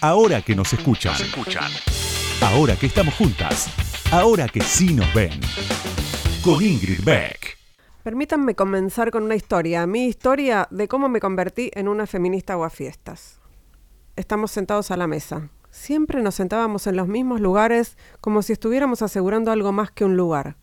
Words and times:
ahora 0.00 0.42
que 0.42 0.54
nos 0.54 0.72
escuchan. 0.72 1.14
Ahora 2.42 2.76
que 2.76 2.86
estamos 2.86 3.14
juntas. 3.14 3.68
Ahora 4.12 4.48
que 4.48 4.60
sí 4.60 4.94
nos 4.94 5.12
ven. 5.14 5.40
Con 6.42 6.62
Ingrid 6.62 7.02
Beck. 7.04 7.58
Permítanme 8.02 8.54
comenzar 8.54 9.10
con 9.10 9.24
una 9.24 9.34
historia, 9.34 9.86
mi 9.86 10.06
historia 10.06 10.66
de 10.70 10.88
cómo 10.88 11.08
me 11.08 11.20
convertí 11.20 11.70
en 11.74 11.88
una 11.88 12.06
feminista 12.06 12.56
fiestas. 12.70 13.40
Estamos 14.16 14.50
sentados 14.50 14.90
a 14.90 14.96
la 14.96 15.06
mesa. 15.06 15.50
Siempre 15.70 16.22
nos 16.22 16.36
sentábamos 16.36 16.86
en 16.86 16.96
los 16.96 17.06
mismos 17.06 17.40
lugares 17.40 17.98
como 18.20 18.42
si 18.42 18.52
estuviéramos 18.54 19.02
asegurando 19.02 19.50
algo 19.52 19.72
más 19.72 19.90
que 19.90 20.04
un 20.04 20.16
lugar. 20.16 20.56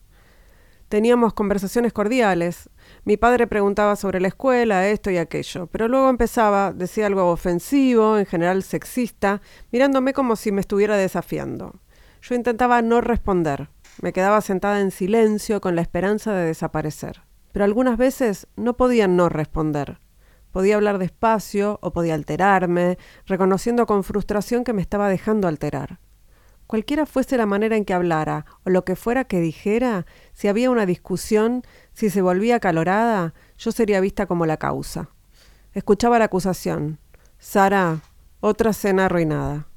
Teníamos 0.96 1.34
conversaciones 1.34 1.92
cordiales. 1.92 2.70
Mi 3.04 3.18
padre 3.18 3.48
preguntaba 3.48 3.98
sobre 3.98 4.22
la 4.22 4.30
escuela, 4.30 4.88
esto 4.88 5.12
y 5.12 5.18
aquello, 5.18 5.68
pero 5.68 5.90
luego 5.90 6.10
empezaba, 6.10 6.72
decía 6.72 7.06
algo 7.06 7.30
ofensivo, 7.32 8.18
en 8.18 8.26
general 8.26 8.64
sexista, 8.64 9.42
mirándome 9.74 10.14
como 10.14 10.38
si 10.38 10.54
me 10.54 10.62
estuviera 10.62 10.96
desafiando. 10.96 11.82
Yo 12.22 12.34
intentaba 12.34 12.82
no 12.82 13.02
responder. 13.02 13.68
Me 14.02 14.14
quedaba 14.14 14.40
sentada 14.40 14.80
en 14.80 14.90
silencio 14.90 15.60
con 15.60 15.76
la 15.76 15.82
esperanza 15.82 16.32
de 16.32 16.46
desaparecer. 16.46 17.24
Pero 17.52 17.66
algunas 17.66 17.98
veces 17.98 18.48
no 18.56 18.78
podía 18.78 19.10
no 19.10 19.28
responder. 19.28 20.00
Podía 20.54 20.78
hablar 20.78 20.98
despacio 20.98 21.78
o 21.82 21.92
podía 21.92 22.14
alterarme, 22.14 22.98
reconociendo 23.26 23.86
con 23.86 24.06
frustración 24.06 24.64
que 24.64 24.72
me 24.72 24.82
estaba 24.82 25.10
dejando 25.10 25.50
alterar. 25.50 26.00
Cualquiera 26.68 27.06
fuese 27.06 27.38
la 27.38 27.46
manera 27.46 27.78
en 27.78 27.86
que 27.86 27.94
hablara 27.94 28.46
o 28.66 28.72
lo 28.72 28.86
que 28.86 28.96
fuera 28.96 29.26
que 29.26 29.40
dijera, 29.40 30.08
si 30.36 30.50
había 30.50 30.70
una 30.70 30.86
discusión, 30.86 31.64
si 31.94 32.10
se 32.10 32.22
volvía 32.22 32.60
calorada, 32.60 33.34
yo 33.58 33.72
sería 33.72 34.02
vista 34.02 34.26
como 34.26 34.46
la 34.46 34.58
causa. 34.58 35.10
Escuchaba 35.74 36.20
la 36.20 36.26
acusación. 36.26 37.00
Sara, 37.40 38.02
otra 38.42 38.74
cena 38.74 39.06
arruinada. 39.06 39.68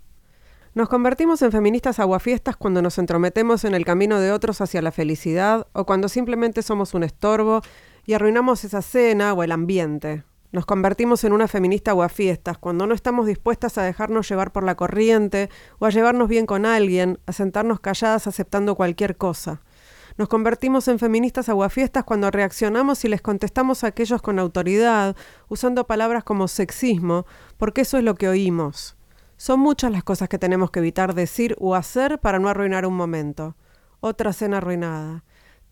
Nos 0.74 0.88
convertimos 0.88 1.42
en 1.42 1.52
feministas 1.52 2.00
aguafiestas 2.00 2.56
cuando 2.56 2.82
nos 2.82 2.98
entrometemos 2.98 3.65
en 3.65 3.74
el 3.74 3.84
camino 3.84 4.18
de 4.18 4.32
otros 4.32 4.60
hacia 4.60 4.82
la 4.82 4.92
felicidad 4.92 5.68
o 5.73 5.87
cuando 5.87 6.09
simplemente 6.09 6.62
somos 6.62 6.93
un 6.93 7.04
estorbo 7.04 7.62
y 8.04 8.15
arruinamos 8.15 8.65
esa 8.65 8.82
cena 8.82 9.32
o 9.34 9.45
el 9.45 9.52
ambiente. 9.52 10.24
Nos 10.50 10.66
convertimos 10.66 11.22
en 11.22 11.32
una 11.32 11.46
feminista 11.46 11.93
aguafiestas 11.93 12.59
cuando 12.59 12.87
no 12.87 12.95
estamos 12.95 13.26
dispuestas 13.26 13.78
a 13.78 13.82
dejarnos 13.82 14.28
llevar 14.28 14.50
por 14.50 14.65
la 14.65 14.74
corriente 14.74 15.50
o 15.78 15.87
a 15.87 15.90
llevarnos 15.90 16.28
bien 16.28 16.46
con 16.46 16.66
alguien, 16.66 17.20
a 17.26 17.32
sentarnos 17.32 17.78
calladas 17.80 18.26
aceptando 18.26 18.74
cualquier 18.74 19.16
cosa. 19.16 19.60
Nos 20.19 20.29
convertimos 20.29 20.88
en 20.88 20.99
feministas 20.99 21.49
aguafiestas 21.49 22.02
cuando 22.02 22.33
reaccionamos 22.33 23.05
y 23.05 23.09
les 23.09 23.23
contestamos 23.23 23.85
a 23.85 23.87
aquellos 23.87 24.21
con 24.21 24.41
autoridad, 24.41 25.15
usando 25.49 25.87
palabras 25.87 26.24
como 26.24 26.49
sexismo, 26.49 27.24
porque 27.57 27.83
eso 27.83 27.99
es 27.99 28.02
lo 28.02 28.16
que 28.16 28.29
oímos. 28.29 28.96
Son 29.37 29.61
muchas 29.61 29.93
las 29.93 30.02
cosas 30.02 30.29
que 30.29 30.41
tenemos 30.41 30.73
que 30.73 30.80
evitar 30.80 31.15
decir 31.15 31.55
o 31.61 31.77
hacer 31.77 32.19
para 32.19 32.41
no 32.41 32.49
arruinar 32.49 32.85
un 32.85 32.96
momento. 32.96 33.55
Otra 34.01 34.33
cena 34.33 34.57
arruinada. 34.57 35.23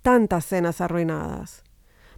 Tantas 0.02 0.44
cenas 0.44 0.80
arruinadas. 0.80 1.64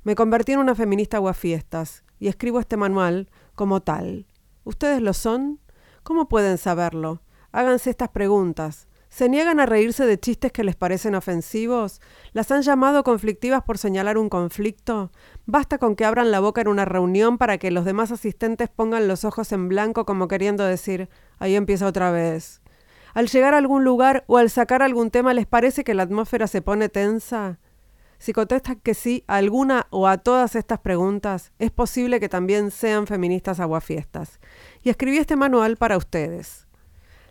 Me 0.03 0.15
convertí 0.15 0.53
en 0.53 0.59
una 0.59 0.75
feminista 0.75 1.17
aguafiestas 1.17 2.05
y 2.19 2.29
escribo 2.29 2.61
este 2.61 2.77
manual 2.77 3.31
como 3.55 3.81
tal. 3.81 4.27
¿Ustedes 4.65 5.01
lo 5.01 5.15
son? 5.15 5.61
¿Cómo 6.03 6.29
pueden 6.29 6.59
saberlo? 6.59 7.23
Háganse 7.53 7.89
estas 7.89 8.11
preguntas. 8.11 8.88
¿Se 9.11 9.29
niegan 9.29 9.59
a 9.59 9.67
reírse 9.67 10.05
de 10.05 10.21
chistes 10.21 10.53
que 10.53 10.65
les 10.65 10.77
parecen 10.77 11.15
ofensivos? 11.15 12.01
¿Las 12.33 12.51
han 12.51 12.63
llamado 12.63 13.03
conflictivas 13.05 13.63
por 13.63 13.79
señalar 13.79 14.19
un 14.19 14.29
conflicto? 14.29 15.11
¿Basta 15.47 15.79
con 15.79 15.97
que 15.97 16.05
abran 16.05 16.31
la 16.31 16.41
boca 16.41 16.61
en 16.61 16.69
una 16.69 16.85
reunión 16.85 17.39
para 17.39 17.59
que 17.59 17.71
los 17.71 17.87
demás 17.87 18.13
asistentes 18.13 18.69
pongan 18.69 19.09
los 19.09 19.25
ojos 19.25 19.51
en 19.53 19.69
blanco 19.69 20.05
como 20.05 20.29
queriendo 20.29 20.65
decir, 20.65 21.09
ahí 21.39 21.57
empieza 21.57 21.87
otra 21.87 22.11
vez? 22.11 22.61
Al 23.15 23.29
llegar 23.29 23.55
a 23.55 23.59
algún 23.59 23.83
lugar 23.83 24.25
o 24.27 24.37
al 24.37 24.51
sacar 24.51 24.83
algún 24.83 25.11
tema 25.11 25.33
les 25.33 25.47
parece 25.47 25.85
que 25.85 25.95
la 25.95 26.03
atmósfera 26.03 26.47
se 26.47 26.61
pone 26.61 26.91
tensa? 26.91 27.59
Si 28.19 28.33
contestan 28.33 28.81
que 28.81 28.95
sí 28.95 29.25
a 29.27 29.37
alguna 29.37 29.87
o 29.91 30.07
a 30.07 30.19
todas 30.19 30.55
estas 30.55 30.81
preguntas, 30.81 31.53
es 31.59 31.71
posible 31.71 32.21
que 32.21 32.29
también 32.29 32.71
sean 32.71 33.07
feministas 33.07 33.59
aguafiestas. 33.59 34.39
Y 34.83 34.91
escribí 34.91 35.17
este 35.17 35.37
manual 35.37 35.77
para 35.77 35.97
ustedes. 35.97 36.68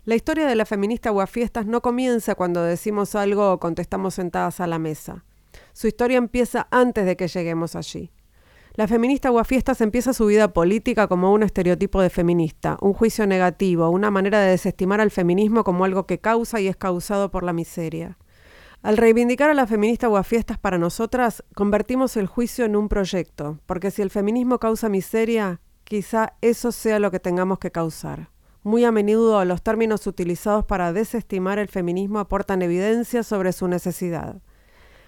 La 0.08 0.16
historia 0.16 0.48
de 0.48 0.56
la 0.56 0.66
feminista 0.66 1.10
aguafiestas 1.10 1.66
no 1.66 1.82
comienza 1.82 2.36
cuando 2.36 2.64
decimos 2.64 3.14
algo 3.14 3.52
o 3.52 3.60
contestamos 3.60 4.14
sentadas 4.14 4.62
a 4.62 4.68
la 4.68 4.80
mesa. 4.80 5.26
Su 5.74 5.88
historia 5.88 6.18
empieza 6.18 6.66
antes 6.72 7.06
de 7.06 7.18
que 7.18 7.28
lleguemos 7.28 7.76
allí. 7.76 8.10
La 8.76 8.88
feminista 8.88 9.28
aguafiestas 9.28 9.82
empieza 9.82 10.14
su 10.14 10.28
vida 10.28 10.54
política 10.54 11.10
como 11.10 11.34
un 11.34 11.44
estereotipo 11.44 12.02
de 12.02 12.10
feminista, 12.10 12.78
un 12.80 12.94
juicio 12.94 13.28
negativo, 13.28 13.90
una 13.90 14.10
manera 14.10 14.40
de 14.40 14.52
desestimar 14.52 15.02
al 15.02 15.12
feminismo 15.12 15.66
como 15.66 15.84
algo 15.84 16.06
que 16.06 16.20
causa 16.20 16.62
y 16.62 16.70
es 16.70 16.78
causado 16.78 17.30
por 17.30 17.44
la 17.44 17.52
miseria. 17.52 18.18
Al 18.84 18.96
reivindicar 18.96 19.50
a 19.50 19.56
la 19.56 19.68
feminista 19.68 20.24
fiestas 20.24 20.58
para 20.58 20.78
nosotras, 20.78 21.44
convertimos 21.54 22.16
el 22.16 22.28
juicio 22.28 22.64
en 22.64 22.78
un 22.78 22.88
proyecto, 22.88 23.60
porque 23.66 23.92
si 23.92 24.04
el 24.04 24.10
feminismo 24.10 24.58
causa 24.58 24.88
miseria, 24.88 25.60
quizá 25.84 26.38
eso 26.40 26.72
sea 26.72 26.98
lo 27.00 27.12
que 27.12 27.20
tengamos 27.20 27.60
que 27.60 27.72
causar. 27.72 28.30
Muy 28.64 28.84
a 28.84 28.92
menudo 28.92 29.44
los 29.46 29.62
términos 29.62 30.08
utilizados 30.08 30.66
para 30.66 30.94
desestimar 30.94 31.60
el 31.60 31.68
feminismo 31.68 32.20
aportan 32.20 32.62
evidencia 32.62 33.24
sobre 33.24 33.54
su 33.54 33.68
necesidad. 33.68 34.42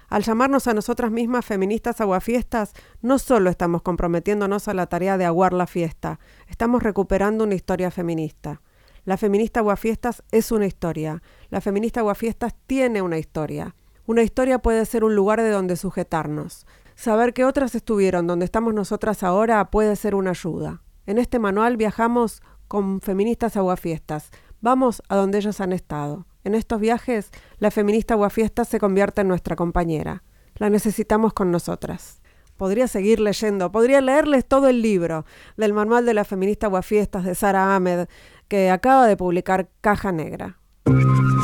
Al 0.08 0.24
llamarnos 0.24 0.68
a 0.68 0.74
nosotras 0.74 1.12
mismas 1.12 1.46
feministas 1.46 2.02
aguafiestas, 2.02 2.74
no 3.02 3.20
solo 3.20 3.50
estamos 3.50 3.84
comprometiéndonos 3.84 4.68
a 4.68 4.74
la 4.74 4.88
tarea 4.88 5.18
de 5.18 5.26
aguar 5.26 5.54
la 5.54 5.68
fiesta, 5.68 6.20
estamos 6.48 6.82
recuperando 6.82 7.44
una 7.44 7.56
historia 7.56 7.92
feminista. 7.92 8.62
La 9.06 9.18
feminista 9.18 9.62
Aguafiestas 9.62 10.24
es 10.32 10.52
una 10.52 10.68
historia. 10.68 11.24
La 11.50 11.62
feminista 11.62 12.02
Aguafiestas 12.02 12.54
tiene 12.68 13.02
una 13.02 13.18
historia. 13.18 13.76
Una 14.06 14.24
historia 14.24 14.60
puede 14.60 14.86
ser 14.86 15.04
un 15.04 15.16
lugar 15.16 15.42
de 15.42 15.50
donde 15.50 15.78
sujetarnos. 15.78 16.68
Saber 16.96 17.34
que 17.34 17.46
otras 17.46 17.76
estuvieron 17.76 18.28
donde 18.28 18.46
estamos 18.46 18.74
nosotras 18.74 19.24
ahora 19.24 19.72
puede 19.72 19.96
ser 19.96 20.16
una 20.16 20.32
ayuda. 20.32 20.82
En 21.06 21.18
este 21.18 21.40
manual 21.40 21.78
viajamos 21.78 22.44
con 22.70 23.02
feministas 23.02 23.58
aguafiestas. 23.58 24.30
Vamos 24.62 25.02
a 25.10 25.18
donde 25.18 25.40
ellas 25.40 25.60
han 25.60 25.74
estado. 25.74 26.26
En 26.46 26.56
estos 26.56 26.80
viajes, 26.80 27.32
la 27.58 27.72
feminista 27.72 28.14
aguafiestas 28.14 28.70
se 28.70 28.80
convierte 28.80 29.22
en 29.22 29.28
nuestra 29.28 29.58
compañera. 29.58 30.24
La 30.56 30.70
necesitamos 30.70 31.34
con 31.34 31.52
nosotras. 31.52 32.22
Podría 32.56 32.88
seguir 32.88 33.20
leyendo, 33.20 33.72
podría 33.72 34.02
leerles 34.02 34.46
todo 34.46 34.68
el 34.68 34.82
libro 34.82 35.26
del 35.58 35.74
manual 35.74 36.06
de 36.06 36.14
la 36.14 36.26
feminista 36.26 36.68
aguafiestas 36.68 37.26
de 37.26 37.36
Sara 37.36 37.76
Ahmed, 37.76 38.08
que 38.48 38.70
acaba 38.70 39.08
de 39.08 39.18
publicar 39.18 39.70
Caja 39.82 40.12
Negra. 40.12 40.60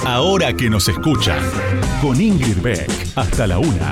Ahora 0.06 0.54
que 0.54 0.70
nos 0.70 0.88
escuchan, 0.88 1.42
con 2.02 2.22
Ingrid 2.22 2.62
Beck, 2.62 2.90
hasta 3.16 3.48
la 3.48 3.60
una. 3.60 3.92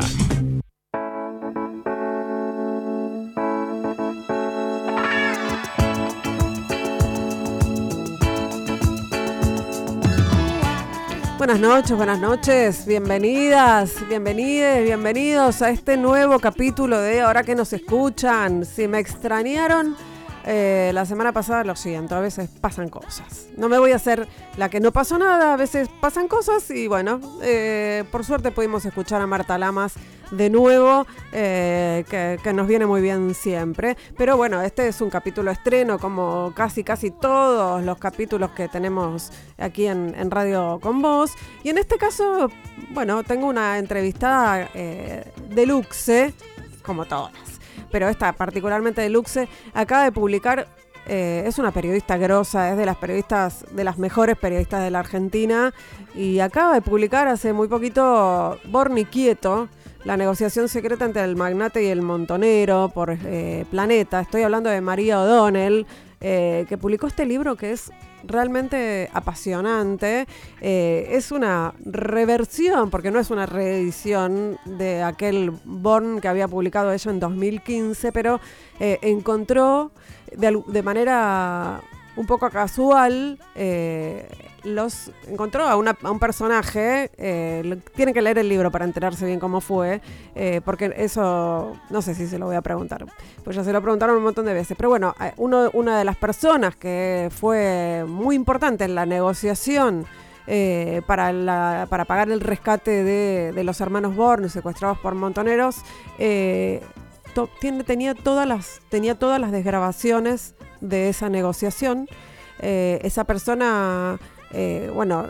Buenas 11.43 11.59
noches, 11.59 11.97
buenas 11.97 12.21
noches, 12.21 12.85
bienvenidas, 12.85 13.95
bienvenidos, 14.07 14.81
bienvenidos 14.83 15.61
a 15.61 15.71
este 15.71 15.97
nuevo 15.97 16.39
capítulo 16.39 16.97
de 17.01 17.19
Ahora 17.19 17.43
que 17.43 17.53
nos 17.53 17.73
escuchan. 17.73 18.63
Si 18.63 18.87
me 18.87 18.99
extrañaron, 18.99 19.97
eh, 20.45 20.91
la 20.93 21.05
semana 21.05 21.31
pasada 21.31 21.63
lo 21.63 21.75
siento, 21.75 22.15
a 22.15 22.19
veces 22.19 22.49
pasan 22.49 22.89
cosas. 22.89 23.47
No 23.55 23.69
me 23.69 23.79
voy 23.79 23.91
a 23.91 23.95
hacer 23.95 24.27
la 24.57 24.69
que 24.69 24.79
no 24.79 24.91
pasó 24.91 25.17
nada, 25.17 25.53
a 25.53 25.57
veces 25.57 25.89
pasan 26.01 26.27
cosas 26.27 26.69
y 26.69 26.87
bueno, 26.87 27.19
eh, 27.41 28.03
por 28.11 28.25
suerte 28.25 28.51
pudimos 28.51 28.85
escuchar 28.85 29.21
a 29.21 29.27
Marta 29.27 29.57
Lamas 29.57 29.93
de 30.31 30.49
nuevo, 30.49 31.05
eh, 31.31 32.03
que, 32.09 32.53
nos 32.53 32.67
viene 32.67 32.85
muy 32.85 33.01
bien 33.01 33.33
siempre. 33.35 33.95
Pero 34.17 34.35
bueno, 34.35 34.61
este 34.61 34.87
es 34.87 34.99
un 34.99 35.09
capítulo 35.09 35.51
estreno, 35.51 35.99
como 35.99 36.51
casi, 36.55 36.83
casi 36.83 37.11
todos 37.11 37.83
los 37.83 37.97
capítulos 37.97 38.51
que 38.51 38.67
tenemos 38.67 39.31
aquí 39.57 39.85
en, 39.87 40.13
en 40.17 40.31
Radio 40.31 40.79
con 40.81 41.01
Vos. 41.01 41.31
Y 41.63 41.69
en 41.69 41.77
este 41.77 41.97
caso, 41.97 42.49
bueno, 42.89 43.23
tengo 43.23 43.47
una 43.47 43.77
entrevistada 43.77 44.69
deluxe, 45.49 46.33
como 46.83 47.05
todas 47.05 47.52
pero 47.91 48.09
esta 48.09 48.33
particularmente 48.33 49.01
de 49.01 49.09
Luxe, 49.09 49.47
acaba 49.73 50.03
de 50.03 50.11
publicar, 50.11 50.67
eh, 51.07 51.43
es 51.45 51.59
una 51.59 51.71
periodista 51.71 52.17
grosa, 52.17 52.71
es 52.71 52.77
de 52.77 52.85
las 52.85 52.97
periodistas, 52.97 53.65
de 53.71 53.83
las 53.83 53.97
mejores 53.97 54.37
periodistas 54.37 54.83
de 54.83 54.91
la 54.91 54.99
Argentina, 54.99 55.73
y 56.15 56.39
acaba 56.39 56.73
de 56.73 56.81
publicar 56.81 57.27
hace 57.27 57.53
muy 57.53 57.67
poquito 57.67 58.59
Borni 58.65 59.05
Quieto, 59.05 59.69
la 60.03 60.17
negociación 60.17 60.67
secreta 60.67 61.05
entre 61.05 61.23
el 61.23 61.35
magnate 61.35 61.83
y 61.83 61.87
el 61.87 62.01
montonero 62.01 62.91
por 62.93 63.11
eh, 63.11 63.65
Planeta. 63.71 64.19
Estoy 64.19 64.43
hablando 64.43 64.69
de 64.69 64.81
María 64.81 65.21
O'Donnell, 65.21 65.85
eh, 66.19 66.65
que 66.67 66.77
publicó 66.77 67.07
este 67.07 67.25
libro 67.25 67.55
que 67.55 67.71
es 67.71 67.91
realmente 68.23 69.09
apasionante. 69.13 70.27
Eh, 70.61 71.07
es 71.11 71.31
una 71.31 71.73
reversión, 71.83 72.89
porque 72.89 73.11
no 73.11 73.19
es 73.19 73.29
una 73.29 73.45
reedición 73.45 74.57
de 74.65 75.03
aquel 75.03 75.51
Born 75.63 76.21
que 76.21 76.27
había 76.27 76.47
publicado 76.47 76.91
ella 76.91 77.11
en 77.11 77.19
2015, 77.19 78.11
pero 78.11 78.39
eh, 78.79 78.99
encontró 79.01 79.91
de, 80.35 80.83
manera 80.83 81.81
un 82.15 82.25
poco 82.25 82.49
casual, 82.49 83.39
eh, 83.55 84.27
los 84.63 85.11
encontró 85.27 85.67
a, 85.67 85.75
un 85.75 86.19
personaje. 86.19 87.11
Eh, 87.17 87.77
tienen 87.95 88.13
que 88.13 88.21
leer 88.21 88.37
el 88.37 88.49
libro 88.49 88.71
para 88.71 88.85
enterarse 88.85 89.25
bien 89.25 89.39
cómo 89.39 89.61
fue, 89.61 90.01
eh, 90.35 90.61
porque 90.63 90.93
eso 90.97 91.77
no 91.89 92.01
sé 92.01 92.15
si 92.15 92.27
se 92.27 92.37
lo 92.39 92.45
voy 92.45 92.55
a 92.55 92.61
preguntar, 92.61 93.05
pues 93.43 93.55
ya 93.55 93.63
se 93.63 93.73
lo 93.73 93.81
preguntaron 93.81 94.17
un 94.17 94.23
montón 94.23 94.45
de 94.45 94.53
veces. 94.53 94.75
Pero 94.77 94.89
bueno, 94.89 95.15
uno, 95.37 95.69
una 95.73 95.97
de 95.97 96.05
las 96.05 96.17
personas 96.17 96.75
que 96.75 97.29
fue 97.31 98.05
muy 98.07 98.35
importante 98.35 98.85
en 98.85 98.95
la 98.95 99.05
negociación. 99.05 100.05
para, 101.07 101.87
para 101.89 102.05
pagar 102.05 102.29
el 102.29 102.41
rescate 102.41 103.03
de, 103.03 103.63
los 103.63 103.79
hermanos 103.79 104.15
Born 104.15 104.49
secuestrados 104.49 104.97
por 104.99 105.15
montoneros, 105.15 105.77
tenía, 107.85 108.13
todas 108.13 108.45
las, 108.47 108.81
tenía 108.89 109.15
todas 109.15 109.39
las 109.39 109.51
desgrabaciones 109.51 110.55
de 110.81 111.09
esa 111.09 111.29
negociación. 111.29 112.07
Eh, 112.59 112.99
esa 113.03 113.23
persona, 113.23 114.19
eh, 114.53 114.91
bueno, 114.93 115.27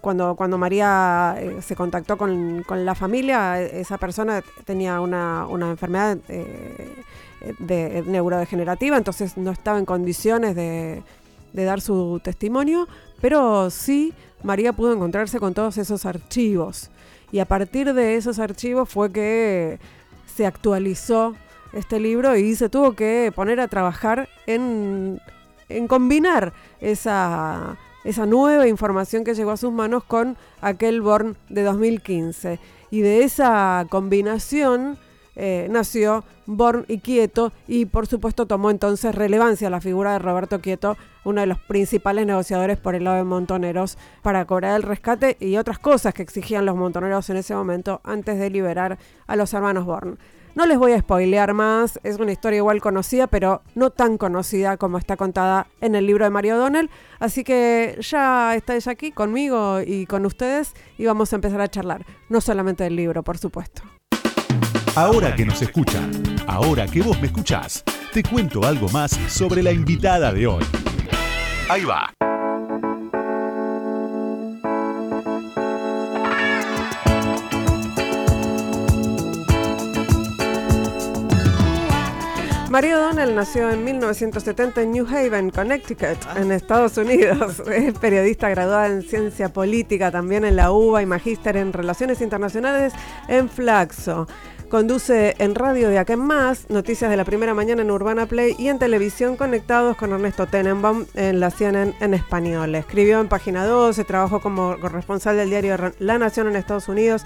cuando, 0.00 0.34
cuando 0.36 0.56
María 0.58 1.36
eh, 1.38 1.60
se 1.60 1.76
contactó 1.76 2.16
con, 2.16 2.64
la 2.68 2.94
familia, 2.94 3.60
esa 3.60 3.98
persona 3.98 4.42
tenía 4.64 5.00
una, 5.00 5.46
enfermedad 5.70 6.16
de, 7.58 8.04
neurodegenerativa, 8.06 8.96
entonces 8.96 9.36
no 9.36 9.50
estaba 9.50 9.78
en 9.78 9.84
condiciones 9.84 10.54
de, 10.54 11.02
de 11.52 11.64
dar 11.64 11.80
su 11.80 12.20
testimonio, 12.22 12.86
pero 13.20 13.70
sí 13.70 14.14
María 14.42 14.72
pudo 14.72 14.92
encontrarse 14.92 15.38
con 15.38 15.54
todos 15.54 15.78
esos 15.78 16.06
archivos. 16.06 16.90
Y 17.32 17.38
a 17.38 17.44
partir 17.44 17.92
de 17.94 18.16
esos 18.16 18.38
archivos 18.38 18.88
fue 18.88 19.12
que 19.12 19.78
se 20.34 20.46
actualizó 20.46 21.34
este 21.72 22.00
libro 22.00 22.36
y 22.36 22.54
se 22.54 22.68
tuvo 22.68 22.92
que 22.94 23.32
poner 23.34 23.60
a 23.60 23.68
trabajar 23.68 24.28
en, 24.46 25.20
combinar 25.88 26.52
esa, 26.80 27.76
esa 28.04 28.26
nueva 28.26 28.66
información 28.66 29.24
que 29.24 29.34
llegó 29.34 29.50
a 29.50 29.56
sus 29.56 29.72
manos 29.72 30.04
con 30.04 30.36
aquel 30.60 31.00
Born 31.00 31.36
de 31.48 31.62
2015. 31.62 32.58
Y 32.90 33.00
de 33.00 33.24
esa 33.24 33.86
combinación 33.88 34.98
eh, 35.36 35.68
nació 35.70 36.24
Born 36.46 36.84
y 36.88 36.98
Quieto 36.98 37.52
y 37.68 37.86
por 37.86 38.06
supuesto 38.06 38.46
tomó 38.46 38.70
entonces 38.70 39.14
relevancia 39.14 39.70
la 39.70 39.80
figura 39.80 40.12
de 40.12 40.18
Roberto 40.18 40.60
Quieto, 40.60 40.96
uno 41.24 41.40
de 41.40 41.46
los 41.46 41.58
principales 41.58 42.26
negociadores 42.26 42.78
por 42.78 42.94
el 42.94 43.04
lado 43.04 43.18
de 43.18 43.24
Montoneros 43.24 43.96
para 44.22 44.44
cobrar 44.44 44.76
el 44.76 44.82
rescate 44.82 45.36
y 45.38 45.56
otras 45.56 45.78
cosas 45.78 46.14
que 46.14 46.22
exigían 46.22 46.66
los 46.66 46.76
Montoneros 46.76 47.30
en 47.30 47.36
ese 47.36 47.54
momento 47.54 48.00
antes 48.04 48.38
de 48.38 48.50
liberar 48.50 48.98
a 49.26 49.36
los 49.36 49.54
hermanos 49.54 49.84
Born. 49.84 50.18
No 50.54 50.66
les 50.66 50.78
voy 50.78 50.92
a 50.92 50.98
spoilear 50.98 51.54
más, 51.54 52.00
es 52.02 52.18
una 52.18 52.32
historia 52.32 52.58
igual 52.58 52.80
conocida, 52.80 53.28
pero 53.28 53.62
no 53.74 53.90
tan 53.90 54.18
conocida 54.18 54.76
como 54.76 54.98
está 54.98 55.16
contada 55.16 55.68
en 55.80 55.94
el 55.94 56.06
libro 56.06 56.24
de 56.24 56.30
Mario 56.30 56.56
O'Donnell. 56.56 56.90
Así 57.20 57.44
que 57.44 57.96
ya 58.00 58.56
estáis 58.56 58.88
aquí 58.88 59.12
conmigo 59.12 59.80
y 59.80 60.06
con 60.06 60.26
ustedes 60.26 60.74
y 60.98 61.06
vamos 61.06 61.32
a 61.32 61.36
empezar 61.36 61.60
a 61.60 61.68
charlar, 61.68 62.04
no 62.28 62.40
solamente 62.40 62.84
del 62.84 62.96
libro, 62.96 63.22
por 63.22 63.38
supuesto. 63.38 63.82
Ahora 64.96 65.34
que 65.36 65.46
nos 65.46 65.62
escuchan, 65.62 66.10
ahora 66.48 66.86
que 66.86 67.00
vos 67.00 67.20
me 67.20 67.28
escuchás, 67.28 67.84
te 68.12 68.24
cuento 68.24 68.64
algo 68.64 68.88
más 68.88 69.12
sobre 69.28 69.62
la 69.62 69.70
invitada 69.70 70.32
de 70.32 70.48
hoy. 70.48 70.64
Ahí 71.68 71.84
va. 71.84 72.12
Mario 82.70 82.98
O'Donnell 82.98 83.34
nació 83.34 83.68
en 83.68 83.82
1970 83.82 84.82
en 84.82 84.92
New 84.92 85.04
Haven, 85.04 85.50
Connecticut, 85.50 86.18
en 86.36 86.52
Estados 86.52 86.96
Unidos. 86.98 87.60
Es 87.68 87.98
periodista 87.98 88.48
graduada 88.48 88.86
en 88.86 89.02
ciencia 89.02 89.52
política, 89.52 90.12
también 90.12 90.44
en 90.44 90.54
la 90.54 90.70
UBA 90.70 91.02
y 91.02 91.06
magíster 91.06 91.56
en 91.56 91.72
relaciones 91.72 92.20
internacionales 92.20 92.92
en 93.26 93.48
Flaxo. 93.48 94.28
Conduce 94.68 95.34
en 95.38 95.56
radio 95.56 95.88
de 95.88 95.98
Aquen 95.98 96.20
Más, 96.20 96.70
noticias 96.70 97.10
de 97.10 97.16
la 97.16 97.24
primera 97.24 97.54
mañana 97.54 97.82
en 97.82 97.90
Urbana 97.90 98.26
Play 98.26 98.54
y 98.56 98.68
en 98.68 98.78
televisión 98.78 99.34
conectados 99.34 99.96
con 99.96 100.12
Ernesto 100.12 100.46
Tenenbaum 100.46 101.06
en 101.14 101.40
la 101.40 101.50
CNN 101.50 101.96
en 101.98 102.14
español. 102.14 102.76
Escribió 102.76 103.20
en 103.20 103.26
Página 103.26 103.66
12, 103.66 104.04
trabajó 104.04 104.40
como 104.40 104.78
corresponsal 104.78 105.36
del 105.36 105.50
diario 105.50 105.76
La 105.98 106.18
Nación 106.18 106.46
en 106.46 106.54
Estados 106.54 106.88
Unidos 106.88 107.24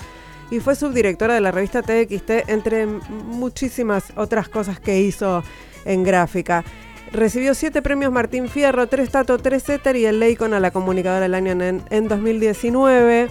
y 0.50 0.60
fue 0.60 0.74
subdirectora 0.74 1.34
de 1.34 1.40
la 1.40 1.50
revista 1.50 1.82
TXT, 1.82 2.48
entre 2.48 2.86
muchísimas 2.86 4.12
otras 4.16 4.48
cosas 4.48 4.80
que 4.80 5.00
hizo 5.00 5.42
en 5.84 6.02
gráfica. 6.02 6.64
Recibió 7.12 7.54
siete 7.54 7.80
premios 7.80 8.12
Martín 8.12 8.48
Fierro, 8.48 8.88
tres 8.88 9.10
Tato, 9.10 9.38
tres 9.38 9.68
Éter 9.68 9.96
y 9.96 10.04
el 10.04 10.18
Leicon 10.18 10.52
a 10.52 10.60
la 10.60 10.70
comunicadora 10.70 11.20
del 11.20 11.34
año 11.34 11.52
en, 11.52 11.82
en 11.88 12.08
2019. 12.08 13.28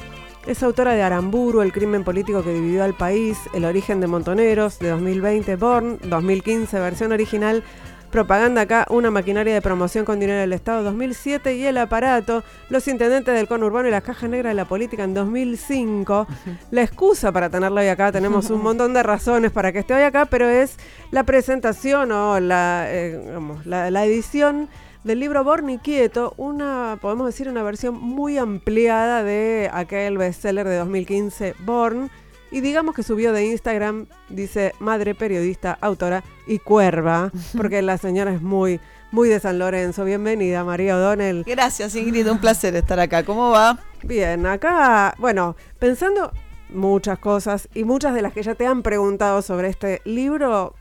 Es 0.48 0.62
autora 0.62 0.94
de 0.94 1.02
Aramburu, 1.02 1.62
El 1.62 1.72
crimen 1.72 2.04
político 2.04 2.44
que 2.44 2.54
dividió 2.54 2.84
al 2.84 2.94
país, 2.94 3.38
El 3.54 3.66
origen 3.66 4.00
de 4.02 4.08
Montoneros, 4.08 4.80
de 4.80 4.90
2020, 4.90 5.56
Born, 5.56 6.00
2015, 6.04 6.80
versión 6.80 7.12
original, 7.14 7.64
Propaganda 8.14 8.62
acá, 8.62 8.86
una 8.92 9.10
maquinaria 9.10 9.56
de 9.56 9.62
promoción 9.64 10.06
con 10.06 10.20
dinero 10.20 10.40
del 10.40 10.54
Estado 10.54 10.84
2007 10.84 11.56
y 11.56 11.66
el 11.66 11.80
aparato, 11.80 12.44
los 12.70 12.88
intendentes 12.88 13.34
del 13.34 13.48
conurbano 13.48 13.88
y 13.88 13.92
las 13.92 14.04
cajas 14.04 14.30
negras 14.30 14.52
de 14.52 14.54
la 14.54 14.66
política 14.66 15.04
en 15.04 15.16
2005. 15.16 16.28
La 16.70 16.84
excusa 16.84 17.32
para 17.32 17.50
tenerlo 17.50 17.82
hoy 17.82 17.88
acá, 17.88 18.12
tenemos 18.12 18.52
un 18.52 18.62
montón 18.64 18.94
de 18.94 19.02
razones 19.02 19.52
para 19.52 19.72
que 19.72 19.80
esté 19.80 19.96
hoy 19.96 20.04
acá, 20.04 20.26
pero 20.28 20.48
es 20.48 20.78
la 21.10 21.24
presentación 21.24 22.12
o 22.12 22.40
la, 22.40 22.86
eh, 22.90 23.20
la, 23.66 23.90
la 23.90 24.06
edición 24.06 24.70
del 25.04 25.20
libro 25.20 25.44
Born 25.44 25.72
y 25.72 25.80
Quieto, 25.80 26.36
una, 26.38 27.00
podemos 27.02 27.26
decir, 27.26 27.50
una 27.50 27.64
versión 27.64 28.00
muy 28.00 28.38
ampliada 28.38 29.24
de 29.24 29.72
aquel 29.74 30.20
bestseller 30.20 30.68
de 30.68 30.76
2015, 30.76 31.56
Born 31.66 32.12
y 32.54 32.62
digamos 32.62 32.94
que 32.94 33.02
subió 33.02 33.34
de 33.34 33.48
Instagram, 33.48 34.06
dice 34.30 34.74
madre 34.78 35.16
periodista, 35.16 35.76
autora 35.82 36.24
y 36.46 36.60
cuerva, 36.60 37.32
porque 37.58 37.82
la 37.82 37.98
señora 37.98 38.32
es 38.32 38.44
muy, 38.44 38.80
muy 39.12 39.28
de 39.28 39.40
San 39.40 39.58
Lorenzo. 39.58 40.06
Bienvenida, 40.06 40.64
María 40.64 40.96
O'Donnell. 40.96 41.44
Gracias, 41.46 41.96
Ingrid, 41.96 42.30
un 42.30 42.40
placer 42.40 42.76
estar 42.76 43.00
acá. 43.00 43.24
¿Cómo 43.24 43.50
va? 43.50 43.80
Bien, 44.04 44.46
acá, 44.46 45.16
bueno, 45.18 45.56
pensando 45.80 46.32
muchas 46.70 47.18
cosas 47.18 47.68
y 47.74 47.86
muchas 47.86 48.14
de 48.14 48.22
las 48.22 48.34
que 48.34 48.44
ya 48.44 48.54
te 48.54 48.68
han 48.68 48.84
preguntado 48.84 49.42
sobre 49.42 49.70
este 49.70 50.04
libro 50.06 50.76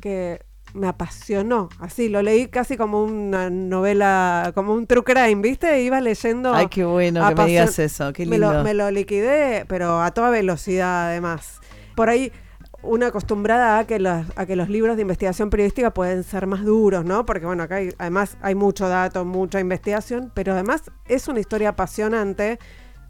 que 0.00 0.40
me 0.74 0.86
apasionó. 0.86 1.68
Así, 1.78 2.08
lo 2.08 2.22
leí 2.22 2.48
casi 2.48 2.76
como 2.76 3.02
una 3.04 3.50
novela, 3.50 4.52
como 4.54 4.74
un 4.74 4.86
true 4.86 5.04
crime, 5.04 5.42
¿viste? 5.42 5.82
Iba 5.82 6.00
leyendo. 6.00 6.54
Ay, 6.54 6.68
qué 6.68 6.84
bueno 6.84 7.26
que 7.28 7.34
me 7.34 7.46
digas 7.46 7.78
eso, 7.78 8.12
qué 8.12 8.26
lindo. 8.26 8.48
Me 8.48 8.54
lo, 8.54 8.64
me 8.64 8.74
lo 8.74 8.90
liquidé, 8.90 9.64
pero 9.66 10.02
a 10.02 10.10
toda 10.12 10.30
velocidad 10.30 11.08
además. 11.08 11.60
Por 11.94 12.08
ahí, 12.08 12.32
una 12.82 13.08
acostumbrada 13.08 13.78
a 13.78 13.86
que, 13.86 13.98
los, 13.98 14.26
a 14.34 14.46
que 14.46 14.56
los 14.56 14.68
libros 14.68 14.96
de 14.96 15.02
investigación 15.02 15.50
periodística 15.50 15.92
pueden 15.92 16.24
ser 16.24 16.46
más 16.46 16.64
duros, 16.64 17.04
¿no? 17.04 17.24
Porque 17.24 17.46
bueno, 17.46 17.62
acá 17.62 17.76
hay, 17.76 17.90
además 17.98 18.36
hay 18.40 18.54
mucho 18.54 18.88
dato, 18.88 19.24
mucha 19.24 19.60
investigación, 19.60 20.32
pero 20.34 20.52
además 20.52 20.82
es 21.06 21.28
una 21.28 21.40
historia 21.40 21.70
apasionante 21.70 22.58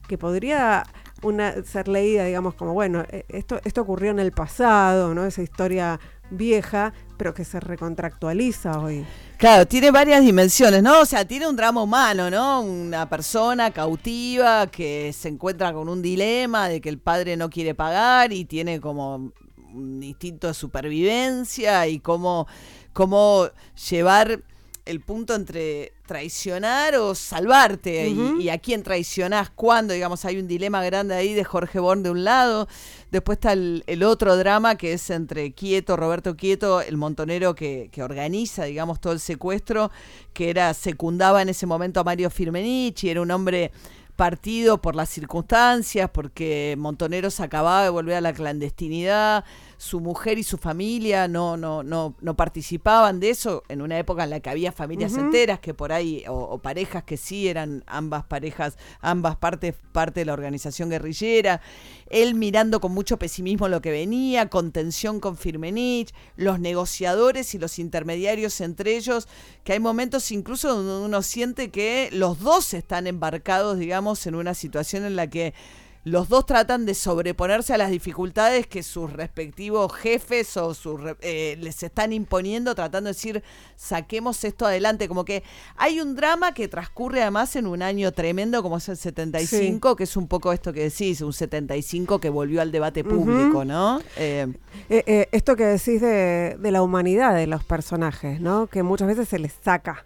que 0.08 0.18
podría 0.18 0.84
una, 1.22 1.62
ser 1.62 1.88
leída, 1.88 2.24
digamos, 2.24 2.54
como, 2.54 2.74
bueno, 2.74 3.04
e, 3.08 3.24
esto, 3.28 3.60
esto 3.64 3.80
ocurrió 3.80 4.10
en 4.10 4.18
el 4.18 4.32
pasado, 4.32 5.14
¿no? 5.14 5.24
Esa 5.24 5.42
historia 5.42 6.00
vieja, 6.30 6.92
pero 7.22 7.34
que 7.34 7.44
se 7.44 7.60
recontractualiza 7.60 8.80
hoy. 8.80 9.06
Claro, 9.36 9.64
tiene 9.64 9.92
varias 9.92 10.24
dimensiones, 10.24 10.82
¿no? 10.82 11.02
O 11.02 11.06
sea, 11.06 11.24
tiene 11.24 11.46
un 11.46 11.54
drama 11.54 11.80
humano, 11.80 12.28
¿no? 12.28 12.62
Una 12.62 13.08
persona 13.08 13.70
cautiva 13.70 14.66
que 14.66 15.12
se 15.12 15.28
encuentra 15.28 15.72
con 15.72 15.88
un 15.88 16.02
dilema 16.02 16.68
de 16.68 16.80
que 16.80 16.88
el 16.88 16.98
padre 16.98 17.36
no 17.36 17.48
quiere 17.48 17.76
pagar 17.76 18.32
y 18.32 18.44
tiene 18.44 18.80
como 18.80 19.30
un 19.72 20.02
instinto 20.02 20.48
de 20.48 20.54
supervivencia 20.54 21.86
y 21.86 22.00
cómo, 22.00 22.48
cómo 22.92 23.46
llevar 23.88 24.42
el 24.84 25.00
punto 25.00 25.34
entre 25.34 25.92
traicionar 26.06 26.96
o 26.96 27.14
salvarte 27.14 28.08
y, 28.08 28.48
a 28.48 28.58
quién 28.58 28.82
traicionás, 28.82 29.50
cuándo, 29.50 29.94
digamos, 29.94 30.24
hay 30.24 30.38
un 30.38 30.48
dilema 30.48 30.84
grande 30.84 31.14
ahí 31.14 31.34
de 31.34 31.44
Jorge 31.44 31.78
Born 31.78 32.02
de 32.02 32.10
un 32.10 32.24
lado, 32.24 32.68
después 33.10 33.36
está 33.36 33.52
el, 33.52 34.02
otro 34.02 34.36
drama 34.36 34.76
que 34.76 34.94
es 34.94 35.08
entre 35.10 35.52
Quieto, 35.52 35.96
Roberto 35.96 36.36
Quieto, 36.36 36.80
el 36.80 36.96
montonero 36.96 37.54
que, 37.54 37.88
que, 37.92 38.02
organiza, 38.02 38.64
digamos, 38.64 39.00
todo 39.00 39.12
el 39.12 39.20
secuestro, 39.20 39.90
que 40.32 40.50
era, 40.50 40.74
secundaba 40.74 41.42
en 41.42 41.48
ese 41.48 41.66
momento 41.66 42.00
a 42.00 42.04
Mario 42.04 42.28
Firmenich 42.28 43.04
y 43.04 43.10
era 43.10 43.22
un 43.22 43.30
hombre 43.30 43.70
partido 44.16 44.80
por 44.80 44.94
las 44.94 45.08
circunstancias, 45.08 46.10
porque 46.12 46.74
Montoneros 46.78 47.40
acababa 47.40 47.82
de 47.84 47.90
volver 47.90 48.16
a 48.16 48.20
la 48.20 48.32
clandestinidad, 48.32 49.44
su 49.82 49.98
mujer 49.98 50.38
y 50.38 50.44
su 50.44 50.58
familia 50.58 51.26
no, 51.26 51.56
no, 51.56 51.82
no, 51.82 52.14
no 52.20 52.36
participaban 52.36 53.18
de 53.18 53.30
eso, 53.30 53.64
en 53.68 53.82
una 53.82 53.98
época 53.98 54.22
en 54.22 54.30
la 54.30 54.38
que 54.38 54.48
había 54.48 54.70
familias 54.70 55.14
enteras 55.14 55.58
que 55.58 55.74
por 55.74 55.92
ahí, 55.92 56.22
o, 56.28 56.56
parejas 56.58 57.02
que 57.02 57.16
sí 57.16 57.48
eran 57.48 57.82
ambas 57.88 58.22
parejas, 58.22 58.78
ambas 59.00 59.34
partes, 59.34 59.74
parte 59.90 60.20
de 60.20 60.26
la 60.26 60.34
organización 60.34 60.88
guerrillera, 60.88 61.60
él 62.08 62.36
mirando 62.36 62.80
con 62.80 62.92
mucho 62.92 63.18
pesimismo 63.18 63.66
lo 63.66 63.82
que 63.82 63.90
venía, 63.90 64.48
con 64.48 64.70
tensión 64.70 65.18
con 65.18 65.36
Firmenich, 65.36 66.14
los 66.36 66.60
negociadores 66.60 67.52
y 67.56 67.58
los 67.58 67.80
intermediarios 67.80 68.60
entre 68.60 68.96
ellos, 68.96 69.26
que 69.64 69.72
hay 69.72 69.80
momentos 69.80 70.30
incluso 70.30 70.76
donde 70.76 71.04
uno 71.04 71.22
siente 71.22 71.72
que 71.72 72.08
los 72.12 72.38
dos 72.38 72.72
están 72.72 73.08
embarcados, 73.08 73.80
digamos, 73.80 74.28
en 74.28 74.36
una 74.36 74.54
situación 74.54 75.04
en 75.04 75.16
la 75.16 75.26
que 75.26 75.54
los 76.04 76.28
dos 76.28 76.46
tratan 76.46 76.84
de 76.84 76.94
sobreponerse 76.94 77.72
a 77.72 77.78
las 77.78 77.90
dificultades 77.90 78.66
que 78.66 78.82
sus 78.82 79.12
respectivos 79.12 79.92
jefes 79.92 80.56
o 80.56 80.74
sus, 80.74 81.00
eh, 81.20 81.56
les 81.60 81.82
están 81.82 82.12
imponiendo, 82.12 82.74
tratando 82.74 83.08
de 83.08 83.14
decir, 83.14 83.42
saquemos 83.76 84.42
esto 84.42 84.66
adelante. 84.66 85.06
Como 85.06 85.24
que 85.24 85.44
hay 85.76 86.00
un 86.00 86.16
drama 86.16 86.54
que 86.54 86.66
transcurre 86.66 87.22
además 87.22 87.54
en 87.54 87.68
un 87.68 87.82
año 87.82 88.10
tremendo 88.12 88.62
como 88.62 88.78
es 88.78 88.88
el 88.88 88.96
75, 88.96 89.94
que 89.94 90.04
es 90.04 90.16
un 90.16 90.26
poco 90.26 90.52
esto 90.52 90.72
que 90.72 90.82
decís, 90.82 91.20
un 91.20 91.32
75 91.32 92.18
que 92.18 92.30
volvió 92.30 92.60
al 92.62 92.72
debate 92.72 93.04
público, 93.04 93.64
¿no? 93.64 94.00
Eh, 94.16 94.52
eh, 94.88 95.28
esto 95.30 95.54
que 95.54 95.64
decís 95.64 96.00
de, 96.00 96.56
de 96.58 96.70
la 96.72 96.82
humanidad 96.82 97.34
de 97.34 97.46
los 97.46 97.62
personajes, 97.62 98.40
¿no? 98.40 98.66
Que 98.66 98.82
muchas 98.82 99.06
veces 99.06 99.28
se 99.28 99.38
les 99.38 99.52
saca 99.62 100.04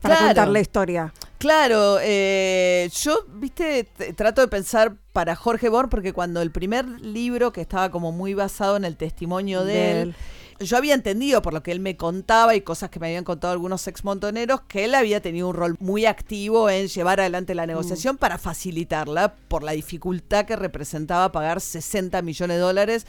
para 0.00 0.18
contar 0.18 0.48
la 0.48 0.60
historia. 0.60 1.12
Claro, 1.38 1.98
eh, 2.00 2.88
yo, 3.02 3.24
viste, 3.34 3.84
trato 4.16 4.40
de 4.40 4.48
pensar 4.48 4.96
para 5.16 5.34
Jorge 5.34 5.70
Born, 5.70 5.88
porque 5.88 6.12
cuando 6.12 6.42
el 6.42 6.50
primer 6.50 6.86
libro, 7.00 7.50
que 7.50 7.62
estaba 7.62 7.90
como 7.90 8.12
muy 8.12 8.34
basado 8.34 8.76
en 8.76 8.84
el 8.84 8.98
testimonio 8.98 9.64
de, 9.64 10.02
él, 10.02 10.14
yo 10.60 10.76
había 10.76 10.92
entendido 10.92 11.40
por 11.40 11.54
lo 11.54 11.62
que 11.62 11.72
él 11.72 11.80
me 11.80 11.96
contaba 11.96 12.54
y 12.54 12.60
cosas 12.60 12.90
que 12.90 13.00
me 13.00 13.06
habían 13.06 13.24
contado 13.24 13.54
algunos 13.54 13.88
ex 13.88 14.04
montoneros, 14.04 14.60
que 14.68 14.84
él 14.84 14.94
había 14.94 15.22
tenido 15.22 15.48
un 15.48 15.54
rol 15.54 15.74
muy 15.80 16.04
activo 16.04 16.68
en 16.68 16.88
llevar 16.88 17.20
adelante 17.20 17.54
la 17.54 17.64
negociación 17.64 18.16
mm. 18.16 18.18
para 18.18 18.36
facilitarla 18.36 19.36
por 19.48 19.62
la 19.62 19.72
dificultad 19.72 20.44
que 20.44 20.54
representaba 20.54 21.32
pagar 21.32 21.62
60 21.62 22.20
millones 22.20 22.58
de 22.58 22.60
dólares 22.60 23.06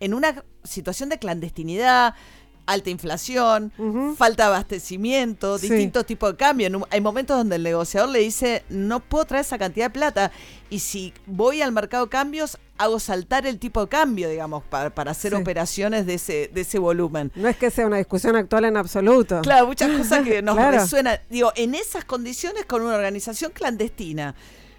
en 0.00 0.14
una 0.14 0.42
situación 0.64 1.10
de 1.10 1.18
clandestinidad 1.18 2.14
alta 2.66 2.90
inflación, 2.90 3.72
falta 4.16 4.44
de 4.44 4.48
abastecimiento, 4.48 5.58
distintos 5.58 6.06
tipos 6.06 6.32
de 6.32 6.36
cambios. 6.36 6.72
Hay 6.90 7.00
momentos 7.00 7.36
donde 7.36 7.56
el 7.56 7.62
negociador 7.62 8.10
le 8.10 8.20
dice, 8.20 8.64
no 8.68 9.00
puedo 9.00 9.24
traer 9.24 9.44
esa 9.44 9.58
cantidad 9.58 9.86
de 9.86 9.90
plata 9.90 10.32
y 10.70 10.78
si 10.78 11.12
voy 11.26 11.62
al 11.62 11.72
mercado 11.72 12.06
de 12.06 12.10
cambios, 12.10 12.58
hago 12.78 12.98
saltar 13.00 13.46
el 13.46 13.58
tipo 13.58 13.82
de 13.82 13.88
cambio, 13.88 14.28
digamos, 14.30 14.62
para, 14.64 14.94
para 14.94 15.10
hacer 15.10 15.34
operaciones 15.34 16.06
de 16.06 16.14
ese, 16.14 16.50
de 16.52 16.60
ese 16.62 16.78
volumen. 16.78 17.30
No 17.34 17.48
es 17.48 17.56
que 17.56 17.70
sea 17.70 17.86
una 17.86 17.98
discusión 17.98 18.36
actual 18.36 18.64
en 18.64 18.76
absoluto. 18.76 19.40
Claro, 19.42 19.66
muchas 19.66 19.90
cosas 19.96 20.24
que 20.24 20.40
nos 20.42 20.56
resuenan. 20.56 21.18
Digo, 21.28 21.52
en 21.56 21.74
esas 21.74 22.04
condiciones 22.04 22.64
con 22.64 22.82
una 22.82 22.94
organización 22.94 23.50
clandestina, 23.52 24.34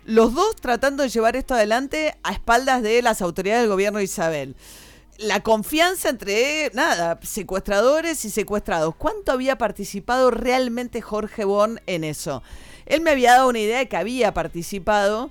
los 0.05 0.33
dos 0.33 0.55
tratando 0.55 1.03
de 1.03 1.09
llevar 1.09 1.35
esto 1.35 1.53
adelante 1.53 2.15
a 2.23 2.31
espaldas 2.31 2.81
de 2.81 3.01
las 3.01 3.21
autoridades 3.21 3.61
del 3.61 3.69
gobierno 3.69 3.99
de 3.99 4.05
Isabel 4.05 4.55
la 5.21 5.41
confianza 5.41 6.09
entre, 6.09 6.71
nada, 6.73 7.19
secuestradores 7.21 8.25
y 8.25 8.29
secuestrados. 8.29 8.95
¿Cuánto 8.95 9.31
había 9.31 9.57
participado 9.57 10.31
realmente 10.31 11.01
Jorge 11.01 11.45
Born 11.45 11.79
en 11.85 12.03
eso? 12.03 12.43
Él 12.85 13.01
me 13.01 13.11
había 13.11 13.33
dado 13.33 13.49
una 13.49 13.59
idea 13.59 13.79
de 13.79 13.87
que 13.87 13.97
había 13.97 14.33
participado, 14.33 15.29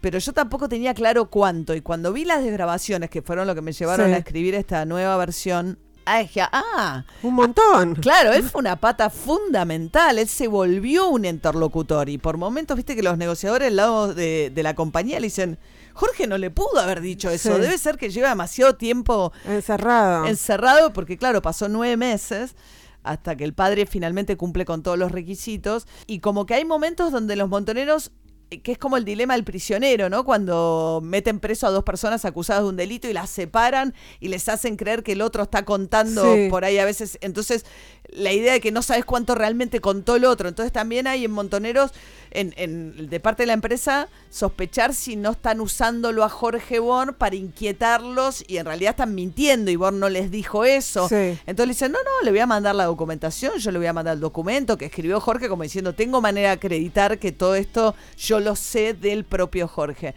pero 0.00 0.18
yo 0.18 0.32
tampoco 0.32 0.68
tenía 0.68 0.94
claro 0.94 1.30
cuánto. 1.30 1.74
Y 1.74 1.80
cuando 1.80 2.12
vi 2.12 2.24
las 2.24 2.42
desgrabaciones, 2.42 3.10
que 3.10 3.22
fueron 3.22 3.46
lo 3.46 3.54
que 3.54 3.62
me 3.62 3.72
llevaron 3.72 4.12
a 4.12 4.18
escribir 4.18 4.54
esta 4.54 4.84
nueva 4.84 5.16
versión, 5.16 5.78
ah, 6.04 6.18
dije, 6.20 6.42
ah, 6.52 7.04
un 7.22 7.34
montón. 7.34 7.94
claro, 7.96 8.32
él 8.32 8.42
fue 8.42 8.60
una 8.60 8.76
pata 8.76 9.10
fundamental, 9.10 10.18
él 10.18 10.28
se 10.28 10.48
volvió 10.48 11.08
un 11.08 11.24
interlocutor 11.24 12.08
y 12.08 12.18
por 12.18 12.36
momentos, 12.36 12.76
viste 12.76 12.96
que 12.96 13.02
los 13.02 13.18
negociadores 13.18 13.68
al 13.68 13.76
lado 13.76 14.14
de, 14.14 14.50
de 14.54 14.62
la 14.62 14.74
compañía 14.74 15.20
le 15.20 15.26
dicen, 15.26 15.58
Jorge 15.94 16.26
no 16.26 16.38
le 16.38 16.50
pudo 16.50 16.78
haber 16.78 17.00
dicho 17.00 17.30
eso. 17.30 17.58
Debe 17.58 17.76
ser 17.76 17.96
que 17.96 18.10
lleva 18.10 18.30
demasiado 18.30 18.76
tiempo 18.76 19.32
encerrado. 19.44 20.26
Encerrado, 20.26 20.92
porque 20.92 21.18
claro, 21.18 21.42
pasó 21.42 21.68
nueve 21.68 21.96
meses 21.96 22.54
hasta 23.02 23.36
que 23.36 23.44
el 23.44 23.54
padre 23.54 23.86
finalmente 23.86 24.36
cumple 24.36 24.64
con 24.64 24.82
todos 24.82 24.98
los 24.98 25.12
requisitos. 25.12 25.86
Y 26.06 26.20
como 26.20 26.46
que 26.46 26.54
hay 26.54 26.64
momentos 26.64 27.12
donde 27.12 27.36
los 27.36 27.48
montoneros 27.48 28.12
que 28.58 28.72
es 28.72 28.78
como 28.78 28.96
el 28.96 29.04
dilema 29.04 29.34
del 29.34 29.44
prisionero, 29.44 30.10
¿no? 30.10 30.24
Cuando 30.24 31.00
meten 31.02 31.38
preso 31.38 31.66
a 31.66 31.70
dos 31.70 31.84
personas 31.84 32.24
acusadas 32.24 32.64
de 32.64 32.68
un 32.68 32.76
delito 32.76 33.08
y 33.08 33.12
las 33.12 33.30
separan 33.30 33.94
y 34.18 34.28
les 34.28 34.48
hacen 34.48 34.76
creer 34.76 35.02
que 35.02 35.12
el 35.12 35.22
otro 35.22 35.44
está 35.44 35.64
contando 35.64 36.36
por 36.50 36.64
ahí 36.64 36.78
a 36.78 36.84
veces. 36.84 37.18
Entonces, 37.20 37.64
la 38.08 38.32
idea 38.32 38.52
de 38.52 38.60
que 38.60 38.72
no 38.72 38.82
sabes 38.82 39.04
cuánto 39.04 39.36
realmente 39.36 39.80
contó 39.80 40.16
el 40.16 40.24
otro. 40.24 40.48
Entonces, 40.48 40.72
también 40.72 41.06
hay 41.06 41.24
en 41.24 41.30
Montoneros, 41.30 41.92
en, 42.32 42.52
en, 42.56 43.08
de 43.08 43.20
parte 43.20 43.44
de 43.44 43.48
la 43.48 43.52
empresa, 43.52 44.08
sospechar 44.30 44.94
si 44.94 45.14
no 45.14 45.32
están 45.32 45.60
usándolo 45.60 46.24
a 46.24 46.28
Jorge 46.28 46.80
Born 46.80 47.14
para 47.14 47.36
inquietarlos 47.36 48.44
y 48.48 48.56
en 48.56 48.66
realidad 48.66 48.90
están 48.90 49.14
mintiendo 49.14 49.70
y 49.70 49.76
Born 49.76 50.00
no 50.00 50.08
les 50.08 50.30
dijo 50.30 50.64
eso. 50.64 51.08
Entonces 51.10 51.66
le 51.66 51.72
dicen, 51.72 51.92
no, 51.92 51.98
no, 51.98 52.24
le 52.24 52.30
voy 52.30 52.40
a 52.40 52.46
mandar 52.46 52.74
la 52.74 52.86
documentación, 52.86 53.58
yo 53.58 53.70
le 53.70 53.78
voy 53.78 53.86
a 53.86 53.92
mandar 53.92 54.14
el 54.14 54.20
documento 54.20 54.76
que 54.76 54.86
escribió 54.86 55.20
Jorge 55.20 55.48
como 55.48 55.62
diciendo, 55.62 55.94
tengo 55.94 56.20
manera 56.20 56.48
de 56.48 56.54
acreditar 56.54 57.18
que 57.18 57.32
todo 57.32 57.54
esto 57.54 57.94
yo 58.16 58.39
lo 58.40 58.56
sé 58.56 58.94
del 58.94 59.24
propio 59.24 59.68
Jorge. 59.68 60.14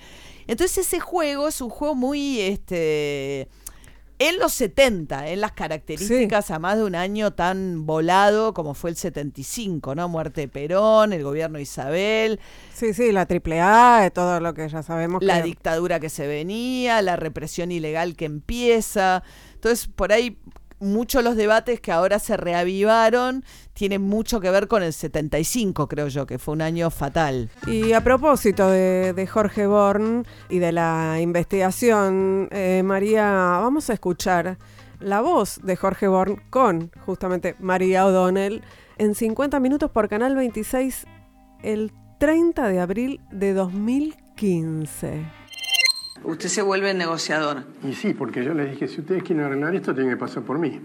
Entonces 0.48 0.80
ese 0.80 1.00
juego 1.00 1.48
es 1.48 1.62
un 1.62 1.70
juego 1.70 1.96
muy, 1.96 2.42
este, 2.42 3.48
en 4.20 4.40
los 4.40 4.54
70, 4.54 5.30
en 5.30 5.42
las 5.42 5.52
características 5.52 6.52
a 6.52 6.60
más 6.60 6.78
de 6.78 6.84
un 6.84 6.96
año 6.96 7.32
tan 7.32 7.86
volado 7.86 8.54
como 8.54 8.74
fue 8.74 8.90
el 8.90 8.96
75, 8.96 9.96
¿no? 9.96 10.08
Muerte 10.08 10.42
de 10.42 10.48
Perón, 10.48 11.14
el 11.14 11.24
gobierno 11.24 11.58
de 11.58 11.64
Isabel. 11.64 12.40
Sí, 12.74 12.94
sí, 12.94 13.12
la 13.12 13.28
AAA, 13.28 14.12
todo 14.12 14.40
lo 14.40 14.54
que 14.54 14.70
ya 14.70 14.84
sabemos. 14.84 15.24
La 15.24 15.42
dictadura 15.42 16.00
que 16.00 16.10
se 16.10 16.28
venía, 16.28 17.02
la 17.02 17.16
represión 17.16 17.72
ilegal 17.72 18.16
que 18.16 18.26
empieza. 18.26 19.24
Entonces, 19.56 19.88
por 19.88 20.12
ahí 20.12 20.38
muchos 20.84 21.24
los 21.24 21.36
debates 21.36 21.80
que 21.80 21.92
ahora 21.92 22.20
se 22.20 22.38
reavivaron 22.38 23.44
tienen 23.74 24.02
mucho 24.02 24.40
que 24.40 24.50
ver 24.50 24.68
con 24.68 24.84
el 24.84 24.94
75, 24.94 25.88
creo 25.88 26.08
yo, 26.08 26.26
que 26.26 26.38
fue 26.38 26.54
un 26.54 26.62
año 26.62 26.90
fatal. 26.90 27.50
Y 27.66 27.94
a 27.94 28.04
propósito 28.04 28.70
de, 28.70 29.28
Jorge 29.32 29.66
Born 29.68 30.26
y 30.50 30.60
de 30.60 30.72
la 30.72 31.20
investigación, 31.22 32.50
eh, 32.52 32.82
María, 32.84 33.24
vamos 33.24 33.90
a 33.90 33.94
escuchar 33.94 34.58
la 35.00 35.22
voz 35.22 35.60
de 35.64 35.76
Jorge 35.76 36.08
Born 36.08 36.42
con 36.50 36.92
justamente 37.06 37.56
María 37.60 38.06
O'Donnell 38.06 38.62
en 38.98 39.16
50 39.16 39.60
minutos 39.60 39.92
por 39.92 40.08
Canal 40.08 40.36
26 40.36 41.06
el 41.64 41.92
30 42.20 42.68
de 42.68 42.80
abril 42.80 43.22
de 43.32 43.54
2015 43.54 45.43
usted 46.24 46.50
se 46.50 46.62
vuelve 46.62 46.94
negociador. 46.94 47.64
Y 47.88 47.94
sí, 47.94 48.14
porque 48.14 48.44
yo 48.44 48.54
les 48.54 48.72
dije, 48.72 48.88
si 48.88 49.02
ustedes 49.02 49.24
quieren 49.24 49.46
arreglar 49.46 49.76
esto, 49.76 49.94
tienen 49.94 50.14
que 50.14 50.18
pasar 50.18 50.44
por 50.44 50.60
mí. 50.60 50.80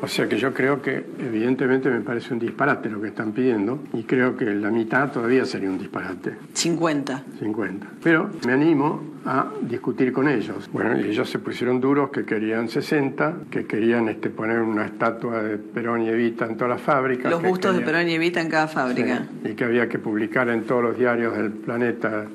O 0.00 0.08
sea 0.08 0.28
que 0.28 0.36
yo 0.36 0.52
creo 0.52 0.82
que 0.82 1.04
evidentemente 1.18 1.88
me 1.88 2.00
parece 2.00 2.34
un 2.34 2.38
disparate 2.38 2.90
lo 2.90 3.00
que 3.00 3.08
están 3.08 3.32
pidiendo 3.32 3.82
y 3.94 4.02
creo 4.02 4.36
que 4.36 4.44
la 4.44 4.70
mitad 4.70 5.10
todavía 5.10 5.46
sería 5.46 5.70
un 5.70 5.78
disparate. 5.78 6.34
50. 6.52 7.24
50. 7.38 7.86
Pero 8.02 8.30
me 8.46 8.52
animo 8.52 9.16
a 9.24 9.46
discutir 9.62 10.12
con 10.12 10.28
ellos. 10.28 10.68
Bueno, 10.70 11.00
y 11.00 11.08
ellos 11.08 11.30
se 11.30 11.38
pusieron 11.38 11.80
duros 11.80 12.10
que 12.10 12.24
querían 12.24 12.68
60, 12.68 13.36
que 13.50 13.64
querían 13.64 14.08
este, 14.08 14.28
poner 14.28 14.60
una 14.60 14.84
estatua 14.84 15.42
de 15.42 15.56
Perón 15.56 16.02
y 16.02 16.10
Evita 16.10 16.44
en 16.44 16.56
todas 16.56 16.74
las 16.74 16.82
fábricas. 16.82 17.30
Los 17.30 17.42
bustos 17.42 17.74
de 17.74 17.82
Perón 17.82 18.08
y 18.08 18.12
Evita 18.12 18.40
en 18.40 18.50
cada 18.50 18.68
fábrica. 18.68 19.26
y 19.44 19.54
que 19.54 19.64
había 19.64 19.88
que 19.88 19.98
publicar 19.98 20.50
en 20.50 20.64
todos 20.64 20.82
los 20.82 20.98
diarios 20.98 21.34
del 21.36 21.52
planeta 21.52 22.26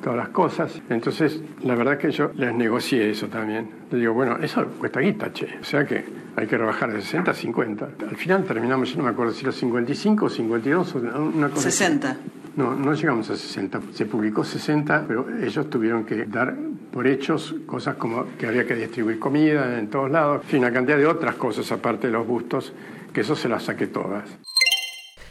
todas 0.00 0.16
las 0.16 0.28
cosas. 0.30 0.80
Entonces, 0.88 1.40
la 1.62 1.74
verdad 1.74 1.98
que 1.98 2.10
yo 2.10 2.30
les 2.36 2.54
negocié 2.54 3.10
eso 3.10 3.28
también. 3.28 3.68
Le 3.90 3.98
digo, 3.98 4.14
bueno, 4.14 4.38
eso 4.40 4.64
cuesta 4.78 5.00
guita, 5.00 5.32
che. 5.32 5.58
O 5.60 5.64
sea 5.64 5.84
que 5.84 6.04
hay 6.36 6.46
que 6.46 6.56
rebajar 6.56 6.92
de 6.92 7.00
60 7.00 7.30
a 7.30 7.34
50. 7.34 7.88
Al 8.08 8.16
final 8.16 8.44
terminamos, 8.44 8.90
yo 8.90 8.98
no 8.98 9.04
me 9.04 9.10
acuerdo 9.10 9.32
si 9.32 9.42
era 9.44 9.52
55 9.52 10.24
o 10.24 10.28
52 10.28 10.94
una 10.94 11.48
cosa. 11.50 11.70
60. 11.70 12.16
No, 12.56 12.74
no 12.74 12.94
llegamos 12.94 13.30
a 13.30 13.36
60. 13.36 13.80
Se 13.92 14.06
publicó 14.06 14.44
60, 14.44 15.04
pero 15.06 15.26
ellos 15.40 15.70
tuvieron 15.70 16.04
que 16.04 16.26
dar 16.26 16.56
por 16.92 17.06
hechos 17.06 17.54
cosas 17.66 17.96
como 17.96 18.26
que 18.36 18.46
había 18.46 18.66
que 18.66 18.74
distribuir 18.74 19.18
comida 19.18 19.78
en 19.78 19.88
todos 19.88 20.10
lados, 20.10 20.42
en 20.42 20.48
fin, 20.48 20.58
una 20.60 20.72
cantidad 20.72 20.96
de 20.96 21.06
otras 21.06 21.36
cosas 21.36 21.70
aparte 21.70 22.08
de 22.08 22.12
los 22.12 22.26
bustos, 22.26 22.72
que 23.12 23.20
eso 23.20 23.36
se 23.36 23.48
las 23.48 23.62
saqué 23.62 23.86
todas 23.86 24.24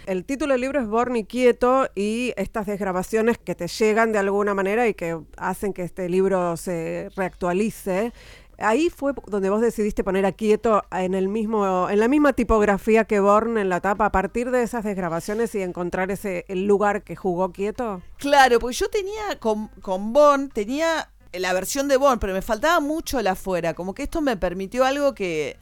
el 0.10 0.26
título 0.26 0.56
del 0.56 0.62
libro 0.62 0.82
es 0.82 0.88
Born 0.88 1.24
Quieto 1.26 1.88
y 1.94 2.34
estas 2.36 2.66
desgrabaciones 2.66 3.38
que 3.38 3.54
te 3.54 3.68
llegan 3.68 4.12
de 4.12 4.18
alguna 4.18 4.56
manera 4.56 4.88
y 4.88 4.96
que 4.96 5.20
hacen 5.38 5.72
que 5.72 5.84
este 5.84 6.10
libro 6.10 6.58
se 6.58 7.10
reactualice. 7.16 8.12
Ahí 8.58 8.90
fue 8.90 9.14
donde 9.28 9.52
vos 9.52 9.62
decidiste 9.62 10.04
poner 10.04 10.26
a 10.26 10.32
Quieto 10.32 10.82
en 10.92 11.14
el 11.14 11.28
mismo, 11.28 11.88
en 11.92 12.00
la 12.00 12.08
misma 12.08 12.34
tipografía 12.34 13.06
que 13.06 13.20
Born 13.20 13.60
en 13.60 13.70
la 13.70 13.82
tapa, 13.82 14.06
a 14.08 14.12
partir 14.12 14.50
de 14.50 14.64
esas 14.64 14.84
desgrabaciones 14.84 15.54
y 15.54 15.62
encontrar 15.62 16.10
ese 16.10 16.44
el 16.48 16.66
lugar 16.66 17.04
que 17.04 17.16
jugó 17.16 17.52
Quieto. 17.52 18.02
Claro, 18.18 18.60
porque 18.60 18.78
yo 18.78 18.90
tenía 18.90 19.38
con, 19.40 19.68
con 19.84 20.12
Born, 20.12 20.50
tenía 20.50 21.08
la 21.34 21.54
versión 21.54 21.88
de 21.88 21.98
Bond, 21.98 22.20
pero 22.20 22.34
me 22.34 22.42
faltaba 22.42 22.80
mucho 22.80 23.22
la 23.22 23.34
afuera. 23.34 23.76
Como 23.76 23.94
que 23.94 24.04
esto 24.04 24.22
me 24.22 24.38
permitió 24.38 24.86
algo 24.86 25.14
que 25.14 25.58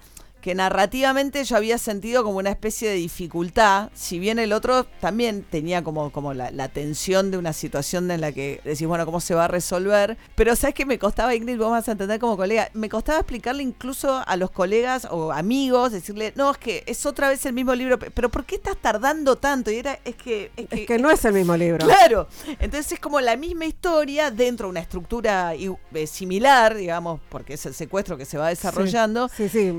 que 0.48 0.56
narrativamente 0.56 1.44
yo 1.44 1.58
había 1.58 1.78
sentido 1.78 2.24
como 2.24 2.38
una 2.38 2.52
especie 2.52 2.88
de 2.88 2.96
dificultad, 2.96 3.90
si 3.94 4.18
bien 4.18 4.40
el 4.40 4.54
otro 4.54 4.86
también 5.02 5.44
tenía 5.44 5.84
como, 5.84 6.10
como 6.14 6.34
la, 6.34 6.70
tensión 6.70 7.32
de 7.32 7.38
una 7.38 7.52
situación 7.52 8.10
en 8.12 8.22
la 8.22 8.32
que 8.32 8.62
decís, 8.64 8.88
bueno, 8.88 9.06
¿cómo 9.06 9.20
se 9.20 9.36
va 9.36 9.44
a 9.44 9.48
resolver? 9.50 10.18
Pero 10.36 10.56
sabes 10.56 10.74
que 10.74 10.86
me 10.86 10.98
costaba, 10.98 11.36
Ingrid, 11.36 11.58
vos 11.58 11.72
vas 11.72 11.90
a 11.90 11.92
entender 11.92 12.18
como 12.22 12.38
colega, 12.38 12.70
me 12.74 12.88
costaba 12.88 13.20
explicarle 13.20 13.62
incluso 13.62 14.24
a 14.26 14.38
los 14.38 14.50
colegas 14.50 15.06
o 15.12 15.34
amigos, 15.34 15.92
decirle, 15.92 16.32
no, 16.38 16.52
es 16.52 16.58
que 16.58 16.84
es 16.86 17.06
otra 17.06 17.28
vez 17.28 17.46
el 17.46 17.52
mismo 17.52 17.76
libro, 17.76 18.00
pero 18.00 18.30
¿por 18.30 18.46
qué 18.46 18.56
estás 18.56 18.78
tardando 18.78 19.36
tanto? 19.36 19.70
Y 19.70 19.76
era, 19.76 20.00
es 20.06 20.16
que... 20.16 20.52
Es 20.56 20.86
que, 20.86 20.98
no 20.98 21.12
es 21.12 21.26
el 21.26 21.34
mismo 21.34 21.58
libro. 21.58 21.86
Claro, 21.86 22.30
entonces 22.62 22.94
es 22.94 23.00
como 23.02 23.20
la 23.20 23.36
misma 23.36 23.66
historia 23.66 24.32
dentro 24.32 24.68
de 24.68 24.72
una 24.72 24.80
estructura 24.80 25.56
eh, 25.56 26.08
similar, 26.08 26.74
digamos, 26.74 27.20
porque 27.28 27.56
es 27.56 27.66
el 27.66 27.74
secuestro 27.74 28.16
que 28.16 28.24
se 28.24 28.38
va 28.38 28.48
desarrollando. 28.48 29.28
Sí, 29.28 29.50
sí, 29.50 29.74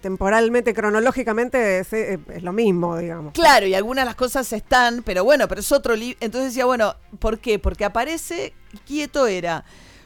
temporalmente, 0.00 0.74
cronológicamente 0.74 1.80
eh, 1.90 2.18
es, 2.28 2.42
lo 2.42 2.52
mismo, 2.52 2.96
digamos. 2.96 3.32
Claro, 3.32 3.66
y 3.66 3.74
algunas 3.74 4.04
de 4.04 4.06
las 4.06 4.14
cosas 4.16 4.52
están, 4.52 5.02
pero 5.02 5.24
bueno, 5.24 5.48
pero 5.48 5.60
es 5.60 5.72
otro 5.72 5.96
libro. 5.96 6.18
Entonces 6.20 6.50
decía, 6.50 6.64
bueno, 6.64 6.94
¿por 7.18 7.38
qué? 7.38 7.58
Porque 7.58 7.84
aparece, 7.84 8.52
quieto 8.86 9.26
era 9.26 9.64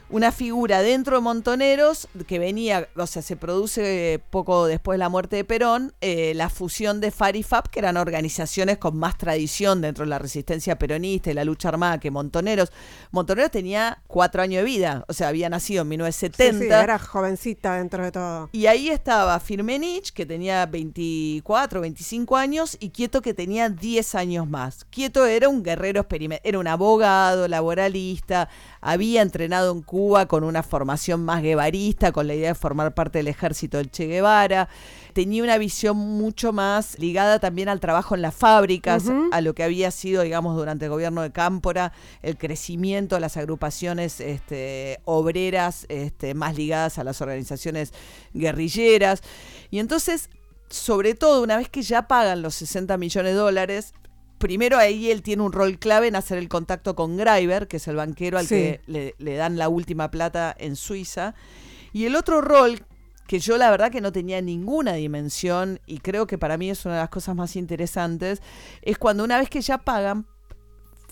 una 0.09 0.31
figura 0.31 0.81
dentro 0.81 1.15
de 1.15 1.21
Montoneros 1.21 2.07
que 2.27 2.39
venía, 2.39 2.87
o 2.95 3.07
sea, 3.07 3.21
se 3.21 3.35
produce 3.35 4.21
poco 4.29 4.67
después 4.67 4.95
de 4.95 4.99
la 4.99 5.09
muerte 5.09 5.37
de 5.37 5.43
Perón, 5.43 5.93
eh, 6.01 6.33
la 6.35 6.49
fusión 6.49 7.01
de 7.01 7.11
FAR 7.11 7.35
y 7.35 7.43
FAP, 7.43 7.67
que 7.67 7.79
eran 7.79 7.97
organizaciones 7.97 8.77
con 8.77 8.97
más 8.97 9.17
tradición 9.17 9.81
dentro 9.81 10.05
de 10.05 10.09
la 10.09 10.19
resistencia 10.19 10.77
peronista 10.77 11.31
y 11.31 11.33
la 11.33 11.45
lucha 11.45 11.69
armada 11.69 11.99
que 11.99 12.11
Montoneros. 12.11 12.71
Montoneros 13.11 13.51
tenía 13.51 14.01
cuatro 14.07 14.41
años 14.41 14.59
de 14.59 14.65
vida, 14.65 15.05
o 15.07 15.13
sea, 15.13 15.29
había 15.29 15.49
nacido 15.49 15.81
en 15.81 15.89
1970. 15.89 16.63
Sí, 16.63 16.83
era 16.83 16.99
jovencita 16.99 17.75
dentro 17.77 18.03
de 18.03 18.11
todo. 18.11 18.49
Y 18.51 18.67
ahí 18.67 18.89
estaba 18.89 19.39
Firmenich, 19.39 20.13
que 20.13 20.25
tenía 20.25 20.65
24, 20.65 21.81
25 21.81 22.37
años, 22.37 22.77
y 22.79 22.89
Quieto, 22.89 23.21
que 23.21 23.33
tenía 23.33 23.69
10 23.69 24.15
años 24.15 24.47
más. 24.47 24.85
Quieto 24.85 25.25
era 25.25 25.49
un 25.49 25.63
guerrero 25.63 26.01
experimental, 26.01 26.41
era 26.43 26.59
un 26.59 26.67
abogado, 26.67 27.47
laboralista, 27.47 28.49
había 28.81 29.21
entrenado 29.21 29.71
en 29.71 29.81
Cuba 29.93 30.25
con 30.25 30.43
una 30.43 30.63
formación 30.63 31.23
más 31.23 31.43
guevarista, 31.43 32.11
con 32.11 32.25
la 32.25 32.33
idea 32.33 32.47
de 32.47 32.55
formar 32.55 32.95
parte 32.95 33.19
del 33.19 33.27
ejército 33.27 33.77
del 33.77 33.91
Che 33.91 34.07
Guevara. 34.07 34.67
Tenía 35.13 35.43
una 35.43 35.59
visión 35.59 35.95
mucho 35.95 36.51
más 36.51 36.97
ligada 36.97 37.37
también 37.37 37.69
al 37.69 37.79
trabajo 37.79 38.15
en 38.15 38.23
las 38.23 38.33
fábricas, 38.33 39.03
a 39.31 39.41
lo 39.41 39.53
que 39.53 39.61
había 39.61 39.91
sido, 39.91 40.23
digamos, 40.23 40.55
durante 40.55 40.85
el 40.85 40.89
gobierno 40.89 41.21
de 41.21 41.31
Cámpora, 41.31 41.93
el 42.23 42.39
crecimiento 42.39 43.13
de 43.13 43.21
las 43.21 43.37
agrupaciones 43.37 44.19
este, 44.19 44.99
obreras 45.05 45.85
este, 45.89 46.33
más 46.33 46.57
ligadas 46.57 46.97
a 46.97 47.03
las 47.03 47.21
organizaciones 47.21 47.93
guerrilleras. 48.33 49.21
Y 49.69 49.77
entonces 49.77 50.31
sobre 50.69 51.13
todo 51.13 51.43
una 51.43 51.57
vez 51.57 51.69
que 51.69 51.83
ya 51.83 52.07
pagan 52.07 52.41
los 52.41 52.55
60 52.55 52.97
millones 52.97 53.33
de 53.33 53.37
dólares, 53.37 53.93
primero 54.43 54.77
ahí 54.77 55.09
él 55.09 55.21
tiene 55.21 55.41
un 55.41 55.53
rol 55.53 55.79
clave 55.79 56.07
en 56.09 56.17
hacer 56.17 56.37
el 56.37 56.49
contacto 56.49 56.97
con 56.97 57.15
Greiber, 57.15 57.69
que 57.69 57.77
es 57.77 57.87
el 57.87 57.95
banquero 57.95 58.37
al 58.37 58.45
que 58.45 58.81
le, 58.87 59.35
dan 59.37 59.57
la 59.57 59.69
última 59.69 60.11
plata 60.11 60.53
en 60.59 60.75
Suiza. 60.75 61.33
Y 61.93 62.03
el 62.07 62.17
otro 62.17 62.41
rol 62.41 62.85
que 63.25 63.39
yo 63.39 63.57
la 63.57 63.71
verdad 63.71 63.89
que 63.89 64.01
no 64.01 64.11
tenía 64.11 64.41
ninguna 64.41 64.95
dimensión 64.95 65.79
y 65.85 65.99
creo 65.99 66.27
que 66.27 66.37
para 66.37 66.57
mí 66.57 66.69
es 66.69 66.83
una 66.83 66.95
de 66.95 66.99
las 66.99 67.09
cosas 67.09 67.37
más 67.37 67.55
interesantes, 67.55 68.41
es 68.81 68.97
cuando 68.97 69.23
una 69.23 69.37
vez 69.37 69.49
que 69.49 69.61
ya 69.61 69.77
pagan, 69.77 70.27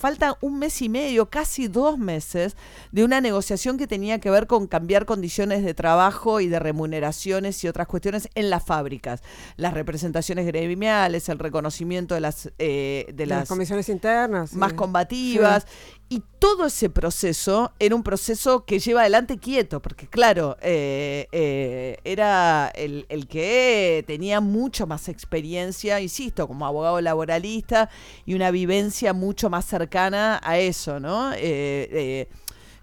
falta 0.01 0.37
un 0.41 0.59
mes 0.59 0.81
y 0.81 0.89
medio, 0.89 1.29
casi 1.29 1.67
dos 1.67 1.97
meses, 1.97 2.57
de 2.91 3.03
una 3.03 3.21
negociación 3.21 3.77
que 3.77 3.87
tenía 3.87 4.19
que 4.19 4.29
ver 4.29 4.47
con 4.47 4.67
cambiar 4.67 5.05
condiciones 5.05 5.63
de 5.63 5.73
trabajo 5.73 6.41
y 6.41 6.47
de 6.47 6.59
remuneraciones 6.59 7.63
y 7.63 7.67
otras 7.67 7.87
cuestiones 7.87 8.27
en 8.35 8.49
las 8.49 8.65
fábricas. 8.65 9.21
Las 9.55 9.73
representaciones 9.73 10.47
gremiales, 10.47 11.29
el 11.29 11.39
reconocimiento 11.39 12.15
de 12.15 12.21
las, 12.21 12.51
eh, 12.57 13.05
de, 13.13 13.25
las, 13.27 13.47
comisiones 13.47 13.87
internas. 13.89 14.53
Más 14.53 14.73
combativas. 14.73 15.65
Y 16.11 16.21
todo 16.39 16.65
ese 16.65 16.89
proceso 16.89 17.71
era 17.79 17.95
un 17.95 18.03
proceso 18.03 18.65
que 18.65 18.79
lleva 18.79 18.99
adelante 18.99 19.37
quieto, 19.37 19.81
porque 19.81 20.07
claro, 20.07 20.57
eh, 20.61 21.29
eh, 21.31 21.99
era 22.03 22.69
el, 22.75 23.05
que 23.29 24.03
tenía 24.05 24.41
mucho 24.41 24.85
más 24.85 25.07
experiencia, 25.07 26.01
insisto, 26.01 26.49
como 26.49 26.65
abogado 26.65 26.99
laboralista 26.99 27.89
y 28.25 28.33
una 28.33 28.51
vivencia 28.51 29.13
mucho 29.13 29.49
más 29.49 29.63
cercana 29.63 30.41
a 30.43 30.57
eso, 30.59 30.99
¿no? 30.99 31.31
Eh, 31.33 32.27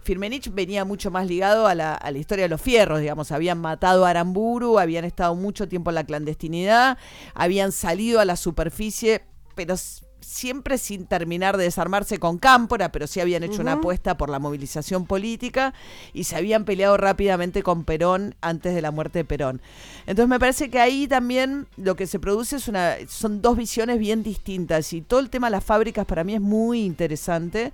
Firmenich 0.04 0.50
venía 0.50 0.86
mucho 0.86 1.10
más 1.10 1.26
ligado 1.26 1.66
a 1.66 1.74
la, 1.74 1.96
a 1.96 2.10
la, 2.10 2.16
historia 2.16 2.46
de 2.46 2.48
los 2.48 2.62
fierros, 2.62 3.00
digamos, 3.00 3.30
habían 3.30 3.60
matado 3.60 4.06
a 4.06 4.08
Aramburu, 4.08 4.78
habían 4.78 5.04
estado 5.04 5.34
mucho 5.34 5.68
tiempo 5.68 5.90
en 5.90 5.96
la 5.96 6.04
clandestinidad, 6.04 6.96
habían 7.34 7.72
salido 7.72 8.20
a 8.20 8.24
la 8.24 8.36
superficie, 8.36 9.20
pero 9.54 9.76
siempre 10.20 10.78
sin 10.78 11.06
terminar 11.06 11.56
de 11.56 11.64
desarmarse 11.64 12.18
con 12.18 12.38
Cámpora, 12.38 12.92
pero 12.92 13.06
sí 13.06 13.20
habían 13.20 13.42
hecho 13.42 13.60
una 13.60 13.74
apuesta 13.74 14.16
por 14.16 14.30
la 14.30 14.38
movilización 14.38 15.06
política 15.06 15.74
y 16.12 16.24
se 16.24 16.36
habían 16.36 16.64
peleado 16.64 16.96
rápidamente 16.96 17.62
con 17.62 17.84
Perón 17.84 18.34
antes 18.40 18.74
de 18.74 18.82
la 18.82 18.90
muerte 18.90 19.20
de 19.20 19.24
Perón. 19.24 19.60
Entonces 20.06 20.28
me 20.28 20.38
parece 20.38 20.70
que 20.70 20.80
ahí 20.80 21.06
también 21.08 21.66
lo 21.76 21.96
que 21.96 22.06
se 22.06 22.18
produce 22.18 22.56
es 22.56 22.68
una, 22.68 22.96
son 23.08 23.42
dos 23.42 23.56
visiones 23.56 23.98
bien 23.98 24.22
distintas 24.22 24.92
y 24.92 25.00
todo 25.00 25.20
el 25.20 25.30
tema 25.30 25.48
de 25.48 25.52
las 25.52 25.64
fábricas 25.64 26.06
para 26.06 26.24
mí 26.24 26.34
es 26.34 26.40
muy 26.40 26.84
interesante 26.84 27.72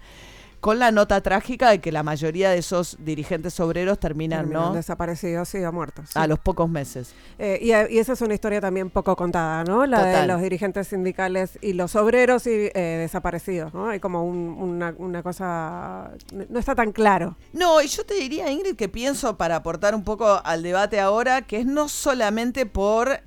con 0.64 0.78
la 0.78 0.90
nota 0.90 1.20
trágica 1.20 1.68
de 1.68 1.78
que 1.82 1.92
la 1.92 2.02
mayoría 2.02 2.48
de 2.48 2.56
esos 2.56 2.96
dirigentes 2.98 3.60
obreros 3.60 3.98
terminan, 3.98 4.48
¿no? 4.48 4.72
Desaparecidos 4.72 5.54
y 5.54 5.58
muertos. 5.58 6.16
A 6.16 6.26
los 6.26 6.38
pocos 6.38 6.70
meses. 6.70 7.12
Eh, 7.38 7.58
y, 7.60 7.72
esa 7.98 8.14
es 8.14 8.22
una 8.22 8.32
historia 8.32 8.62
también 8.62 8.88
poco 8.88 9.14
contada, 9.14 9.62
¿no? 9.64 9.84
La 9.84 10.22
de 10.22 10.26
los 10.26 10.40
dirigentes 10.40 10.88
sindicales 10.88 11.58
y 11.60 11.74
los 11.74 11.94
obreros 11.96 12.46
y 12.46 12.70
eh, 12.74 12.96
desaparecidos, 12.98 13.74
¿no? 13.74 13.90
Hay 13.90 14.00
como 14.00 14.24
una, 14.24 14.94
una, 14.96 15.22
cosa... 15.22 16.12
No 16.32 16.58
está 16.58 16.74
tan 16.74 16.92
claro. 16.92 17.36
No, 17.52 17.82
y 17.82 17.86
yo 17.88 18.06
te 18.06 18.14
diría, 18.14 18.50
Ingrid, 18.50 18.76
que 18.76 18.88
pienso 18.88 19.36
para 19.36 19.56
aportar 19.56 19.94
un 19.94 20.02
poco 20.02 20.40
al 20.42 20.62
debate 20.62 20.98
ahora, 20.98 21.42
que 21.42 21.58
es 21.58 21.66
no 21.66 21.90
solamente 21.90 22.64
por 22.64 23.20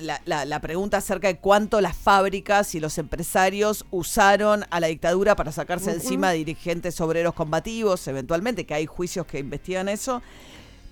la, 0.00 0.60
pregunta 0.60 0.98
acerca 0.98 1.28
de 1.28 1.36
cuánto 1.38 1.80
las 1.80 1.96
fábricas 1.96 2.74
y 2.74 2.80
los 2.80 2.98
empresarios 2.98 3.84
usaron 3.90 4.64
a 4.70 4.80
la 4.80 4.88
dictadura 4.88 5.36
para 5.36 5.52
sacarse 5.52 5.92
encima 5.92 6.32
dirigentes 6.32 7.00
obreros 7.00 7.34
combativos, 7.34 8.06
eventualmente, 8.08 8.66
que 8.66 8.74
hay 8.74 8.86
juicios 8.86 9.26
que 9.26 9.38
investigan 9.38 9.88
eso. 9.88 10.22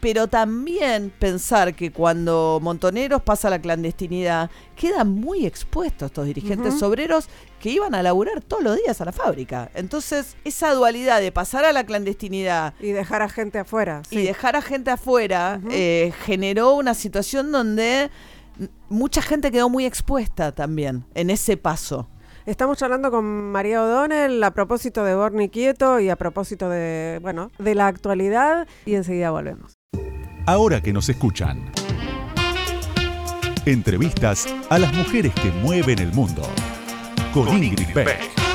Pero 0.01 0.29
también 0.29 1.11
pensar 1.19 1.75
que 1.75 1.91
cuando 1.91 2.61
Montoneros 2.63 3.23
pasa 3.23 3.49
a 3.49 3.51
la 3.51 3.61
clandestinidad, 3.61 4.51
quedan 4.77 5.09
muy 5.09 5.47
expuestos 5.47 6.07
estos 6.07 6.27
dirigentes 6.27 6.83
obreros 6.83 7.29
que 7.61 7.71
iban 7.71 7.95
a 7.95 8.03
laburar 8.03 8.43
todos 8.43 8.63
los 8.63 8.77
días 8.77 9.01
a 9.01 9.07
la 9.07 9.13
fábrica. 9.13 9.71
Entonces, 9.75 10.37
esa 10.45 10.75
dualidad 10.75 11.21
de 11.21 11.33
pasar 11.33 11.65
a 11.65 11.73
la 11.73 11.85
clandestinidad 11.85 12.75
y 12.79 12.93
dejar 12.93 13.23
a 13.23 13.29
gente 13.31 13.59
afuera. 13.59 14.03
Y 14.11 14.23
dejar 14.23 14.55
a 14.55 14.63
gente 14.63 14.91
afuera 14.91 15.61
eh, 15.71 16.13
generó 16.27 16.75
una 16.75 16.93
situación 16.93 17.51
donde 17.51 18.11
mucha 18.89 19.23
gente 19.23 19.51
quedó 19.51 19.69
muy 19.69 19.85
expuesta 19.85 20.53
también 20.53 21.05
en 21.15 21.31
ese 21.31 21.57
paso. 21.57 22.09
Estamos 22.47 22.81
hablando 22.83 23.11
con 23.11 23.25
María 23.25 23.83
O'Donnell 23.83 24.43
a 24.45 24.53
propósito 24.53 25.03
de 25.05 25.17
Borni 25.17 25.49
Quieto 25.49 25.99
y 25.99 26.11
a 26.11 26.17
propósito 26.17 26.69
de, 26.69 27.19
bueno, 27.21 27.51
de 27.59 27.75
la 27.75 27.89
actualidad 27.89 28.69
y 28.85 28.95
enseguida 28.95 29.31
volvemos. 29.33 29.77
Ahora 30.47 30.81
que 30.81 30.93
nos 30.93 31.09
escuchan. 31.09 31.73
Entrevistas 33.65 34.47
a 34.71 34.79
las 34.79 34.95
mujeres 34.95 35.35
que 35.35 35.51
mueven 35.51 35.99
el 35.99 36.13
mundo. 36.13 36.43
Con, 37.35 37.49
Ingrid 37.49 37.93
Beck. 37.93 38.46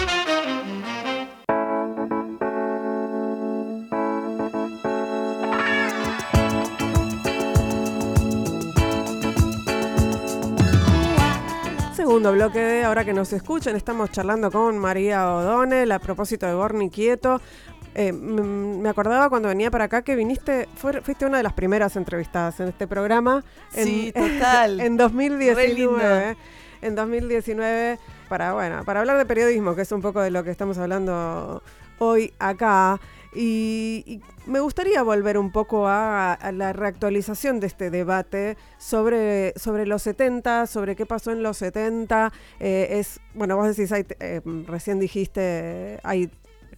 Segundo 12.11 12.33
bloque 12.33 12.59
de 12.59 12.83
Ahora 12.83 13.05
que 13.05 13.13
nos 13.13 13.31
escuchan. 13.31 13.77
Estamos 13.77 14.11
charlando 14.11 14.51
con 14.51 14.77
María 14.77 15.33
O'Donnell 15.33 15.89
a 15.93 15.99
propósito 15.99 16.45
de 16.45 16.53
Borni 16.53 16.89
Quieto. 16.89 17.39
Eh, 17.95 18.11
me 18.11 18.89
acordaba 18.89 19.29
cuando 19.29 19.47
venía 19.47 19.71
para 19.71 19.85
acá 19.85 20.01
que 20.01 20.17
viniste, 20.17 20.67
fuiste 20.75 21.25
una 21.25 21.37
de 21.37 21.43
las 21.43 21.53
primeras 21.53 21.95
entrevistadas 21.95 22.59
en 22.59 22.67
este 22.67 22.85
programa. 22.85 23.45
En, 23.73 23.85
sí, 23.85 24.11
total. 24.13 24.81
en 24.81 24.97
2019. 24.97 26.35
En 26.81 26.95
2019, 26.95 27.97
para, 28.27 28.55
bueno, 28.55 28.83
para 28.83 28.99
hablar 28.99 29.17
de 29.17 29.25
periodismo, 29.25 29.73
que 29.73 29.83
es 29.83 29.91
un 29.93 30.01
poco 30.01 30.19
de 30.19 30.31
lo 30.31 30.43
que 30.43 30.51
estamos 30.51 30.77
hablando 30.79 31.63
hoy 31.97 32.33
acá. 32.39 32.99
Y, 33.33 34.19
me 34.45 34.59
gustaría 34.59 35.03
volver 35.03 35.37
un 35.37 35.51
poco 35.51 35.87
a, 35.87 36.37
la 36.53 36.73
reactualización 36.73 37.59
de 37.59 37.67
este 37.67 37.89
debate 37.89 38.57
sobre, 38.77 39.53
sobre 39.57 39.85
los 39.85 40.01
70, 40.03 40.67
sobre 40.67 40.95
qué 40.95 41.05
pasó 41.05 41.31
en 41.31 41.43
los 41.43 41.57
70. 41.57 42.31
Eh, 42.59 42.87
es, 42.91 43.19
bueno, 43.33 43.55
vos 43.57 43.75
decís, 43.75 43.91
eh, 43.91 44.41
recién 44.67 44.99
dijiste, 44.99 45.99
hay 46.03 46.29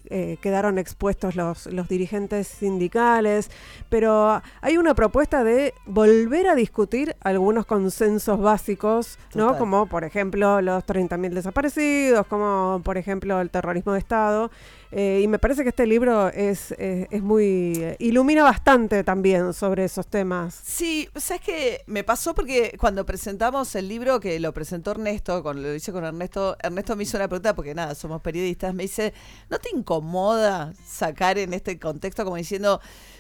eh, 0.10 0.38
quedaron 0.42 0.78
expuestos 0.78 1.36
los, 1.38 1.66
los 1.68 1.88
dirigentes 1.88 2.48
sindicales, 2.48 3.50
pero 3.88 4.42
hay 4.60 4.78
una 4.78 4.96
propuesta 4.96 5.46
de 5.46 5.74
volver 5.86 6.48
a 6.50 6.56
discutir 6.56 7.16
algunos 7.22 7.66
consensos 7.66 8.40
básicos, 8.40 9.18
¿no? 9.34 9.58
Como 9.58 9.86
por 9.88 10.04
ejemplo 10.04 10.62
los 10.62 10.86
30.000 10.86 11.30
desaparecidos, 11.30 12.28
como 12.28 12.82
por 12.84 12.98
ejemplo 12.98 13.40
el 13.40 13.50
terrorismo 13.50 13.94
de 13.94 14.00
Estado. 14.00 14.52
Eh, 14.96 15.22
y 15.24 15.28
me 15.28 15.40
parece 15.40 15.64
que 15.64 15.70
este 15.70 15.88
libro 15.88 16.28
es, 16.30 16.72
es, 16.78 17.24
muy... 17.24 17.74
eh, 17.78 17.96
ilumina 17.98 18.44
bastante 18.44 19.04
también 19.04 19.52
sobre 19.54 19.86
esos 19.86 20.06
temas. 20.06 20.62
Sí, 20.64 21.10
¿sabes 21.16 21.42
qué? 21.42 21.82
Me 21.88 22.04
pasó 22.04 22.36
porque 22.36 22.76
cuando 22.80 23.04
presentamos 23.04 23.74
el 23.74 23.88
libro, 23.88 24.20
que 24.20 24.40
lo 24.40 24.54
presentó 24.54 24.92
Ernesto, 24.92 25.42
cuando 25.42 25.64
lo 25.64 25.74
hice 25.74 25.92
con 25.92 26.04
Ernesto, 26.06 26.56
Ernesto 26.62 26.96
me 26.96 27.04
hizo 27.04 27.18
una 27.18 27.28
pregunta, 27.28 27.56
porque 27.56 27.74
nada, 27.74 27.96
somos 27.96 28.22
periodistas, 28.22 28.76
me 28.76 28.84
dice, 28.84 29.16
¿no 29.50 29.58
te 29.58 29.70
incomoda 29.76 30.74
sacar 30.86 31.40
en 31.40 31.56
este 31.56 31.80
contexto 31.80 32.24
como 32.24 32.36
diciendo 32.36 32.80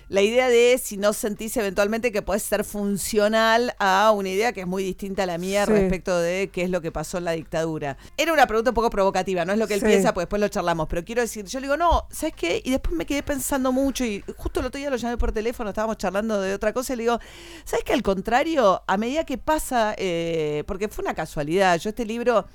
la 0.09 0.21
idea 0.21 0.49
de 0.49 0.79
si 0.81 0.97
no 0.97 1.13
sentís 1.13 1.55
eventualmente 1.57 2.11
que 2.11 2.21
podés 2.21 2.43
ser 2.43 2.63
funcional 2.63 3.73
a 3.79 4.11
una 4.11 4.29
idea 4.29 4.51
que 4.53 4.61
es 4.61 4.67
muy 4.67 4.83
distinta 4.83 5.23
a 5.23 5.25
la 5.25 5.37
mía 5.37 5.65
Sí. 5.65 5.71
respecto 5.71 6.17
de 6.19 6.49
qué 6.51 6.63
es 6.63 6.69
lo 6.69 6.81
que 6.81 6.91
pasó 6.91 7.17
en 7.17 7.25
la 7.25 7.31
dictadura? 7.31 7.97
Era 8.17 8.33
una 8.33 8.45
pregunta 8.47 8.71
un 8.71 8.75
poco 8.75 8.89
provocativa, 8.89 9.45
no 9.45 9.53
es 9.53 9.59
lo 9.59 9.67
que 9.67 9.75
él 9.75 9.79
Sí. 9.79 9.85
piensa, 9.85 10.13
pues 10.13 10.23
después 10.23 10.39
lo 10.39 10.47
charlamos, 10.47 10.87
pero 10.87 11.03
quiero 11.03 11.21
decir, 11.21 11.45
yo 11.45 11.59
le 11.59 11.65
digo, 11.67 11.77
no, 11.77 12.07
¿sabes 12.11 12.35
qué? 12.35 12.61
Y 12.63 12.71
después 12.71 12.95
me 12.95 13.05
quedé 13.05 13.23
pensando 13.23 13.71
mucho 13.71 14.05
y 14.05 14.23
justo 14.37 14.59
el 14.59 14.67
otro 14.67 14.79
día 14.79 14.89
lo 14.89 14.95
llamé 14.97 15.17
por 15.17 15.31
teléfono, 15.31 15.69
estábamos 15.69 15.97
charlando 15.97 16.39
de 16.41 16.53
otra 16.53 16.73
cosa 16.73 16.93
y 16.93 16.97
le 16.97 17.03
digo, 17.03 17.19
¿sabes 17.65 17.83
qué? 17.83 17.93
Al 17.93 18.03
contrario, 18.03 18.81
a 18.87 18.97
medida 18.97 19.23
que 19.25 19.37
pasa, 19.37 19.95
eh, 19.97 20.63
porque 20.67 20.87
fue 20.89 21.03
una 21.03 21.13
casualidad, 21.13 21.79
yo 21.79 21.89
este 21.89 22.05
libro 22.05 22.45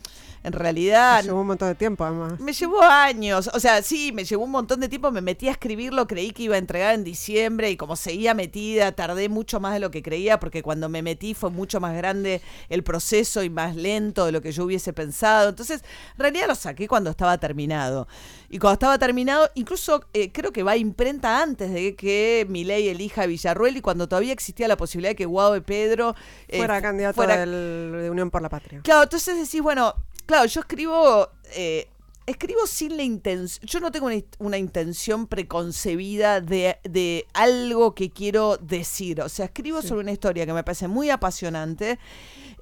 en 0.45 0.53
realidad 0.53 1.23
Llevó 1.25 1.41
un 1.41 1.47
montón 1.49 1.69
de 1.69 1.75
tiempo 1.75 2.05
además. 2.05 2.39
me 2.41 2.53
llevó 2.53 2.83
años, 2.83 3.51
o 3.53 3.61
sea, 3.61 3.83
sí, 3.83 4.13
me 4.13 4.25
llevó 4.25 4.45
un 4.45 4.51
montón 4.51 4.81
de 4.81 4.89
tiempo, 4.89 5.11
me 5.11 5.21
metí 5.21 5.49
a 5.49 5.53
escribirlo, 5.53 6.07
creí 6.07 6.31
que 6.31 6.45
iba 6.45 6.55
a 6.55 6.59
entregar 6.59 6.95
en 6.95 7.05
diciembre 7.05 7.71
y 7.71 7.77
como 7.77 7.97
seguía 7.97 8.35
metida, 8.35 8.93
tardé 8.93 9.29
mucho 9.29 9.61
más 9.61 9.75
de 9.75 9.81
lo 9.81 9.91
que 9.91 10.03
creía 10.03 10.39
porque 10.41 10.63
cuando 10.63 10.89
me 10.89 11.03
metí 11.03 11.35
fue 11.35 11.51
mucho 11.51 11.81
más 11.81 11.97
grande 11.97 12.41
el 12.69 12.83
proceso 12.83 13.43
y 13.43 13.51
más 13.51 13.77
lento 13.77 14.27
de 14.27 14.33
lo 14.33 14.41
que 14.43 14.53
yo 14.53 14.65
hubiese 14.65 14.93
pensado. 14.93 15.49
Entonces, 15.51 15.83
en 16.15 16.21
realidad 16.21 16.47
lo 16.49 16.55
saqué 16.55 16.89
cuando 16.89 17.11
estaba 17.11 17.39
terminado. 17.39 18.07
Y 18.51 18.59
cuando 18.59 18.75
estaba 18.75 18.99
terminado, 18.99 19.51
incluso 19.55 20.05
eh, 20.15 20.33
creo 20.33 20.53
que 20.53 20.63
va 20.63 20.73
a 20.73 20.77
imprenta 20.77 21.43
antes 21.43 21.71
de 21.73 21.95
que 21.97 22.47
Milei 22.49 22.89
elija 22.89 23.23
a 23.23 23.27
Villarruel 23.27 23.77
y 23.77 23.81
cuando 23.83 24.09
todavía 24.09 24.33
existía 24.33 24.67
la 24.69 24.77
posibilidad 24.77 25.11
de 25.11 25.17
que 25.17 25.27
Guado 25.27 25.53
de 25.53 25.61
Pedro 25.61 26.15
eh, 26.49 26.57
fuera 26.57 26.81
candidato 26.81 27.15
fuera- 27.17 27.37
del- 27.39 27.93
de 28.03 28.11
Unión 28.11 28.31
por 28.31 28.41
la 28.41 28.49
Patria. 28.49 28.81
Claro, 28.83 29.03
entonces 29.03 29.37
decís, 29.37 29.61
bueno, 29.61 29.95
claro, 30.29 30.47
yo 30.47 30.61
escribo, 30.61 31.29
eh, 31.55 31.89
escribo 32.27 32.67
sin 32.67 32.97
la 32.99 33.03
intención, 33.03 33.67
yo 33.67 33.81
no 33.81 33.91
tengo 33.91 34.07
una, 34.07 34.17
una 34.39 34.59
intención 34.59 35.27
preconcebida 35.27 36.41
de, 36.43 36.79
de 36.85 37.27
algo 37.33 37.95
que 37.95 38.11
quiero 38.11 38.59
decir, 38.59 39.21
o 39.23 39.29
sea, 39.31 39.47
escribo 39.47 39.81
sobre 39.83 40.03
una 40.03 40.13
historia 40.13 40.45
que 40.45 40.53
me 40.53 40.63
parece 40.63 40.87
muy 40.89 41.09
apasionante, 41.11 41.99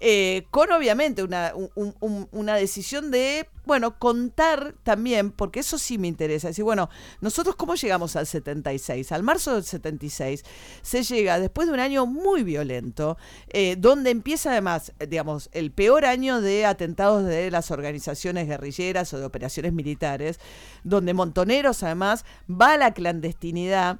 eh, 0.00 0.46
con 0.52 0.70
obviamente 0.70 1.22
una, 1.24 1.52
un- 1.54 1.94
un- 2.00 2.28
una 2.30 2.54
decisión 2.54 3.10
de, 3.10 3.48
bueno, 3.66 3.98
contar 3.98 4.74
también, 4.84 5.32
porque 5.32 5.60
eso 5.60 5.76
sí 5.76 5.98
me 5.98 6.06
interesa, 6.08 6.48
decir, 6.48 6.64
bueno, 6.64 6.88
nosotros 7.20 7.56
cómo 7.56 7.74
llegamos 7.74 8.14
al 8.16 8.26
76, 8.26 9.10
al 9.12 9.22
marzo 9.24 9.54
del 9.54 9.64
76, 9.64 10.44
se 10.82 11.02
llega 11.02 11.40
después 11.40 11.66
de 11.68 11.74
un 11.74 11.80
año 11.80 12.06
muy 12.06 12.44
violento, 12.44 13.18
eh, 13.48 13.74
donde 13.76 14.10
empieza 14.10 14.52
además, 14.52 14.92
eh, 15.00 15.06
digamos, 15.06 15.50
el 15.52 15.72
peor 15.72 16.04
año 16.04 16.40
de 16.40 16.64
atentados 16.64 17.24
de 17.24 17.50
las 17.50 17.70
organizaciones 17.72 18.46
guerrilleras 18.46 19.12
o 19.12 19.18
de 19.18 19.24
operaciones 19.26 19.72
militares, 19.72 20.38
donde 20.84 21.12
Montoneros 21.12 21.82
además 21.82 22.24
va 22.48 22.74
a 22.74 22.76
la 22.76 22.94
clandestinidad. 22.94 23.98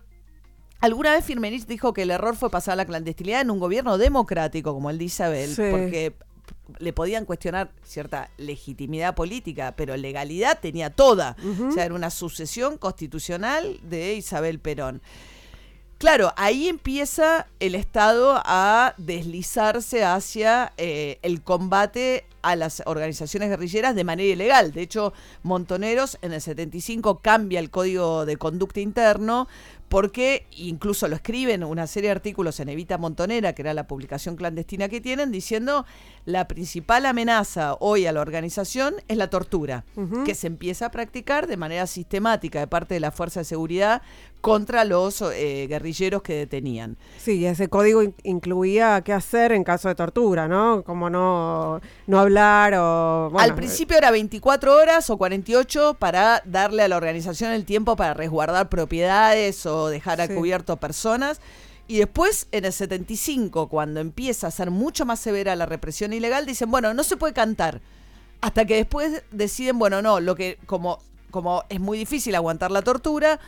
Alguna 0.81 1.12
vez 1.12 1.24
Firmenich 1.24 1.66
dijo 1.66 1.92
que 1.92 2.02
el 2.02 2.11
error 2.11 2.37
fue 2.37 2.50
pasar 2.50 2.74
a 2.74 2.76
la 2.76 2.85
clandestinidad 2.85 3.40
en 3.40 3.50
un 3.50 3.59
gobierno 3.59 3.98
democrático, 3.98 4.74
como 4.74 4.90
el 4.90 4.98
de 4.98 5.05
Isabel, 5.05 5.48
Sí. 5.55 5.62
porque 5.70 6.14
le 6.79 6.92
podían 6.92 7.24
cuestionar 7.24 7.70
cierta 7.83 8.31
legitimidad 8.37 9.14
política, 9.14 9.74
pero 9.76 9.96
legalidad 9.96 10.59
tenía 10.61 10.90
toda. 10.90 11.37
O 11.68 11.72
sea, 11.72 11.85
era 11.85 11.94
una 11.94 12.11
sucesión 12.11 12.79
constitucional 12.79 13.79
de 13.83 14.14
Isabel 14.14 14.59
Perón. 14.59 15.00
Claro, 15.98 16.35
ahí 16.37 16.68
empieza 16.68 17.46
el 17.59 17.74
Estado 17.74 18.42
a 18.44 18.94
deslizarse 18.98 20.05
hacia 20.05 20.74
eh, 20.76 21.18
el 21.22 21.42
combate 21.42 22.26
a 22.42 22.55
las 22.55 22.83
organizaciones 22.85 23.48
guerrilleras 23.48 23.94
de 23.94 24.05
manera 24.05 24.31
ilegal. 24.31 24.72
De 24.72 24.83
hecho, 24.83 25.14
Montoneros 25.42 26.18
en 26.20 26.35
el 26.35 26.42
75 26.42 27.20
cambia 27.20 27.61
el 27.61 27.70
código 27.70 28.26
de 28.26 28.37
conducta 28.37 28.81
interno 28.81 29.48
porque 29.88 30.46
incluso 30.51 31.07
lo 31.09 31.16
escriben 31.16 31.62
una 31.64 31.87
serie 31.87 32.09
de 32.09 32.12
artículos 32.16 32.59
en 32.61 32.68
Evita 32.68 32.99
Montonera, 32.99 33.53
que 33.55 33.62
era 33.62 33.72
la 33.75 33.87
publicación 33.87 34.37
clandestina 34.37 34.88
que 34.88 35.01
tienen, 35.01 35.31
diciendo 35.31 35.87
la 36.25 36.49
principal 36.49 37.07
amenaza 37.07 37.77
hoy 37.81 38.07
a 38.07 38.12
la 38.12 38.20
organización 38.20 38.94
es 39.09 39.16
la 39.16 39.31
tortura, 39.31 39.85
que 40.25 40.35
se 40.35 40.49
empieza 40.49 40.87
a 40.87 40.90
practicar 40.90 41.46
de 41.46 41.57
manera 41.57 41.87
sistemática 41.87 42.59
de 42.61 42.66
parte 42.66 42.94
de 42.94 43.01
la 43.01 43.12
Fuerza 43.12 43.40
de 43.40 43.44
Seguridad 43.44 44.03
contra 44.40 44.85
los 44.85 45.22
eh, 45.22 45.66
guerrilleros 45.68 46.22
que 46.22 46.35
detenían. 46.35 46.96
Sí, 47.18 47.38
y 47.38 47.46
ese 47.46 47.68
código 47.68 48.03
in- 48.03 48.14
incluía 48.22 49.01
qué 49.03 49.12
hacer 49.12 49.51
en 49.51 49.64
caso 49.64 49.88
de 49.88 49.94
tortura, 49.96 50.46
¿no? 50.46 50.83
Como 50.85 51.11
no, 51.11 51.81
no 52.07 52.20
hablar 52.20 52.75
o... 52.75 53.31
bueno, 53.33 53.40
Al 53.44 53.55
principio 53.57 53.96
era 53.96 54.11
24 54.12 54.77
horas 54.77 55.11
o 55.11 55.16
48 55.16 55.96
para 55.99 56.42
darle 56.44 56.83
a 56.83 56.88
la 56.88 56.96
organización 56.96 57.51
el 57.53 57.64
tiempo 57.64 57.96
para 57.96 58.14
resguardar 58.14 58.68
propiedades 58.68 59.66
o 59.66 59.86
dejar 59.88 60.20
a 60.20 60.27
Sí. 60.27 60.35
cubierto 60.35 60.77
personas. 60.77 61.40
Y 61.88 61.99
después, 61.99 62.49
en 62.53 62.64
el 62.64 62.72
75, 62.72 63.68
cuando 63.68 64.01
empieza 64.01 64.49
a 64.49 64.51
ser 64.51 64.70
mucho 64.70 65.07
más 65.07 65.20
severa 65.20 65.55
la 65.57 65.66
represión 65.66 66.12
ilegal, 66.12 66.44
dicen, 66.46 66.70
bueno, 66.70 66.92
no 66.94 67.05
se 67.05 67.16
puede 67.16 67.33
cantar. 67.33 67.81
Hasta 68.40 68.64
que 68.64 68.75
después 68.77 69.22
deciden, 69.31 69.79
bueno, 69.79 70.03
no, 70.03 70.18
lo 70.20 70.35
que 70.35 70.59
como, 70.66 70.99
como 71.31 71.62
es 71.68 71.79
muy 71.81 71.96
difícil 71.99 72.35
aguantar 72.35 72.70
la 72.70 72.83
tortura, 72.83 73.38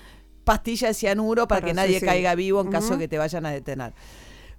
pastilla 0.45 0.89
de 0.89 0.95
cianuro 0.95 1.47
para 1.49 1.61
Para- 1.61 1.67
que 1.71 1.75
nadie 1.75 2.01
sí, 2.01 2.07
caiga 2.07 2.35
vivo 2.35 2.61
en 2.61 2.71
caso 2.71 2.89
de 2.89 2.93
Ujú. 2.95 2.99
que 3.01 3.09
te 3.09 3.19
vayan 3.19 3.45
a 3.45 3.51
detener. 3.51 3.93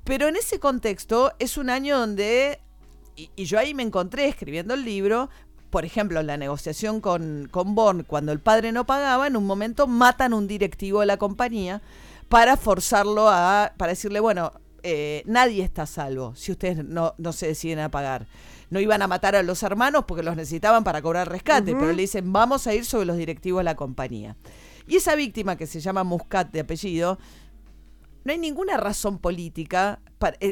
Pero 0.04 0.28
en 0.28 0.36
ese 0.36 0.60
contexto 0.60 1.34
es 1.39 1.58
un 1.58 1.70
año 1.70 1.98
donde, 1.98 2.60
y, 3.15 3.30
y 3.36 3.46
yo 3.46 3.58
ahí 3.60 3.74
me 3.74 3.84
encontré 3.84 4.28
escribiendo 4.28 4.74
el 4.74 4.84
libro, 4.84 5.30
por 5.70 5.86
ejemplo, 5.86 6.20
en 6.20 6.28
la 6.28 6.38
negociación 6.38 7.02
con, 7.02 7.48
con 7.52 7.76
Born, 7.76 8.04
cuando 8.04 8.32
el 8.32 8.40
padre 8.40 8.72
no 8.72 8.86
pagaba, 8.86 9.28
en 9.28 9.36
un 9.36 9.46
momento 9.46 9.88
matan 9.88 10.34
a 10.34 10.36
un 10.36 10.48
directivo 10.48 11.02
de 11.02 11.06
la 11.06 11.18
compañía 11.18 11.82
para 12.28 12.58
forzarlo 12.58 13.30
a, 13.30 13.74
para 13.78 13.92
decirle, 13.92 14.20
bueno, 14.20 14.52
eh, 14.84 15.24
nadie 15.26 15.64
está 15.64 15.82
a 15.84 15.88
salvo 15.88 16.34
si 16.36 16.52
ustedes 16.52 16.86
no, 16.86 17.14
no 17.18 17.34
se 17.34 17.48
deciden 17.48 17.80
a 17.80 17.90
pagar. 17.90 18.28
No 18.70 18.80
iban 18.80 19.02
a 19.02 19.08
matar 19.08 19.36
a 19.36 19.42
los 19.42 19.64
hermanos 19.64 20.06
porque 20.08 20.24
los 20.24 20.36
necesitaban 20.36 20.84
para 20.84 21.02
cobrar 21.02 21.28
rescate, 21.28 21.74
pero 21.74 21.92
le 21.92 22.04
dicen, 22.04 22.32
vamos 22.32 22.68
a 22.68 22.74
ir 22.76 22.86
sobre 22.86 23.06
los 23.06 23.18
directivos 23.18 23.62
de 23.62 23.64
la 23.64 23.76
compañía. 23.76 24.36
Y 24.88 24.98
esa 24.98 25.16
víctima, 25.16 25.56
que 25.56 25.66
se 25.66 25.80
llama 25.80 26.04
Muscat 26.04 26.52
de 26.52 26.60
apellido, 26.60 27.18
no 28.24 28.32
hay 28.32 28.38
ninguna 28.38 28.78
razón 28.78 29.18
política, 29.18 30.00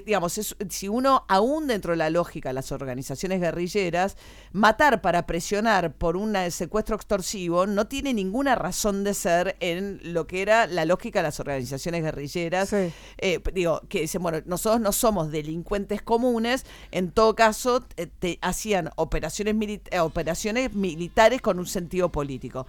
digamos, 0.05 0.37
es- 0.37 0.55
si 0.69 0.87
uno, 0.87 1.25
aún 1.27 1.67
dentro 1.67 1.91
de 1.91 1.97
la 1.97 2.09
lógica 2.09 2.49
de 2.49 2.53
las 2.53 2.71
organizaciones 2.71 3.41
guerrilleras, 3.41 4.15
matar 4.51 5.01
para 5.01 5.25
presionar 5.27 5.93
por 5.93 6.15
un 6.17 6.35
eh, 6.35 6.51
secuestro 6.51 6.95
extorsivo 6.95 7.65
no 7.67 7.87
tiene 7.87 8.13
ninguna 8.13 8.55
razón 8.55 9.03
de 9.03 9.13
ser 9.13 9.55
en 9.59 9.99
lo 10.03 10.25
que 10.27 10.41
era 10.41 10.67
la 10.67 10.85
lógica 10.85 11.19
de 11.19 11.23
las 11.23 11.39
organizaciones 11.39 12.03
guerrilleras. 12.03 12.69
Sí. 12.69 12.91
Eh, 13.17 13.41
digo, 13.53 13.81
que 13.89 14.01
dicen, 14.01 14.21
bueno, 14.23 14.41
nosotros 14.45 14.79
no 14.81 14.91
somos 14.91 15.31
delincuentes 15.31 16.01
comunes, 16.01 16.65
en 16.91 17.11
todo 17.11 17.35
caso 17.35 17.85
eh, 17.97 18.07
te 18.07 18.39
hacían 18.41 18.89
operaciones, 18.95 19.55
mili- 19.55 19.81
eh, 19.91 19.99
operaciones 19.99 20.73
militares 20.73 21.41
con 21.41 21.59
un 21.59 21.65
sentido 21.67 22.11
político. 22.11 22.67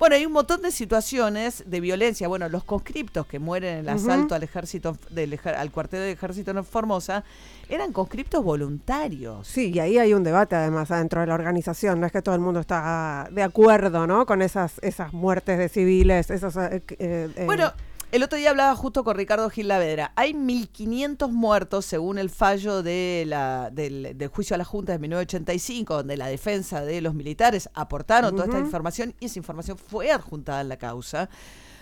Bueno, 0.00 0.16
hay 0.16 0.24
un 0.24 0.32
montón 0.32 0.62
de 0.62 0.70
situaciones 0.70 1.62
de 1.66 1.78
violencia. 1.78 2.26
Bueno, 2.26 2.48
los 2.48 2.64
conscriptos 2.64 3.26
que 3.26 3.38
mueren 3.38 3.74
en 3.74 3.78
el 3.80 3.88
asalto 3.90 4.34
al 4.34 4.42
ejército 4.42 4.96
del 5.10 5.38
al 5.44 5.70
cuartel 5.70 6.00
del 6.00 6.12
ejército 6.14 6.52
en 6.52 6.64
Formosa 6.64 7.22
eran 7.68 7.92
conscriptos 7.92 8.42
voluntarios. 8.42 9.46
Sí, 9.46 9.72
y 9.74 9.78
ahí 9.78 9.98
hay 9.98 10.14
un 10.14 10.24
debate 10.24 10.56
además 10.56 10.90
adentro 10.90 11.20
de 11.20 11.26
la 11.26 11.34
organización. 11.34 12.00
No 12.00 12.06
es 12.06 12.12
que 12.12 12.22
todo 12.22 12.34
el 12.34 12.40
mundo 12.40 12.60
está 12.60 13.28
de 13.30 13.42
acuerdo, 13.42 14.06
¿no? 14.06 14.24
Con 14.24 14.40
esas, 14.40 14.78
esas 14.80 15.12
muertes 15.12 15.58
de 15.58 15.68
civiles, 15.68 16.30
esos... 16.30 16.56
eh, 16.56 16.82
eh, 16.98 17.28
eh, 17.36 17.44
Bueno, 17.44 17.70
el 18.12 18.22
otro 18.24 18.38
día 18.38 18.50
hablaba 18.50 18.74
justo 18.74 19.04
con 19.04 19.16
Ricardo 19.16 19.48
Gil 19.50 19.68
Lavedra. 19.68 20.12
Hay 20.16 20.32
1.500 20.32 21.30
muertos 21.30 21.84
según 21.86 22.18
el 22.18 22.28
fallo 22.28 22.82
de 22.82 23.24
la, 23.26 23.70
del, 23.70 24.16
del 24.16 24.28
juicio 24.28 24.54
a 24.54 24.58
la 24.58 24.64
Junta 24.64 24.92
de 24.92 24.98
1985, 24.98 25.94
donde 25.94 26.16
la 26.16 26.26
defensa 26.26 26.84
de 26.84 27.00
los 27.00 27.14
militares 27.14 27.70
aportaron 27.74 28.32
toda 28.32 28.46
esta 28.46 28.58
información 28.58 29.14
y 29.20 29.26
esa 29.26 29.38
información 29.38 29.78
fue 29.78 30.10
adjuntada 30.10 30.60
en 30.60 30.68
la 30.68 30.76
causa, 30.76 31.30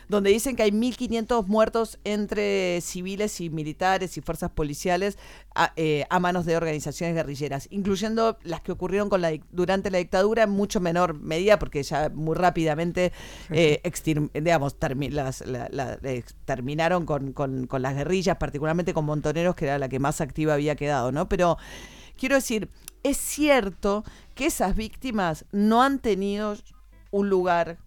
donde 0.08 0.30
dicen 0.30 0.56
que 0.56 0.62
hay 0.62 0.70
1.500 0.70 1.46
muertos 1.46 1.98
entre 2.04 2.80
civiles 2.80 3.40
y 3.40 3.50
militares 3.50 4.16
y 4.16 4.20
fuerzas 4.20 4.50
policiales 4.50 5.18
a, 5.54 5.72
eh, 5.76 6.04
a 6.08 6.18
manos 6.18 6.46
de 6.46 6.56
organizaciones 6.56 7.14
guerrilleras, 7.14 7.68
incluyendo 7.70 8.38
las 8.42 8.60
que 8.62 8.72
ocurrieron 8.72 9.08
con 9.10 9.20
la, 9.20 9.32
dic- 9.32 9.44
durante 9.50 9.90
la 9.90 9.98
dictadura 9.98 10.44
en 10.44 10.50
mucho 10.50 10.80
menor 10.80 11.14
medida, 11.14 11.58
porque 11.58 11.82
ya 11.82 12.08
muy 12.14 12.34
rápidamente 12.36 13.12
eh, 13.50 13.80
extir- 13.84 14.30
digamos, 14.32 14.78
termi- 14.80 15.10
las- 15.10 15.46
la- 15.46 15.68
la- 15.70 15.98
ex- 16.04 16.34
terminaron 16.44 17.04
con, 17.04 17.32
con- 17.32 17.66
con 17.66 17.82
las 17.82 17.94
guerrillas, 17.94 18.36
particularmente 18.38 18.94
con 18.94 19.04
Montoneros, 19.04 19.54
que 19.54 19.66
era 19.66 19.78
la 19.78 19.88
que 19.88 19.98
más 19.98 20.20
activa 20.20 20.54
había 20.54 20.74
quedado, 20.76 21.12
¿no? 21.12 21.28
Pero 21.28 21.58
quiero 22.16 22.34
decir, 22.36 22.70
es 23.02 23.16
cierto 23.16 24.04
que 24.34 24.46
esas 24.46 24.74
víctimas 24.74 25.44
no 25.52 25.82
han 25.82 25.98
tenido 25.98 26.56
un 27.10 27.28
lugar 27.28 27.78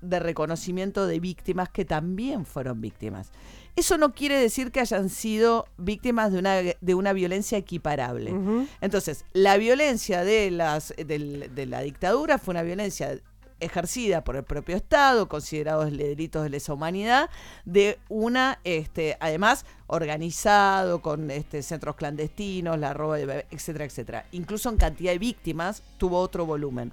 de 0.00 0.18
reconocimiento 0.18 1.06
de 1.06 1.20
víctimas 1.20 1.68
que 1.68 1.84
también 1.84 2.44
fueron 2.46 2.80
víctimas. 2.80 3.30
Eso 3.76 3.98
no 3.98 4.12
quiere 4.12 4.38
decir 4.38 4.72
que 4.72 4.80
hayan 4.80 5.08
sido 5.08 5.66
víctimas 5.78 6.32
de 6.32 6.38
una, 6.38 6.56
de 6.56 6.94
una 6.94 7.12
violencia 7.12 7.56
equiparable. 7.56 8.34
Entonces, 8.80 9.24
la 9.32 9.56
violencia 9.56 10.24
de, 10.24 10.50
las, 10.50 10.94
de 10.96 11.66
la 11.66 11.80
dictadura 11.80 12.38
fue 12.38 12.52
una 12.52 12.62
violencia 12.62 13.18
ejercida 13.60 14.24
por 14.24 14.36
el 14.36 14.42
propio 14.42 14.76
Estado, 14.76 15.28
considerados 15.28 15.90
delitos 15.96 16.42
de 16.42 16.50
lesa 16.50 16.72
humanidad, 16.72 17.30
de 17.64 17.98
una, 18.08 18.58
este, 18.64 19.16
además, 19.20 19.66
organizado, 19.86 21.02
con 21.02 21.30
este, 21.30 21.62
centros 21.62 21.96
clandestinos, 21.96 22.78
la 22.78 22.94
roba 22.94 23.18
de 23.18 23.26
bebés, 23.26 23.46
etcétera, 23.50 23.84
etcétera. 23.84 24.26
Incluso 24.32 24.68
en 24.70 24.76
cantidad 24.78 25.12
de 25.12 25.18
víctimas 25.18 25.82
tuvo 25.98 26.18
otro 26.18 26.46
volumen. 26.46 26.92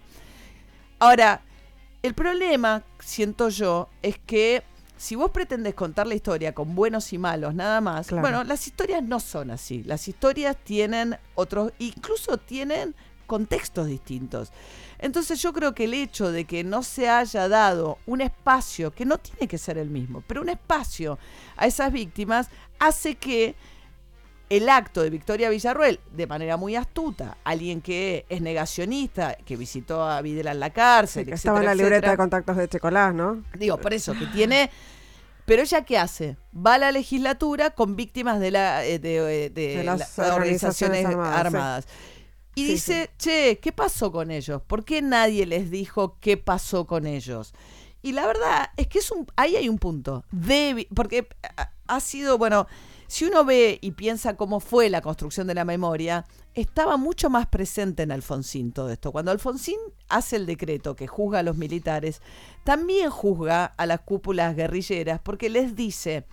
Ahora, 1.00 1.42
el 2.08 2.14
problema, 2.16 2.84
siento 3.00 3.50
yo, 3.50 3.90
es 4.02 4.18
que 4.18 4.64
si 4.98 5.16
vos 5.16 5.30
pretendes 5.32 5.76
contar 5.76 6.08
la 6.08 6.16
historia 6.16 6.54
con 6.56 6.74
buenos 6.74 7.14
y 7.14 7.18
malos 7.20 7.54
nada 7.54 7.82
más, 7.82 8.08
Claro. 8.08 8.22
bueno, 8.22 8.44
las 8.44 8.66
historias 8.66 9.04
no 9.04 9.20
son 9.20 9.52
así. 9.52 9.84
Las 9.84 10.08
historias 10.08 10.58
tienen 10.64 11.18
otros, 11.36 11.72
incluso 11.78 12.38
tienen 12.38 12.96
contextos 13.28 13.88
distintos. 13.88 14.52
Entonces 15.00 15.40
yo 15.42 15.54
creo 15.54 15.76
que 15.76 15.84
el 15.84 15.94
hecho 15.94 16.32
de 16.32 16.46
que 16.46 16.64
no 16.64 16.82
se 16.82 17.10
haya 17.10 17.48
dado 17.48 18.00
un 18.08 18.22
espacio, 18.22 18.92
que 18.92 19.06
no 19.06 19.18
tiene 19.20 19.48
que 19.48 19.58
ser 19.60 19.78
el 19.78 19.90
mismo, 19.90 20.24
pero 20.26 20.42
un 20.42 20.50
espacio 20.50 21.20
a 21.58 21.68
esas 21.68 21.92
víctimas, 21.92 22.50
hace 22.80 23.16
que 23.16 23.54
el 24.50 24.70
acto 24.70 25.02
de 25.02 25.10
Victoria 25.10 25.50
Villarruel, 25.50 26.00
de 26.14 26.26
manera 26.28 26.56
muy 26.58 26.76
astuta, 26.76 27.38
alguien 27.44 27.82
que 27.82 28.26
es 28.30 28.42
negacionista, 28.42 29.36
que 29.36 29.58
visitó 29.58 30.04
a 30.04 30.22
Videla 30.22 30.52
en 30.52 30.60
la 30.60 30.70
cárcel, 30.72 31.26
que 31.26 31.32
etcétera, 31.32 31.36
estaba 31.36 31.60
en 31.60 31.66
la 31.66 31.76
libreta 31.76 31.96
etcétera. 31.98 32.12
de 32.12 32.18
contactos 32.18 32.58
de 32.58 32.70
Checolás, 32.70 33.14
¿no? 33.14 33.44
Digo, 33.58 33.78
por 33.78 33.94
eso, 33.94 34.14
que 34.14 34.26
tiene... 34.28 34.70
Pero 35.46 35.62
ella 35.62 35.84
qué 35.86 35.98
hace? 35.98 36.36
Va 36.54 36.74
a 36.74 36.78
la 36.78 36.92
legislatura 36.92 37.70
con 37.70 37.96
víctimas 37.96 38.40
de, 38.42 38.52
la, 38.52 38.84
eh, 38.86 39.00
de, 39.00 39.46
eh, 39.46 39.50
de 39.50 39.78
De 39.78 39.84
las 39.86 40.18
la- 40.18 40.36
organizaciones 40.36 41.06
armadas, 41.06 41.38
armadas. 41.40 41.88
Y 42.54 42.66
Sí, 42.66 42.72
dice, 42.74 43.10
che, 43.18 43.60
¿qué 43.62 43.72
pasó 43.72 44.12
con 44.12 44.30
ellos? 44.32 44.62
¿Por 44.68 44.84
qué 44.84 45.02
nadie 45.02 45.46
les 45.46 45.72
dijo 45.72 46.18
qué 46.20 46.36
pasó 46.36 46.86
con 46.86 47.06
ellos? 47.08 47.54
Y 48.02 48.12
la 48.12 48.28
verdad 48.28 48.72
es 48.76 48.88
que 48.88 49.00
es 49.00 49.10
un, 49.10 49.26
ahí 49.38 49.56
hay 49.56 49.70
un 49.70 49.78
punto. 49.80 50.26
Debe, 50.32 50.88
porque 50.94 51.28
ha 51.88 52.00
sido, 52.02 52.38
bueno, 52.38 52.68
si 53.08 53.26
uno 53.26 53.46
ve 53.46 53.80
y 53.82 53.92
piensa 53.92 54.36
cómo 54.36 54.60
fue 54.60 54.90
la 54.90 55.02
construcción 55.02 55.48
de 55.48 55.54
la 55.54 55.66
memoria, 55.66 56.26
estaba 56.54 56.98
mucho 56.98 57.30
más 57.30 57.48
presente 57.48 58.04
en 58.04 58.12
Alfonsín 58.12 58.72
todo 58.72 58.90
esto. 58.90 59.12
Cuando 59.12 59.32
Alfonsín 59.32 59.78
hace 60.10 60.36
el 60.36 60.46
decreto 60.46 60.96
que 60.96 61.08
juzga 61.08 61.40
a 61.40 61.44
los 61.44 61.56
militares, 61.58 62.22
también 62.64 63.10
juzga 63.10 63.66
a 63.66 63.86
las 63.86 64.02
cúpulas 64.02 64.56
guerrilleras 64.56 65.20
porque 65.22 65.50
les 65.50 65.76
dice, 65.76 66.26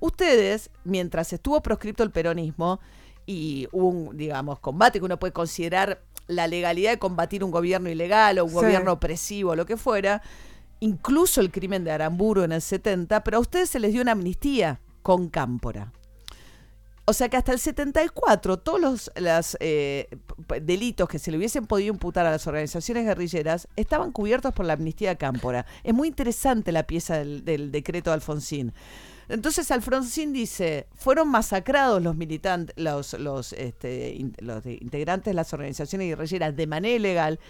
ustedes, 0.00 0.70
mientras 0.84 1.32
estuvo 1.32 1.60
proscripto 1.62 2.02
el 2.02 2.10
peronismo 2.10 2.80
y 3.26 3.68
hubo 3.72 3.88
un, 3.88 4.16
digamos, 4.16 4.60
combate 4.60 4.98
que 4.98 5.04
uno 5.04 5.18
puede 5.18 5.32
considerar 5.32 6.02
la 6.26 6.46
legalidad 6.46 6.90
de 6.92 6.98
combatir 6.98 7.42
un 7.44 7.50
gobierno 7.50 7.88
ilegal 7.90 8.38
o 8.38 8.44
un 8.44 8.50
Sí. 8.50 8.56
gobierno 8.56 8.92
opresivo, 8.92 9.56
lo 9.56 9.66
que 9.66 9.76
fuera, 9.76 10.22
incluso 10.80 11.40
el 11.40 11.50
crimen 11.50 11.84
de 11.84 11.90
Aramburu 11.92 12.42
en 12.42 12.52
el 12.52 12.62
70, 12.62 13.24
pero 13.24 13.38
a 13.38 13.40
ustedes 13.40 13.68
se 13.70 13.80
les 13.80 13.92
dio 13.92 14.02
una 14.02 14.12
amnistía 14.12 14.80
con 15.02 15.28
Cámpora. 15.28 15.92
O 17.06 17.12
sea 17.12 17.28
que 17.28 17.36
hasta 17.36 17.52
el 17.52 17.58
74 17.58 18.58
todos 18.58 19.10
los 19.16 19.56
eh, 19.60 20.08
delitos 20.62 21.06
que 21.08 21.18
se 21.18 21.30
le 21.30 21.36
hubiesen 21.36 21.66
podido 21.66 21.92
imputar 21.92 22.24
a 22.24 22.30
las 22.30 22.46
organizaciones 22.46 23.04
guerrilleras 23.04 23.68
estaban 23.76 24.10
cubiertos 24.10 24.54
por 24.54 24.64
la 24.64 24.72
amnistía 24.72 25.16
Cámpora. 25.16 25.66
Es 25.82 25.92
muy 25.92 26.08
interesante 26.08 26.72
la 26.72 26.84
pieza 26.84 27.18
del, 27.18 27.70
decreto 27.70 28.10
de 28.10 28.14
Alfonsín. 28.14 28.72
Entonces 29.28 29.70
Alfonsín 29.70 30.32
dice, 30.32 30.86
fueron 30.94 31.28
masacrados 31.28 32.02
los 32.02 32.16
militantes, 32.16 32.74
los, 32.78 33.12
los, 33.14 33.52
este, 33.52 34.18
los 34.38 34.64
integrantes 34.64 35.32
de 35.32 35.34
las 35.34 35.52
organizaciones 35.52 36.08
guerrilleras 36.08 36.56
de 36.56 36.66
manera 36.66 36.94
ilegal, 36.94 37.40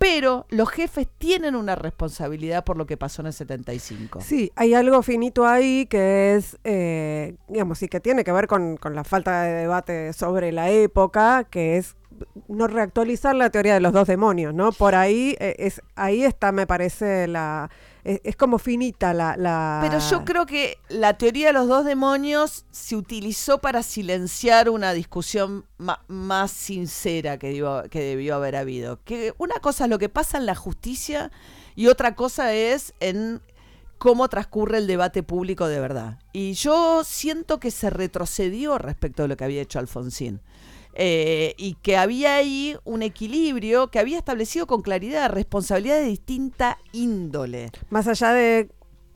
pero 0.00 0.46
los 0.48 0.70
jefes 0.70 1.06
tienen 1.18 1.54
una 1.54 1.74
responsabilidad 1.74 2.64
por 2.64 2.78
lo 2.78 2.86
que 2.86 2.96
pasó 2.96 3.20
en 3.20 3.26
el 3.26 3.34
75. 3.34 4.22
Sí, 4.22 4.50
hay 4.56 4.72
algo 4.72 5.02
finito 5.02 5.46
ahí 5.46 5.84
que 5.84 6.36
es, 6.36 6.58
eh, 6.64 7.36
digamos, 7.48 7.82
y 7.82 7.88
que 7.88 8.00
tiene 8.00 8.24
que 8.24 8.32
ver 8.32 8.46
con, 8.46 8.78
con 8.78 8.94
la 8.94 9.04
falta 9.04 9.42
de 9.42 9.52
debate 9.52 10.14
sobre 10.14 10.52
la 10.52 10.70
época, 10.70 11.44
que 11.50 11.76
es 11.76 11.96
no 12.48 12.66
reactualizar 12.66 13.34
la 13.34 13.50
teoría 13.50 13.74
de 13.74 13.80
los 13.80 13.92
dos 13.92 14.06
demonios, 14.08 14.54
¿no? 14.54 14.72
Por 14.72 14.94
ahí 14.94 15.36
eh, 15.40 15.56
es 15.58 15.80
ahí 15.94 16.22
está, 16.24 16.52
me 16.52 16.66
parece 16.66 17.26
la 17.26 17.70
es, 18.02 18.34
como 18.36 18.58
finita 18.58 19.12
la, 19.12 19.36
la 19.36 19.80
Pero 19.82 19.98
yo 19.98 20.24
creo 20.24 20.46
que 20.46 20.78
la 20.88 21.18
teoría 21.18 21.48
de 21.48 21.52
los 21.52 21.68
dos 21.68 21.84
demonios 21.84 22.64
se 22.70 22.96
utilizó 22.96 23.58
para 23.58 23.82
silenciar 23.82 24.70
una 24.70 24.94
discusión 24.94 25.66
más 26.08 26.50
sincera 26.50 27.38
que, 27.38 27.52
debió- 27.52 27.88
que 27.90 28.00
debió 28.00 28.36
haber 28.36 28.56
habido. 28.56 29.00
Que 29.04 29.34
una 29.36 29.56
cosa 29.56 29.84
es 29.84 29.90
lo 29.90 29.98
que 29.98 30.08
pasa 30.08 30.38
en 30.38 30.46
la 30.46 30.54
justicia 30.54 31.30
y 31.76 31.88
otra 31.88 32.14
cosa 32.14 32.54
es 32.54 32.94
en 33.00 33.42
cómo 33.98 34.28
transcurre 34.30 34.78
el 34.78 34.86
debate 34.86 35.22
público 35.22 35.68
de 35.68 35.78
verdad. 35.78 36.18
Y 36.32 36.54
yo 36.54 37.04
siento 37.04 37.60
que 37.60 37.70
se 37.70 37.90
retrocedió 37.90 38.78
respecto 38.78 39.22
de 39.22 39.28
lo 39.28 39.36
que 39.36 39.44
había 39.44 39.60
hecho 39.60 39.78
Alfonsín. 39.78 40.40
Eh, 40.94 41.54
y 41.56 41.74
que 41.74 41.96
había 41.96 42.34
ahí 42.34 42.76
un 42.84 43.02
equilibrio 43.02 43.88
que 43.88 44.00
había 44.00 44.18
establecido 44.18 44.66
con 44.66 44.82
claridad 44.82 45.30
responsabilidad 45.30 45.96
de 45.96 46.06
distinta 46.06 46.78
índole. 46.92 47.70
más 47.90 48.08
allá 48.08 48.32
de 48.32 48.68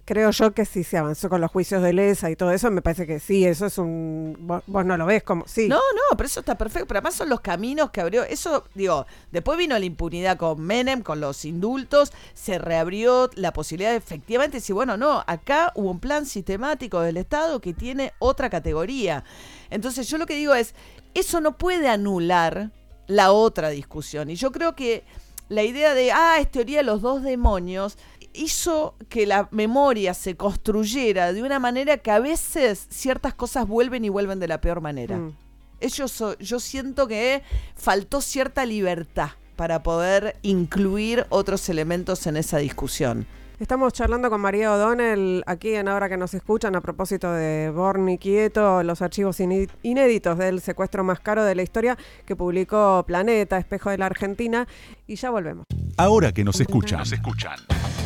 creo 0.05 0.31
yo 0.31 0.53
que 0.53 0.65
si 0.65 0.85
se 0.85 0.99
avanzó 0.99 1.29
con 1.29 1.41
los 1.41 1.51
juicios 1.51 1.83
de 1.83 1.93
lesa 1.93 2.31
y 2.31 2.37
todo 2.37 2.51
eso, 2.51 2.71
me 2.71 2.83
parece 2.83 3.07
que 3.07 3.21
sí, 3.21 3.45
eso 3.45 3.67
es 3.67 3.79
un 3.79 4.37
vos, 4.41 4.63
vos 4.67 4.85
no 4.85 4.97
lo 4.97 5.07
ves 5.07 5.23
como 5.23 5.47
sí. 5.47 5.69
No, 5.69 5.77
no, 5.77 6.17
pero 6.17 6.27
eso 6.27 6.41
está 6.41 6.57
perfecto. 6.57 6.87
Pero 6.87 6.99
además 6.99 7.15
son 7.15 7.29
los 7.29 7.41
caminos 7.41 7.91
que 7.91 8.01
abrió. 8.01 8.25
Eso, 8.25 8.65
digo, 8.75 9.07
después 9.33 9.59
vino 9.59 9.79
la 9.79 9.85
impunidad 9.85 10.37
con 10.37 10.61
Menem, 10.61 11.03
con 11.03 11.21
los 11.21 11.45
indultos. 11.45 12.13
Se 12.35 12.59
reabrió 12.59 13.31
la 13.35 13.53
posibilidad 13.53 13.91
de 13.91 13.97
efectivamente 13.97 14.59
decir, 14.59 14.75
bueno, 14.75 14.97
no, 14.97 15.25
acá 15.27 15.73
hubo 15.75 15.91
un 15.91 16.01
plan 16.01 16.27
sistemático 16.27 17.01
del 17.01 17.17
Estado 17.17 17.61
que 17.61 17.73
tiene 17.73 18.13
otra 18.19 18.51
categoría. 18.51 19.25
Entonces, 19.71 20.09
yo 20.09 20.19
lo 20.19 20.27
que 20.27 20.37
digo 20.37 20.55
es, 20.55 20.75
eso 21.15 21.41
no 21.41 21.57
puede 21.57 21.89
anular 21.89 22.71
la 23.07 23.33
otra 23.33 23.71
discusión. 23.71 24.31
Y 24.31 24.37
yo 24.37 24.53
creo 24.53 24.75
que 24.75 25.05
la 25.49 25.63
idea 25.63 25.95
de, 25.95 26.11
ah, 26.13 26.39
es 26.41 26.51
teoría 26.51 26.79
de 26.79 26.85
los 26.85 27.03
dos 27.03 27.23
demonios, 27.23 27.99
hizo 28.35 28.97
que 29.09 29.27
la 29.27 29.49
memoria 29.51 30.13
se 30.13 30.37
construyera 30.37 31.33
de 31.33 31.43
una 31.43 31.59
manera 31.59 31.97
que 31.99 32.11
a 32.11 32.19
veces 32.19 32.87
ciertas 32.91 33.35
cosas 33.35 33.67
vuelven 33.67 34.05
y 34.05 34.09
vuelven 34.09 34.41
de 34.41 34.49
la 34.49 34.61
peor 34.61 34.81
manera. 34.81 35.17
Mm. 35.17 35.37
Ellos, 35.81 36.23
yo 36.41 36.61
siento 36.61 37.07
que 37.07 37.43
faltó 37.77 38.21
cierta 38.21 38.67
libertad 38.67 39.31
para 39.57 39.83
poder 39.83 40.37
incluir 40.43 41.27
otros 41.29 41.69
elementos 41.69 42.27
en 42.27 42.37
esa 42.37 42.59
discusión. 42.59 43.27
Estamos 43.61 43.93
charlando 43.93 44.31
con 44.31 44.41
María 44.41 44.73
O'Donnell 44.73 45.45
aquí 45.47 45.75
en 45.75 45.87
Ahora 45.89 46.09
que 46.09 46.17
nos 46.17 46.35
escuchan 46.35 46.75
a 46.75 46.81
propósito 46.81 47.33
de 47.33 47.71
Borni 47.71 48.19
Quieto, 48.19 48.83
los 48.83 49.01
archivos 49.01 49.39
iné- 49.39 49.71
inéditos 49.83 50.37
del 50.39 50.61
secuestro 50.61 51.05
más 51.05 51.21
caro 51.21 51.45
de 51.45 51.55
la 51.55 51.63
historia 51.63 51.97
que 52.27 52.35
publicó 52.35 53.05
Planeta, 53.07 53.57
Espejo 53.57 53.91
de 53.91 53.99
la 53.99 54.07
Argentina, 54.07 54.67
y 55.07 55.15
ya 55.15 55.31
volvemos. 55.31 55.67
Ahora 55.97 56.33
que 56.33 56.43
nos 56.43 56.61
escuchan, 56.61 56.99
nos 56.99 57.13
escuchan. 57.13 57.57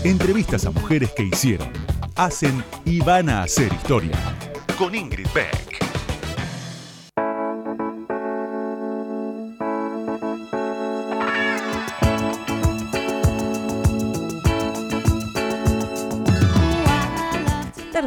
Entrevistas 0.05 0.67
a 0.67 0.71
mujeres 0.71 1.11
que 1.17 1.23
hicieron, 1.25 1.69
hacen 2.17 2.63
y 2.85 3.01
van 3.01 3.31
a 3.31 3.43
hacer 3.43 3.73
historia. 3.73 4.19
Con 4.79 4.95
Ingrid 4.95 5.29
Beck. 5.35 5.98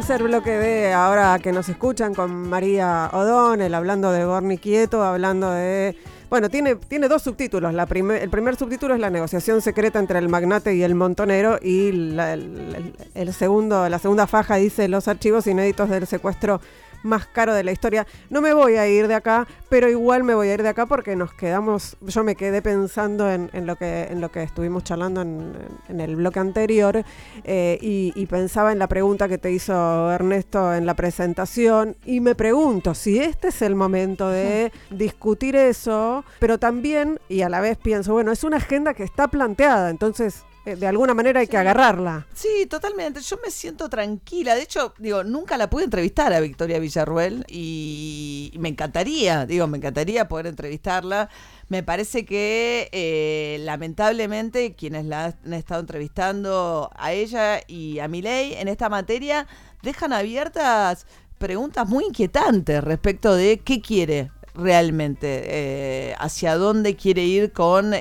Tercer 0.02 0.24
bloque 0.24 0.50
de 0.50 0.92
Ahora 0.92 1.38
que 1.38 1.52
nos 1.52 1.68
escuchan 1.68 2.12
con 2.12 2.48
María 2.48 3.08
O'Donnell, 3.12 3.72
hablando 3.72 4.10
de 4.10 4.24
Borni 4.24 4.58
Quieto, 4.58 5.00
hablando 5.04 5.48
de 5.48 5.96
Bueno, 6.28 6.48
tiene, 6.48 6.74
tiene 6.74 7.06
dos 7.06 7.22
subtítulos. 7.22 7.72
La 7.72 7.84
el 7.84 8.28
primer 8.28 8.56
subtítulo 8.56 8.94
es 8.94 9.00
la 9.00 9.10
negociación 9.10 9.62
secreta 9.62 10.00
entre 10.00 10.18
el 10.18 10.28
magnate 10.28 10.74
y 10.74 10.82
el 10.82 10.96
montonero 10.96 11.60
y 11.62 11.92
la, 11.92 12.32
el 12.32 13.32
segundo, 13.32 13.88
la 13.88 14.00
segunda 14.00 14.26
faja 14.26 14.56
dice 14.56 14.88
los 14.88 15.06
archivos 15.06 15.46
inéditos 15.46 15.88
del 15.88 16.08
secuestro 16.08 16.60
más 17.02 17.26
caro 17.26 17.54
de 17.54 17.64
la 17.64 17.72
historia. 17.72 18.06
No 18.30 18.40
me 18.40 18.54
voy 18.54 18.76
a 18.76 18.88
ir 18.88 19.08
de 19.08 19.14
acá, 19.14 19.46
pero 19.68 19.88
igual 19.88 20.24
me 20.24 20.34
voy 20.34 20.48
a 20.48 20.54
ir 20.54 20.62
de 20.62 20.68
acá 20.68 20.86
porque 20.86 21.16
nos 21.16 21.32
quedamos, 21.34 21.96
yo 22.00 22.24
me 22.24 22.36
quedé 22.36 22.62
pensando 22.62 23.30
en, 23.30 23.50
lo, 23.66 23.76
que, 23.76 24.04
en 24.04 24.20
lo 24.20 24.30
que 24.30 24.42
estuvimos 24.42 24.84
charlando 24.84 25.22
en, 25.22 25.52
el 25.88 26.16
bloque 26.16 26.40
anterior 26.40 27.04
eh, 27.44 27.78
y, 27.80 28.26
pensaba 28.26 28.72
en 28.72 28.78
la 28.78 28.86
pregunta 28.86 29.28
que 29.28 29.36
te 29.36 29.52
hizo 29.52 30.10
Ernesto 30.10 30.72
en 30.72 30.86
la 30.86 30.94
presentación 30.94 31.96
y 32.06 32.20
me 32.20 32.34
pregunto 32.34 32.94
si 32.94 33.18
este 33.18 33.48
es 33.48 33.60
el 33.60 33.74
momento 33.74 34.30
de 34.30 34.72
discutir 34.90 35.54
eso, 35.54 36.24
pero 36.38 36.56
también, 36.58 37.20
y 37.28 37.42
a 37.42 37.50
la 37.50 37.60
vez 37.60 37.76
pienso, 37.76 38.14
bueno, 38.14 38.32
es 38.32 38.42
una 38.42 38.56
agenda 38.56 38.94
que 38.94 39.02
está 39.02 39.28
planteada, 39.28 39.90
entonces 39.90 40.44
de 40.64 40.86
alguna 40.86 41.12
manera 41.12 41.40
hay 41.40 41.48
que 41.48 41.56
agarrarla. 41.56 42.26
Sí, 42.34 42.66
totalmente. 42.66 43.20
Yo 43.20 43.36
me 43.44 43.50
siento 43.50 43.88
tranquila. 43.88 44.54
De 44.54 44.62
hecho, 44.62 44.94
digo, 44.98 45.24
nunca 45.24 45.56
la 45.56 45.68
pude 45.68 45.84
entrevistar 45.84 46.32
a 46.32 46.38
Victoria 46.38 46.78
Villarruel 46.78 47.44
y 47.48 48.52
me 48.58 48.68
encantaría, 48.68 49.44
digo, 49.44 49.66
me 49.66 49.78
encantaría 49.78 50.28
poder 50.28 50.46
entrevistarla. 50.46 51.28
Me 51.68 51.82
parece 51.82 52.24
que 52.24 52.88
eh, 52.92 53.58
lamentablemente 53.60 54.74
quienes 54.74 55.04
la 55.04 55.36
han 55.44 55.52
estado 55.52 55.80
entrevistando 55.80 56.90
a 56.94 57.12
ella 57.12 57.60
y 57.66 57.98
a 57.98 58.06
Milei 58.06 58.54
en 58.54 58.68
esta 58.68 58.88
materia 58.88 59.48
dejan 59.82 60.12
abiertas 60.12 61.06
preguntas 61.38 61.88
muy 61.88 62.04
inquietantes 62.04 62.84
respecto 62.84 63.34
de 63.34 63.58
qué 63.58 63.80
quiere 63.80 64.30
realmente, 64.54 65.42
eh, 65.46 66.14
hacia 66.18 66.56
dónde 66.56 66.94
quiere 66.94 67.24
ir 67.24 67.52
con... 67.52 67.92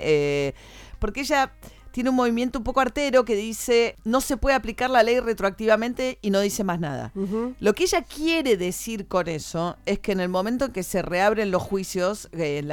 porque 0.99 1.21
ella 1.21 1.51
tiene 1.91 2.09
un 2.09 2.15
movimiento 2.15 2.59
un 2.59 2.63
poco 2.63 2.79
artero 2.79 3.25
que 3.25 3.35
dice 3.35 3.95
no 4.03 4.21
se 4.21 4.37
puede 4.37 4.55
aplicar 4.55 4.89
la 4.89 5.03
ley 5.03 5.19
retroactivamente 5.19 6.17
y 6.21 6.29
no 6.31 6.39
dice 6.39 6.63
más 6.63 6.79
nada. 6.79 7.11
Lo 7.59 7.73
que 7.73 7.83
ella 7.83 8.01
quiere 8.03 8.57
decir 8.57 9.07
con 9.07 9.27
eso 9.27 9.77
es 9.85 9.99
que 9.99 10.11
en 10.13 10.19
el 10.19 10.29
momento 10.29 10.65
en 10.65 10.71
que 10.71 10.83
se 10.83 11.01
reabren 11.01 11.51
los 11.51 11.61
juicios, 11.61 12.29
eh, 12.31 12.63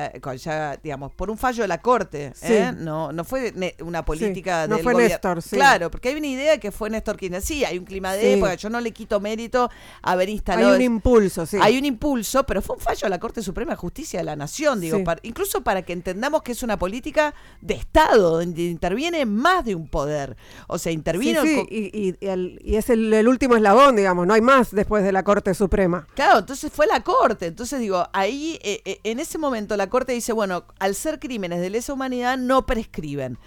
ya, 0.43 0.77
digamos, 0.83 1.13
por 1.13 1.31
un 1.31 1.39
fallo 1.39 1.63
de 1.63 1.69
la 1.69 1.79
Corte, 1.81 2.33
¿eh? 2.43 2.73
no, 2.77 3.13
no 3.13 3.25
fue 3.25 3.53
una 3.81 4.05
política 4.05 4.65
sí. 4.65 4.71
no 4.71 4.79
fue 4.79 4.95
Néstor, 4.95 5.43
sí. 5.43 5.57
Claro, 5.57 5.91
porque 5.91 6.11
hay 6.11 6.17
una 6.17 6.27
idea 6.27 6.53
de 6.53 6.61
que 6.61 6.71
fue 6.71 6.91
Néstor 6.91 7.17
quien 7.17 7.41
sí, 7.43 7.65
hay 7.65 7.79
un 7.79 7.85
clima 7.85 8.15
de 8.15 8.35
época, 8.35 8.55
yo 8.55 8.71
no 8.71 8.81
le 8.81 8.93
quito 8.93 9.21
mérito 9.21 9.71
haber 10.03 10.29
instalado... 10.29 10.71
Hay 10.71 10.77
un 10.77 10.83
impulso, 10.83 11.47
sí. 11.47 11.59
Hay 11.61 11.79
un 11.79 11.85
impulso, 11.85 12.45
pero 12.45 12.63
fue 12.63 12.77
un 12.77 12.83
fallo 12.83 13.01
de 13.03 13.11
la 13.11 13.19
Corte 13.19 13.43
Suprema 13.43 13.73
de 13.73 13.77
Justicia 13.77 14.21
de 14.21 14.25
la 14.25 14.37
Nación, 14.37 14.81
digo, 14.81 15.03
incluso 15.23 15.63
para 15.63 15.83
que 15.83 15.93
entendamos 15.93 16.43
que 16.43 16.53
es 16.53 16.63
una 16.63 16.79
política 16.79 17.35
de 17.61 17.75
Estado, 17.75 18.39
donde 18.39 18.63
interviene 18.63 19.08
tiene 19.11 19.27
más 19.27 19.65
de 19.65 19.75
un 19.75 19.89
poder. 19.89 20.37
O 20.67 20.79
sea, 20.79 20.93
intervino. 20.93 21.43
Sí, 21.43 21.67
y, 21.71 22.15
y, 22.21 22.77
es 22.77 22.91
el, 22.91 23.27
último 23.27 23.57
eslabón, 23.57 23.97
digamos, 23.97 24.27
no 24.27 24.35
hay 24.35 24.41
más 24.41 24.71
después 24.71 25.03
de 25.03 25.13
la 25.13 25.23
Corte 25.23 25.55
Suprema. 25.55 26.07
Claro, 26.15 26.41
entonces 26.41 26.71
fue 26.73 26.87
la 26.87 27.03
Corte. 27.03 27.47
Entonces 27.47 27.81
digo, 27.81 28.07
ahí, 28.13 28.59
eh, 28.63 28.83
eh, 28.85 29.01
en 29.05 29.19
ese 29.19 29.39
momento 29.39 29.77
la 29.77 29.89
Corte 29.89 30.13
dice, 30.13 30.33
bueno, 30.33 30.65
al 30.79 30.95
ser 30.95 31.19
crímenes 31.19 31.61
de 31.61 31.71
lesa 31.71 31.93
humanidad 31.93 32.37
no 32.37 32.67
prescriben. 32.67 33.39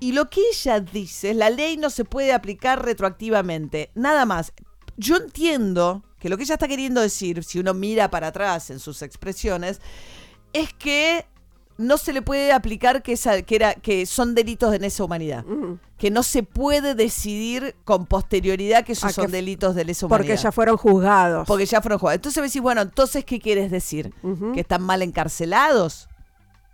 Y 0.00 0.12
lo 0.12 0.28
que 0.28 0.40
ella 0.50 0.80
dice 0.80 1.30
es, 1.30 1.36
la 1.36 1.50
ley 1.50 1.76
no 1.76 1.90
se 1.90 2.04
puede 2.04 2.32
aplicar 2.32 2.84
retroactivamente. 2.84 3.90
Nada 3.94 4.24
más. 4.24 4.52
Yo 4.96 5.16
entiendo 5.16 6.04
que 6.20 6.28
lo 6.28 6.36
que 6.36 6.44
ella 6.44 6.54
está 6.54 6.68
queriendo 6.68 7.00
decir, 7.00 7.42
si 7.42 7.58
uno 7.58 7.74
mira 7.74 8.10
para 8.10 8.28
atrás 8.28 8.70
en 8.70 8.78
sus 8.78 9.02
expresiones, 9.02 9.80
es 10.52 10.72
que 10.72 11.26
no 11.76 11.98
se 11.98 12.12
le 12.12 12.22
puede 12.22 12.52
aplicar 12.52 13.02
que, 13.02 13.12
esa, 13.12 13.42
que, 13.42 13.56
era, 13.56 13.74
que 13.74 14.06
son 14.06 14.34
delitos 14.34 14.70
de 14.70 14.78
lesa 14.78 15.04
humanidad. 15.04 15.44
Que 15.98 16.10
no 16.10 16.22
se 16.22 16.42
puede 16.42 16.94
decidir 16.94 17.74
con 17.84 18.06
posterioridad 18.06 18.84
que 18.84 18.92
esos 18.92 19.10
ah, 19.10 19.12
son 19.12 19.30
delitos 19.30 19.74
de 19.74 19.84
lesa 19.84 20.06
humanidad. 20.06 20.28
Porque 20.28 20.42
ya 20.42 20.52
fueron 20.52 20.76
juzgados. 20.76 21.46
Porque 21.46 21.66
ya 21.66 21.80
fueron 21.80 21.98
juzgados. 21.98 22.16
Entonces 22.16 22.40
me 22.40 22.48
decís, 22.48 22.62
bueno, 22.62 22.82
entonces, 22.82 23.24
¿qué 23.24 23.40
quieres 23.40 23.70
decir? 23.70 24.12
¿Que 24.52 24.60
están 24.60 24.82
mal 24.82 25.02
encarcelados? 25.02 26.08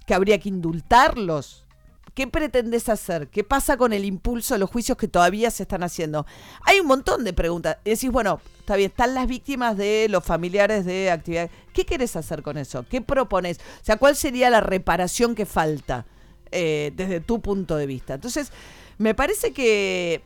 ¿Que 0.07 0.15
habría 0.15 0.39
que 0.39 0.49
indultarlos? 0.49 1.60
¿Qué 2.15 2.27
pretendes 2.27 2.89
hacer? 2.89 3.29
¿Qué 3.29 3.45
pasa 3.45 3.77
con 3.77 3.93
el 3.93 4.05
impulso 4.05 4.55
de 4.55 4.59
los 4.61 4.71
juicios 4.71 4.99
que 4.99 5.09
todavía 5.09 5.51
se 5.51 5.63
están 5.63 5.83
haciendo? 5.83 6.27
Hay 6.63 6.81
un 6.81 6.87
montón 6.87 7.25
de 7.25 7.33
preguntas. 7.33 7.79
decís, 7.85 8.11
bueno, 8.11 8.41
está 8.59 8.77
bien, 8.77 8.91
están 8.91 9.15
las 9.15 9.27
víctimas 9.27 9.77
de 9.77 10.07
los 10.11 10.25
familiares 10.25 10.85
de 10.85 11.11
actividades. 11.11 11.51
¿Qué 11.73 11.85
quieres 11.85 12.17
hacer 12.17 12.43
con 12.43 12.59
eso? 12.59 12.85
¿Qué 12.89 13.01
propones? 13.01 13.59
O 13.59 13.85
sea, 13.85 13.97
¿cuál 13.97 14.17
sería 14.17 14.51
la 14.51 14.61
reparación 14.61 15.35
que 15.35 15.47
falta 15.47 16.07
eh, 16.51 16.93
desde 16.97 17.21
tu 17.21 17.41
punto 17.41 17.77
de 17.77 17.87
vista? 17.87 18.15
Entonces, 18.15 18.51
me 18.99 19.15
parece 19.15 19.53
que, 19.53 20.23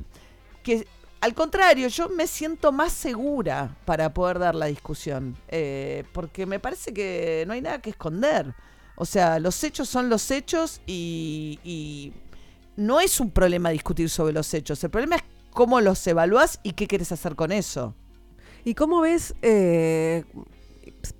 que 0.62 0.86
al 1.20 1.32
contrario, 1.32 1.88
yo 1.88 2.08
me 2.08 2.26
siento 2.26 2.70
más 2.70 2.92
segura 2.92 3.76
para 3.84 4.12
poder 4.12 4.38
dar 4.38 4.54
la 4.54 4.66
discusión, 4.66 5.36
eh, 5.48 6.04
porque 6.12 6.44
me 6.44 6.60
parece 6.60 6.92
que 6.92 7.44
no 7.46 7.54
hay 7.54 7.62
nada 7.62 7.80
que 7.80 7.90
esconder. 7.90 8.54
O 8.96 9.04
sea, 9.04 9.38
los 9.38 9.62
hechos 9.64 9.88
son 9.88 10.08
los 10.08 10.30
hechos 10.30 10.80
y, 10.86 12.12
no 12.76 13.00
es 13.00 13.20
un 13.20 13.30
problema 13.30 13.70
discutir 13.70 14.10
sobre 14.10 14.32
los 14.32 14.52
hechos. 14.52 14.82
El 14.82 14.90
problema 14.90 15.16
es 15.16 15.22
cómo 15.50 15.80
los 15.80 16.04
evalúas 16.06 16.58
y 16.64 16.72
qué 16.72 16.88
quieres 16.88 17.12
hacer 17.12 17.36
con 17.36 17.52
eso. 17.52 17.94
¿Y 18.64 18.74
cómo 18.74 19.00
ves, 19.00 19.34
eh, 19.42 20.24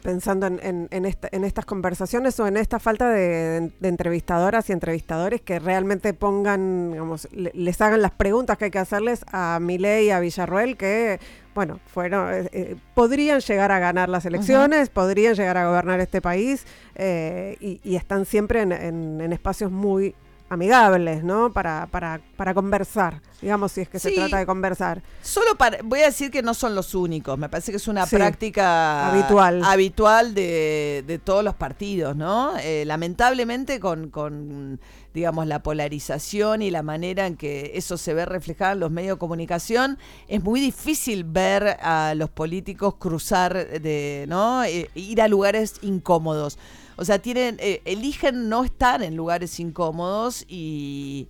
pensando 0.03 0.47
en, 0.47 0.89
estas 1.05 1.65
conversaciones 1.65 2.39
o 2.41 2.47
en 2.47 2.57
esta 2.57 2.79
falta 2.79 3.09
de, 3.11 3.73
entrevistadoras 3.83 4.69
y 4.69 4.73
entrevistadores 4.73 5.41
que 5.41 5.59
realmente 5.59 6.15
pongan, 6.15 6.93
digamos, 6.93 7.29
les 7.33 7.81
hagan 7.81 8.03
las 8.03 8.13
preguntas 8.13 8.59
que 8.59 8.67
hay 8.67 8.71
que 8.71 8.79
hacerles 8.79 9.25
a 9.33 9.59
Milei 9.61 10.07
y 10.07 10.11
a 10.11 10.21
Villarroel, 10.21 10.77
que 10.77 11.21
bueno, 11.55 11.79
fueron, 11.87 12.35
eh, 12.35 12.49
eh, 12.53 12.77
podrían 12.95 13.41
llegar 13.41 13.71
a 13.71 13.79
ganar 13.79 14.09
las 14.09 14.27
elecciones, 14.27 14.91
podrían 14.91 15.35
llegar 15.35 15.57
a 15.57 15.69
gobernar 15.69 16.01
este 16.01 16.21
país 16.21 16.67
eh, 16.97 17.57
y, 17.61 17.95
están 17.95 18.27
siempre 18.27 18.63
en, 18.63 19.33
espacios 19.33 19.71
muy 19.71 20.15
amigables, 20.49 21.25
¿no? 21.25 21.53
Para, 21.53 21.87
para, 21.91 22.21
para 22.37 22.55
conversar, 22.55 23.21
digamos, 23.41 23.73
si 23.73 23.81
es 23.81 23.89
que 23.89 23.99
se 23.99 24.13
trata 24.13 24.39
de 24.39 24.47
conversar. 24.47 25.03
Solo 25.23 25.57
para, 25.57 25.79
voy 25.83 26.01
a 26.01 26.07
decir 26.07 26.31
que 26.31 26.43
no 26.43 26.55
son 26.55 26.75
los 26.75 26.95
únicos, 26.95 27.39
me 27.39 27.49
parece 27.49 27.73
que 27.73 27.79
es 27.79 27.89
una 27.89 28.07
práctica 28.07 29.11
habitual, 29.11 29.65
habitual 29.65 30.35
de, 30.35 31.03
de 31.07 31.19
todos 31.19 31.43
los 31.43 31.55
partidos, 31.55 32.15
¿no? 32.15 32.53
lamentablemente 32.85 33.81
con, 33.81 34.11
con 34.11 34.79
digamos, 35.15 35.47
la 35.47 35.63
polarización 35.63 36.61
y 36.61 36.71
la 36.71 36.83
manera 36.83 37.27
en 37.27 37.37
que 37.37 37.73
eso 37.75 37.97
se 37.97 38.13
ve 38.15 38.27
reflejado 38.27 38.73
en 38.73 38.81
los 38.81 38.91
medios 38.91 39.17
de 39.17 39.19
comunicación, 39.21 39.97
es 40.27 40.43
muy 40.43 40.61
difícil 40.61 41.23
ver 41.23 41.79
a 41.81 42.15
los 42.17 42.31
políticos 42.31 42.97
cruzar 42.99 43.81
de, 43.81 44.27
¿no? 44.29 44.65
E, 44.65 44.91
ir 44.97 45.23
a 45.23 45.29
lugares 45.29 45.75
incómodos. 45.83 46.59
O 46.97 47.05
sea, 47.05 47.19
tienen, 47.19 47.57
eh, 47.61 47.83
eligen 47.85 48.49
no 48.49 48.65
estar 48.65 49.03
en 49.03 49.17
lugares 49.17 49.59
incómodos 49.61 50.45
y, 50.49 51.29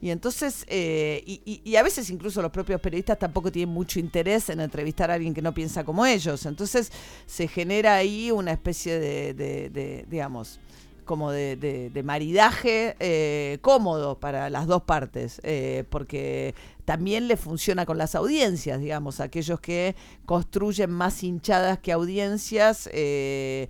y 0.00 0.10
entonces, 0.10 0.64
eh, 0.68 1.22
y, 1.26 1.60
y, 1.64 1.76
a 1.76 1.82
veces 1.82 2.10
incluso 2.10 2.42
los 2.42 2.50
propios 2.50 2.80
periodistas 2.80 3.18
tampoco 3.18 3.50
tienen 3.50 3.74
mucho 3.74 3.98
interés 3.98 4.48
en 4.50 4.60
entrevistar 4.60 5.10
a 5.10 5.14
alguien 5.14 5.34
que 5.34 5.42
no 5.42 5.54
piensa 5.54 5.84
como 5.84 6.04
ellos. 6.06 6.46
Entonces 6.46 6.92
se 7.26 7.48
genera 7.48 7.96
ahí 7.96 8.30
una 8.30 8.52
especie 8.52 8.98
de, 8.98 9.34
de, 9.34 9.70
de 9.70 10.04
digamos, 10.08 10.60
como 11.08 11.32
de, 11.32 12.02
maridaje 12.04 12.94
eh, 13.00 13.58
cómodo 13.62 14.20
para 14.20 14.50
las 14.50 14.66
dos 14.66 14.82
partes, 14.82 15.40
eh, 15.42 15.84
porque 15.88 16.54
también 16.84 17.26
le 17.26 17.36
funciona 17.36 17.86
con 17.86 17.96
las 17.96 18.14
audiencias, 18.14 18.78
digamos, 18.78 19.18
aquellos 19.18 19.58
que 19.58 19.96
construyen 20.26 20.90
más 20.90 21.24
hinchadas 21.24 21.78
que 21.78 21.92
audiencias. 21.92 22.88
Eh, 22.92 23.68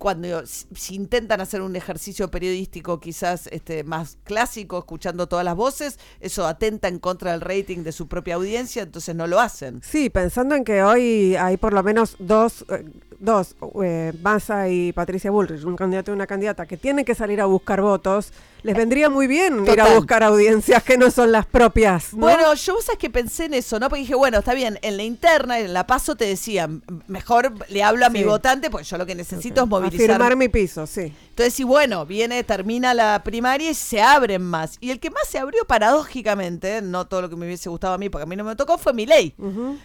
cuando 0.00 0.46
si 0.46 0.94
intentan 0.94 1.42
hacer 1.42 1.60
un 1.60 1.76
ejercicio 1.76 2.30
periodístico 2.30 2.98
quizás 3.00 3.48
este 3.48 3.84
más 3.84 4.16
clásico, 4.24 4.78
escuchando 4.78 5.28
todas 5.28 5.44
las 5.44 5.54
voces, 5.54 5.98
eso 6.20 6.46
atenta 6.46 6.88
en 6.88 6.98
contra 6.98 7.32
del 7.32 7.42
rating 7.42 7.84
de 7.84 7.92
su 7.92 8.08
propia 8.08 8.36
audiencia, 8.36 8.82
entonces 8.82 9.14
no 9.14 9.26
lo 9.26 9.38
hacen. 9.38 9.82
Sí, 9.84 10.08
pensando 10.08 10.54
en 10.54 10.64
que 10.64 10.82
hoy 10.82 11.36
hay 11.36 11.58
por 11.58 11.74
lo 11.74 11.82
menos 11.82 12.16
dos, 12.18 12.64
eh, 12.70 12.82
dos 13.18 13.54
eh, 13.84 14.14
Massa 14.22 14.70
y 14.70 14.94
Patricia 14.94 15.30
Bullrich, 15.30 15.64
un 15.64 15.76
candidato 15.76 16.12
y 16.12 16.14
una 16.14 16.26
candidata, 16.26 16.64
que 16.64 16.78
tienen 16.78 17.04
que 17.04 17.14
salir 17.14 17.38
a 17.42 17.44
buscar 17.44 17.82
votos, 17.82 18.32
les 18.62 18.74
vendría 18.74 19.10
muy 19.10 19.26
bien 19.26 19.66
ir 19.66 19.80
a 19.80 19.94
buscar 19.94 20.22
audiencias 20.22 20.82
que 20.82 20.96
no 20.96 21.10
son 21.10 21.30
las 21.30 21.44
propias. 21.44 22.12
Bueno, 22.12 22.54
yo 22.54 22.80
sabes 22.80 22.98
que 22.98 23.10
pensé 23.10 23.46
en 23.46 23.54
eso, 23.54 23.78
¿no? 23.78 23.88
Porque 23.90 24.00
dije, 24.00 24.14
bueno, 24.14 24.38
está 24.38 24.54
bien, 24.54 24.78
en 24.80 24.96
la 24.96 25.02
interna, 25.02 25.58
en 25.58 25.74
la 25.74 25.86
paso 25.86 26.16
te 26.16 26.24
decían, 26.24 26.82
mejor 27.06 27.52
le 27.68 27.82
hablo 27.82 28.06
a 28.06 28.08
mi 28.08 28.24
votante, 28.24 28.70
porque 28.70 28.86
yo 28.86 28.96
lo 28.96 29.04
que 29.04 29.14
necesito 29.14 29.62
es 29.62 29.68
movilizar. 29.68 29.89
Firmar 29.90 30.36
mi 30.36 30.48
piso, 30.48 30.86
sí. 30.86 31.12
Entonces, 31.30 31.54
sí, 31.54 31.64
bueno, 31.64 32.04
viene, 32.04 32.44
termina 32.44 32.92
la 32.92 33.22
primaria 33.24 33.70
y 33.70 33.74
se 33.74 34.00
abren 34.00 34.42
más. 34.42 34.76
Y 34.80 34.90
el 34.90 35.00
que 35.00 35.10
más 35.10 35.26
se 35.28 35.38
abrió 35.38 35.64
paradójicamente, 35.64 36.82
no 36.82 37.06
todo 37.06 37.22
lo 37.22 37.30
que 37.30 37.36
me 37.36 37.46
hubiese 37.46 37.68
gustado 37.68 37.94
a 37.94 37.98
mí, 37.98 38.08
porque 38.08 38.24
a 38.24 38.26
mí 38.26 38.36
no 38.36 38.44
me 38.44 38.56
tocó, 38.56 38.78
fue 38.78 38.92
mi 38.92 39.06
ley. 39.06 39.34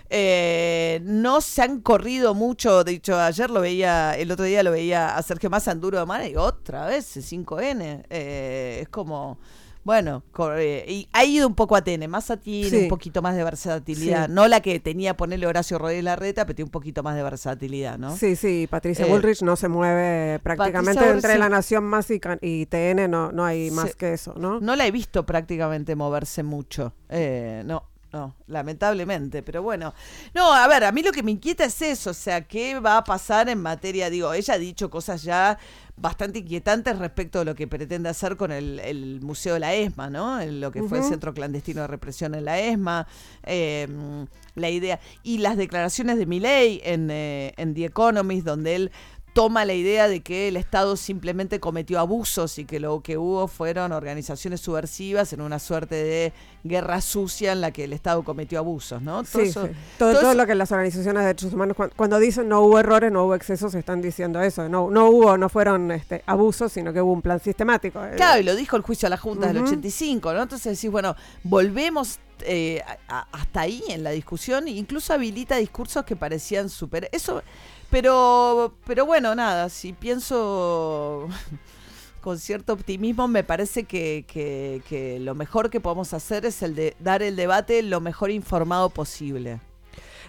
Eh, 0.09 0.99
no 1.03 1.41
se 1.41 1.61
han 1.61 1.81
corrido 1.81 2.33
mucho, 2.33 2.83
de 2.83 2.93
hecho, 2.93 3.19
ayer 3.19 3.49
lo 3.49 3.61
veía, 3.61 4.17
el 4.17 4.31
otro 4.31 4.45
día 4.45 4.63
lo 4.63 4.71
veía 4.71 5.15
a 5.15 5.21
Sergio 5.23 5.49
Massa 5.49 5.71
en 5.71 5.81
Duro 5.81 5.99
de 5.99 6.05
Mano 6.05 6.25
y 6.25 6.35
otra 6.35 6.87
vez, 6.87 7.17
5N. 7.17 8.05
Eh, 8.09 8.79
es 8.81 8.89
como... 8.89 9.37
Bueno, 9.85 10.23
eh, 10.57 10.83
y 10.87 11.07
ha 11.13 11.23
ido 11.25 11.47
un 11.47 11.53
poco 11.53 11.75
a 11.75 11.83
Tene, 11.83 12.07
más 12.07 12.31
a 12.31 12.37
tiene 12.37 12.79
un 12.79 12.87
poquito 12.87 13.21
más 13.21 13.35
de 13.35 13.43
versatilidad. 13.43 14.27
No 14.27 14.47
la 14.47 14.59
que 14.59 14.79
tenía 14.79 15.15
ponerle 15.15 15.45
Horacio 15.45 15.77
Rodríguez 15.77 16.03
Larreta, 16.03 16.43
pero 16.43 16.55
tiene 16.55 16.67
un 16.67 16.71
poquito 16.71 17.03
más 17.03 17.15
de 17.15 17.21
versatilidad, 17.21 17.99
¿no? 17.99 18.17
Sí, 18.17 18.35
sí, 18.35 18.67
Patricia 18.67 19.05
eh, 19.05 19.09
Bullrich 19.09 19.43
no 19.43 19.55
se 19.55 19.67
mueve 19.67 20.39
prácticamente 20.39 21.07
entre 21.07 21.37
La 21.37 21.49
Nación 21.49 21.83
Más 21.83 22.09
y, 22.09 22.19
y 22.41 22.65
TN, 22.65 23.11
no, 23.11 23.31
no 23.31 23.45
hay 23.45 23.69
más 23.69 23.95
que 23.95 24.13
eso, 24.13 24.33
¿no? 24.35 24.59
No 24.59 24.75
la 24.75 24.87
he 24.87 24.91
visto 24.91 25.23
prácticamente 25.27 25.95
moverse 25.95 26.41
mucho, 26.41 26.95
eh, 27.09 27.61
no. 27.63 27.83
No, 28.15 28.33
lamentablemente, 28.47 29.43
pero 29.43 29.61
bueno. 29.61 29.93
No, 30.33 30.53
a 30.53 30.65
ver, 30.69 30.85
a 30.85 30.93
mí 30.93 31.03
lo 31.03 31.11
que 31.11 31.21
me 31.21 31.31
inquieta 31.31 31.65
es 31.65 31.81
eso, 31.81 32.11
o 32.11 32.13
sea, 32.13 32.47
¿qué 32.47 32.79
va 32.79 32.95
a 32.95 33.03
pasar 33.03 33.49
en 33.49 33.61
materia? 33.61 34.09
Digo, 34.09 34.31
ella 34.31 34.53
ha 34.53 34.57
dicho 34.57 34.89
cosas 34.89 35.21
ya 35.21 35.59
bastante 35.97 36.39
inquietantes 36.39 36.97
respecto 36.97 37.41
a 37.41 37.43
lo 37.43 37.55
que 37.55 37.67
pretende 37.67 38.07
hacer 38.07 38.37
con 38.37 38.53
el, 38.53 39.19
Museo 39.21 39.55
de 39.55 39.59
la 39.59 39.73
ESMA, 39.73 40.09
¿no? 40.09 40.45
lo 40.45 40.71
que 40.71 40.83
fue 40.83 40.99
el 40.99 41.03
Centro 41.03 41.33
Clandestino 41.33 41.81
de 41.81 41.87
Represión 41.87 42.35
en 42.35 42.45
la 42.45 42.57
ESMA, 42.57 43.05
em, 43.43 44.27
la 44.55 44.69
idea, 44.69 45.01
y 45.23 45.39
las 45.39 45.57
declaraciones 45.57 46.17
de 46.17 46.25
Milley 46.25 46.81
en, 46.85 47.11
eh, 47.11 47.53
en 47.57 47.73
The 47.73 47.85
Economist, 47.85 48.45
donde 48.45 48.75
él 48.75 48.91
toma 49.35 49.65
la 49.65 49.73
idea 49.73 50.07
de 50.07 50.21
que 50.21 50.47
el 50.47 50.55
Estado 50.55 50.95
simplemente 50.95 51.59
cometió 51.59 51.99
abusos 51.99 52.57
y 52.57 52.63
que 52.63 52.79
lo 52.79 53.01
que 53.01 53.17
hubo 53.17 53.49
fueron 53.49 53.91
organizaciones 53.91 54.61
subversivas 54.61 55.33
en 55.33 55.41
una 55.41 55.59
suerte 55.59 55.95
de 55.95 56.33
guerra 56.63 57.01
sucia 57.01 57.51
en 57.51 57.59
la 57.59 57.71
que 57.71 57.83
el 57.83 57.91
Estado 57.91 58.23
cometió 58.23 58.59
abusos, 58.59 59.01
¿no? 59.01 59.25
Todo, 59.25 59.45
sí, 59.45 59.51
Todo, 59.99 60.33
lo 60.33 60.47
que 60.47 60.55
las 60.55 60.71
organizaciones 60.71 61.19
de 61.19 61.27
derechos 61.27 61.51
humanos, 61.51 61.75
cuando, 61.97 62.17
dicen 62.17 62.47
no 62.47 62.61
hubo 62.61 62.79
errores, 62.79 63.11
no 63.11 63.25
hubo 63.25 63.35
excesos, 63.35 63.75
están 63.75 64.01
diciendo 64.01 64.41
eso. 64.41 64.69
No, 64.69 64.89
no 64.89 65.09
hubo, 65.09 65.37
no 65.37 65.49
fueron 65.49 65.91
este, 65.91 66.23
abusos, 66.27 66.71
sino 66.71 66.93
que 66.93 67.01
hubo 67.01 67.11
un 67.11 67.21
plan 67.21 67.41
sistemático. 67.41 68.01
Eh. 68.05 68.13
Claro, 68.15 68.39
y 68.39 68.43
lo 68.43 68.55
dijo 68.55 68.77
el 68.77 68.83
juicio 68.83 69.07
a 69.07 69.09
la 69.09 69.17
Junta 69.17 69.47
del 69.47 69.57
85, 69.57 70.33
¿no? 70.33 70.43
Entonces 70.43 70.77
decís, 70.77 70.89
bueno, 70.89 71.13
volvemos 71.43 72.19
eh, 72.39 72.81
hasta 73.07 73.59
ahí 73.59 73.83
en 73.89 74.01
la 74.01 74.11
discusión, 74.11 74.69
incluso 74.69 75.13
habilita 75.13 75.57
discursos 75.57 76.05
que 76.05 76.15
parecían 76.15 76.69
súper... 76.69 77.09
Eso 77.11 77.43
pero, 77.89 78.75
pero 78.85 79.05
bueno, 79.05 79.35
nada, 79.35 79.69
si 79.69 79.93
pienso 79.93 81.27
con 82.21 82.39
cierto 82.39 82.73
optimismo, 82.73 83.27
me 83.27 83.43
parece 83.43 83.83
que, 83.83 84.25
que, 84.27 85.19
lo 85.19 85.35
mejor 85.35 85.69
que 85.69 85.79
podemos 85.79 86.13
hacer 86.13 86.45
es 86.45 86.61
el 86.63 86.75
de 86.75 86.95
dar 86.99 87.21
el 87.21 87.35
debate 87.35 87.83
lo 87.83 88.01
mejor 88.01 88.31
informado 88.31 88.89
posible. 88.89 89.59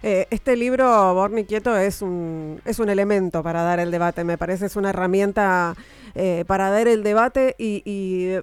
Eh, 0.02 0.26
este 0.30 0.56
libro, 0.56 1.14
Borni 1.14 1.44
Quieto, 1.46 1.76
es 1.76 2.02
un, 2.02 2.60
es 2.66 2.78
un 2.78 2.90
elemento 2.90 3.42
para 3.42 3.62
dar 3.62 3.80
el 3.80 3.90
debate, 3.90 4.24
me 4.24 4.36
parece, 4.36 4.66
es 4.66 4.76
una 4.76 4.90
herramienta 4.90 5.74
eh, 6.14 6.44
para 6.46 6.70
dar 6.70 6.86
el 6.86 7.02
debate 7.02 7.56
y, 7.58 7.82
y 7.86 8.36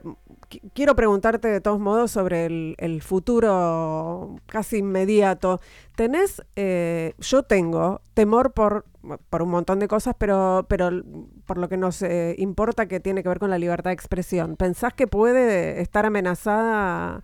quiero 0.73 0.95
preguntarte 0.95 1.47
de 1.47 1.61
todos 1.61 1.79
modos 1.79 2.11
sobre 2.11 2.45
el, 2.45 3.01
futuro 3.01 4.35
casi 4.47 4.77
inmediato. 4.77 5.59
¿Tenés, 5.95 6.41
eh, 6.55 7.13
yo 7.19 7.43
tengo 7.43 8.01
temor 8.13 8.53
por, 8.53 8.85
por 9.29 9.41
un 9.41 9.49
montón 9.49 9.79
de 9.79 9.87
cosas, 9.87 10.15
pero, 10.17 10.65
pero 10.69 10.89
por 11.45 11.57
lo 11.57 11.69
que 11.69 11.77
nos 11.77 12.01
eh, 12.01 12.35
importa 12.37 12.87
que 12.87 12.99
tiene 12.99 13.23
que 13.23 13.29
ver 13.29 13.39
con 13.39 13.49
la 13.49 13.57
libertad 13.57 13.89
de 13.89 13.95
expresión. 13.95 14.55
¿Pensás 14.55 14.93
que 14.93 15.07
puede 15.07 15.81
estar 15.81 16.05
amenazada 16.05 17.21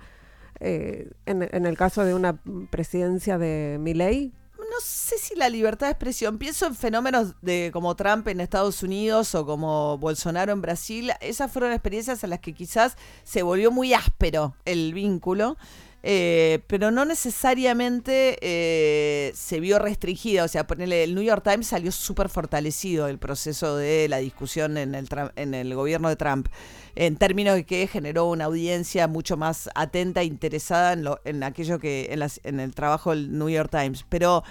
eh, 0.59 1.09
en, 1.25 1.47
en, 1.51 1.65
el 1.65 1.77
caso 1.77 2.03
de 2.03 2.13
una 2.13 2.41
presidencia 2.69 3.37
de 3.37 3.77
mi 3.79 3.93
ley? 3.93 4.33
No 4.69 4.79
sé 4.81 5.17
si 5.17 5.35
la 5.35 5.49
libertad 5.49 5.87
de 5.87 5.91
expresión, 5.91 6.37
pienso 6.37 6.65
en 6.65 6.75
fenómenos 6.75 7.33
de 7.41 7.69
como 7.73 7.95
Trump 7.95 8.27
en 8.27 8.39
Estados 8.39 8.83
Unidos 8.83 9.33
o 9.35 9.45
como 9.45 9.97
Bolsonaro 9.97 10.51
en 10.51 10.61
Brasil, 10.61 11.11
esas 11.21 11.51
fueron 11.51 11.71
experiencias 11.71 12.23
en 12.23 12.29
las 12.29 12.39
que 12.39 12.53
quizás 12.53 12.95
se 13.23 13.43
volvió 13.43 13.71
muy 13.71 13.93
áspero 13.93 14.55
el 14.65 14.93
vínculo. 14.93 15.57
Eh, 16.01 16.59
pero 16.67 16.91
no 16.91 17.03
necesariamente 17.03 18.37
eh, 18.41 19.31
se 19.35 19.59
vio 19.59 19.79
restringida. 19.79 20.43
O 20.43 20.47
sea, 20.47 20.65
ponerle, 20.65 21.03
el 21.03 21.15
New 21.15 21.23
York 21.23 21.43
Times 21.43 21.67
salió 21.67 21.91
súper 21.91 22.29
fortalecido 22.29 23.07
el 23.07 23.17
proceso 23.17 23.75
de 23.75 24.07
la 24.07 24.17
discusión 24.17 24.77
en 24.77 24.95
el, 24.95 25.07
en 25.35 25.53
el 25.53 25.75
gobierno 25.75 26.09
de 26.09 26.15
Trump, 26.15 26.47
en 26.95 27.17
términos 27.17 27.55
de 27.55 27.65
que 27.65 27.87
generó 27.87 28.29
una 28.29 28.45
audiencia 28.45 29.07
mucho 29.07 29.37
más 29.37 29.69
atenta 29.75 30.21
e 30.21 30.25
interesada 30.25 30.93
en, 30.93 31.03
lo, 31.03 31.19
en 31.25 31.43
aquello 31.43 31.79
que, 31.79 32.07
en, 32.11 32.21
en 32.43 32.59
el 32.59 32.73
trabajo 32.73 33.11
del 33.11 33.37
New 33.37 33.49
York 33.49 33.69
Times. 33.69 34.05
Pero 34.07 34.43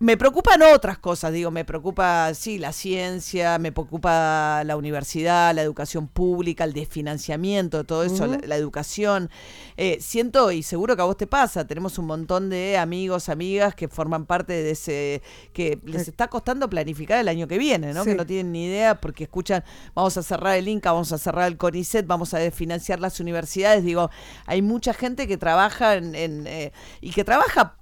me 0.00 0.16
preocupan 0.16 0.62
otras 0.62 0.98
cosas, 0.98 1.32
digo, 1.32 1.50
me 1.50 1.64
preocupa, 1.64 2.32
sí, 2.34 2.58
la 2.58 2.72
ciencia, 2.72 3.58
me 3.58 3.72
preocupa 3.72 4.62
la 4.64 4.76
universidad, 4.76 5.54
la 5.54 5.62
educación 5.62 6.06
pública, 6.06 6.64
el 6.64 6.72
desfinanciamiento, 6.72 7.84
todo 7.84 8.04
eso, 8.04 8.26
la, 8.26 8.56
educación. 8.56 9.28
Eh, 9.76 9.98
siento, 10.00 10.52
y 10.52 10.62
seguro 10.62 10.94
que 10.94 11.02
a 11.02 11.04
vos 11.04 11.16
te 11.16 11.26
pasa, 11.26 11.66
tenemos 11.66 11.98
un 11.98 12.06
montón 12.06 12.48
de 12.48 12.78
amigos, 12.78 13.28
amigas 13.28 13.74
que 13.74 13.88
forman 13.88 14.26
parte 14.26 14.52
de 14.52 14.70
ese, 14.70 15.22
que 15.52 15.80
les 15.84 16.06
está 16.06 16.28
costando 16.28 16.70
planificar 16.70 17.18
el 17.18 17.28
año 17.28 17.48
que 17.48 17.58
viene, 17.58 17.92
¿no? 17.92 18.04
Que 18.04 18.14
no 18.14 18.24
tienen 18.24 18.52
ni 18.52 18.66
idea 18.66 19.00
porque 19.00 19.24
escuchan, 19.24 19.64
vamos 19.94 20.16
a 20.16 20.22
cerrar 20.22 20.56
el 20.56 20.68
INCA, 20.68 20.92
vamos 20.92 21.12
a 21.12 21.18
cerrar 21.18 21.48
el 21.48 21.56
CONICET, 21.56 22.06
vamos 22.06 22.34
a 22.34 22.38
desfinanciar 22.38 23.00
las 23.00 23.18
universidades. 23.18 23.84
Digo, 23.84 24.10
hay 24.46 24.62
mucha 24.62 24.94
gente 24.94 25.26
que 25.26 25.36
trabaja 25.36 25.94
en, 25.94 26.46
eh, 26.46 26.72
y 27.00 27.10
que 27.10 27.24
trabaja 27.24 27.78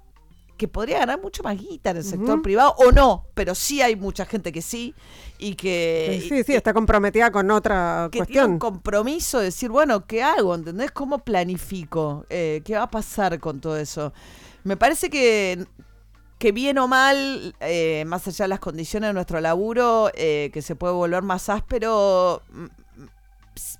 que 0.57 0.67
podría 0.67 0.99
ganar 0.99 1.21
mucho 1.21 1.43
más 1.43 1.57
guita 1.57 1.91
en 1.91 1.97
el 1.97 2.03
sector 2.03 2.41
privado, 2.41 2.73
o 2.77 2.91
no, 2.91 3.27
pero 3.33 3.55
sí 3.55 3.81
hay 3.81 3.95
mucha 3.95 4.25
gente 4.25 4.51
que 4.51 4.61
sí, 4.61 4.93
y 5.37 5.55
que... 5.55 6.19
Sí, 6.27 6.43
sí, 6.43 6.53
está 6.53 6.73
comprometida 6.73 7.31
con 7.31 7.49
otra 7.51 8.09
que 8.11 8.19
cuestión. 8.19 8.43
Tiene 8.43 8.53
un 8.53 8.59
compromiso 8.59 9.39
de 9.39 9.45
decir, 9.45 9.69
bueno, 9.69 10.05
¿qué 10.05 10.23
hago? 10.23 10.55
¿Entendés? 10.55 10.91
¿Cómo 10.91 11.19
planifico? 11.19 12.25
Eh, 12.29 12.61
¿Qué 12.65 12.75
va 12.75 12.83
a 12.83 12.91
pasar 12.91 13.39
con 13.39 13.61
todo 13.61 13.77
eso? 13.77 14.13
Me 14.63 14.75
parece 14.75 15.09
que 15.09 15.65
que 16.37 16.51
bien 16.51 16.77
o 16.77 16.87
mal, 16.87 17.55
eh, 17.59 18.03
más 18.05 18.27
allá 18.27 18.45
de 18.45 18.49
las 18.49 18.59
condiciones 18.59 19.09
de 19.09 19.13
nuestro 19.13 19.41
laburo, 19.41 20.11
eh, 20.13 20.51
que 20.53 20.61
se 20.61 20.75
puede 20.75 20.93
volver 20.93 21.23
más 21.23 21.49
áspero, 21.49 22.43
mm, 22.51 22.63
mm, 22.63 23.09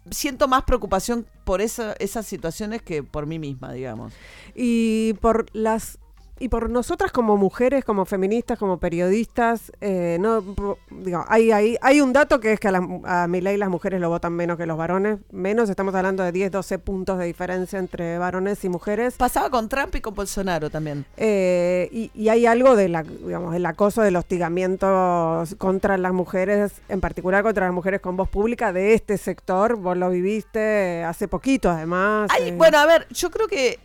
siento 0.10 0.48
más 0.48 0.64
preocupación 0.64 1.28
por 1.44 1.62
esa, 1.62 1.94
esas 2.00 2.26
situaciones 2.26 2.82
que 2.82 3.04
por 3.04 3.28
mí 3.28 3.38
misma, 3.38 3.74
digamos. 3.74 4.14
Y 4.56 5.14
por 5.22 5.46
las 5.54 6.00
y 6.40 6.50
por 6.50 6.70
nosotras 6.70 7.12
como 7.12 7.38
mujeres, 7.38 7.84
como 7.84 8.06
feministas, 8.06 8.58
como 8.60 8.78
periodistas, 8.78 9.72
eh, 9.82 10.18
no, 10.20 10.44
digo, 10.90 11.26
hay, 11.28 11.52
hay, 11.52 11.78
hay 11.82 12.02
un 12.02 12.14
dato 12.14 12.40
que 12.40 12.54
es 12.54 12.60
que 12.60 12.68
a, 12.68 12.72
la, 12.72 12.88
a 13.04 13.28
mi 13.28 13.42
ley 13.42 13.58
las 13.58 13.70
mujeres 13.70 14.00
lo 14.02 14.10
votan 14.10 14.34
menos 14.34 14.58
que 14.58 14.66
los 14.66 14.78
varones, 14.78 15.20
menos, 15.32 15.70
estamos 15.70 15.94
hablando 15.96 16.24
de 16.24 16.32
10, 16.32 16.52
12 16.52 16.80
puntos 16.80 17.20
de 17.20 17.26
diferencia 17.26 17.80
entre 17.80 18.18
varones 18.18 18.64
y 18.64 18.70
mujeres. 18.70 19.16
Pasaba 19.16 19.50
con 19.50 19.70
Trump 19.70 19.96
y 19.96 20.02
con 20.02 20.16
Bolsonaro 20.16 20.70
también. 20.70 21.06
Eh, 21.18 21.90
y, 21.92 22.12
y, 22.14 22.30
hay 22.30 22.46
algo 22.46 22.76
de 22.76 22.90
la, 22.90 23.04
digamos, 23.04 23.56
el 23.56 23.66
acoso, 23.66 24.02
del 24.02 24.16
hostigamiento 24.16 25.44
contra 25.58 25.98
las 25.98 26.14
mujeres, 26.14 26.74
en 26.90 27.02
particular 27.02 27.44
contra 27.44 27.66
las 27.66 27.74
mujeres 27.74 28.02
con 28.02 28.18
voz 28.18 28.30
pública 28.30 28.74
de 28.74 28.94
este 28.94 29.18
sector, 29.18 29.76
vos 29.76 29.98
lo 29.98 30.10
viviste 30.10 31.04
hace 31.04 31.28
poquito 31.28 31.70
además. 31.70 32.30
Ay, 32.34 32.50
eh. 32.50 32.56
Bueno, 32.56 32.78
a 32.78 32.86
ver, 32.86 33.08
yo 33.10 33.30
creo 33.32 33.48
que 33.48 33.80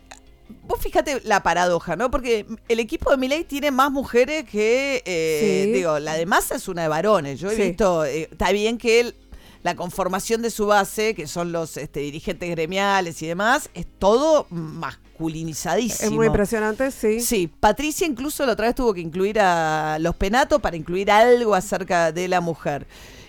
vos 0.67 0.81
fíjate 0.81 1.21
la 1.25 1.43
paradoja, 1.43 1.97
¿no? 1.97 2.11
Porque 2.11 2.47
el 2.69 2.81
equipo 2.81 3.11
de 3.11 3.17
Milei 3.17 3.45
tiene 3.45 3.71
más 3.71 3.91
mujeres 3.91 4.45
que, 4.45 5.03
eh, 5.05 5.71
digo, 5.73 5.99
la 5.99 6.15
de 6.15 6.27
Massa 6.27 6.57
es 6.57 6.69
una 6.69 6.83
de 6.83 6.89
varones. 6.89 7.41
Yo 7.41 7.51
he 7.51 7.57
visto, 7.57 8.05
eh, 8.05 8.29
está 8.31 8.53
bien 8.53 8.79
que 8.79 9.01
él, 9.01 9.15
la 9.63 9.77
conformación 9.77 10.43
de 10.43 10.51
su 10.51 10.67
base, 10.67 11.15
que 11.15 11.27
son 11.27 11.53
los 11.53 11.77
este, 11.77 12.01
dirigentes 12.01 12.51
gremiales 12.51 13.23
y 13.23 13.27
demás, 13.27 13.71
es 13.75 13.87
todo 13.99 14.47
masculinizadísimo. 14.51 16.09
Es 16.09 16.13
muy 16.13 16.27
impresionante, 16.27 16.91
sí. 16.91 17.21
Sí, 17.21 17.49
Patricia 17.61 18.07
incluso 18.07 18.45
la 18.45 18.53
otra 18.53 18.67
vez 18.67 18.75
tuvo 18.75 18.93
que 18.93 19.01
incluir 19.01 19.39
a 19.41 19.99
los 20.01 20.17
penatos 20.17 20.61
para 20.61 20.77
incluir 20.77 21.11
algo 21.11 21.55
acerca 21.55 22.13
de 22.13 22.29
la 22.29 22.41
mujer. 22.41 22.87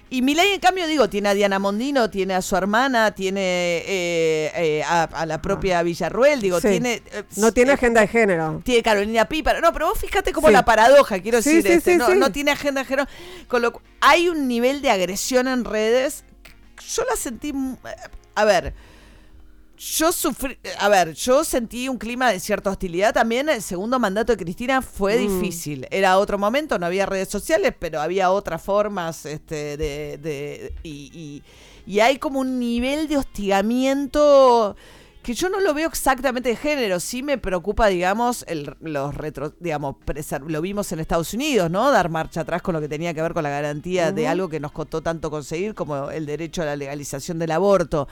Y 0.10 0.22
Milei, 0.22 0.54
en 0.54 0.60
cambio, 0.60 0.86
digo, 0.86 1.10
tiene 1.10 1.30
a 1.30 1.34
Diana 1.34 1.58
Mondino, 1.58 2.10
tiene 2.10 2.36
a 2.36 2.42
su 2.42 2.56
hermana, 2.56 3.12
tiene 3.16 3.42
eh, 3.42 4.52
eh, 4.56 4.84
a, 4.84 5.26
la 5.26 5.42
propia 5.42 5.82
Villarruel, 5.82 6.40
digo, 6.40 6.62
tiene... 6.62 7.02
Eh, 7.12 7.24
no 7.38 7.52
tiene 7.52 7.72
agenda 7.72 8.02
de 8.02 8.08
género. 8.08 8.62
Tiene 8.64 8.84
Carolina 8.84 9.26
Píparo. 9.26 9.60
No, 9.60 9.74
pero 9.74 9.88
vos 9.88 9.98
fíjate 9.98 10.32
como 10.32 10.52
la 10.52 10.64
paradoja, 10.64 11.20
quiero 11.20 11.38
decir, 11.38 11.66
este, 11.66 11.98
no, 11.98 12.14
no, 12.14 12.32
tiene 12.32 12.52
agenda 12.52 12.82
de 12.82 12.88
género. 12.88 13.10
Con 13.48 13.64
lo 13.64 13.82
hay 14.02 14.30
un 14.30 14.48
nivel 14.48 14.82
de 14.84 14.92
agresión 14.92 15.48
en 15.48 15.66
redes, 15.66 16.24
yo 16.96 17.04
la 17.06 17.16
sentí... 17.16 17.54
A 18.36 18.46
ver 18.46 18.74
Yo 19.86 20.14
sufrí, 20.14 20.58
a 20.80 20.88
ver, 20.88 21.14
yo 21.14 21.44
sentí 21.44 21.90
un 21.90 21.98
clima 21.98 22.32
de 22.32 22.40
cierta 22.40 22.70
hostilidad 22.70 23.14
también. 23.14 23.50
El 23.50 23.62
segundo 23.62 24.00
mandato 24.00 24.32
de 24.34 24.42
Cristina 24.42 24.82
fue 24.82 25.18
Mm. 25.20 25.40
difícil. 25.42 25.88
Era 25.92 26.18
otro 26.20 26.38
momento, 26.38 26.80
no 26.80 26.86
había 26.86 27.06
redes 27.06 27.28
sociales, 27.28 27.74
pero 27.78 28.00
había 28.00 28.32
otras 28.32 28.62
formas 28.62 29.26
este, 29.26 29.76
de, 29.76 30.18
de- 30.20 30.74
y, 30.84 31.12
y- 31.14 31.44
y 31.86 32.00
hay 32.00 32.18
como 32.18 32.40
un 32.40 32.60
nivel 32.60 33.10
de 33.10 33.18
hostigamiento 33.18 34.78
que 35.22 35.34
yo 35.34 35.50
no 35.50 35.60
lo 35.60 35.74
veo 35.74 35.88
exactamente 35.90 36.50
de 36.50 36.56
género. 36.56 37.00
Sí 37.02 37.22
me 37.22 37.38
preocupa, 37.38 37.88
digamos, 37.88 38.46
el, 38.48 38.76
los 38.82 39.16
retro, 39.16 39.54
digamos, 39.60 39.96
lo 40.48 40.62
vimos 40.62 40.92
en 40.94 41.00
Estados 41.02 41.34
Unidos, 41.34 41.70
¿no? 41.70 41.92
Dar 41.92 42.10
marcha 42.10 42.42
atrás 42.42 42.62
con 42.62 42.74
lo 42.74 42.80
que 42.82 42.88
tenía 42.90 43.14
que 43.14 43.22
ver 43.22 43.34
con 43.34 43.44
la 43.44 43.50
garantía 43.50 44.12
de 44.14 44.28
algo 44.30 44.48
que 44.48 44.60
nos 44.62 44.72
costó 44.72 45.02
tanto 45.02 45.30
conseguir 45.30 45.74
como 45.76 46.10
el 46.10 46.26
derecho 46.26 46.62
a 46.62 46.66
la 46.66 46.76
legalización 46.78 47.38
del 47.40 47.52
aborto. 47.52 48.08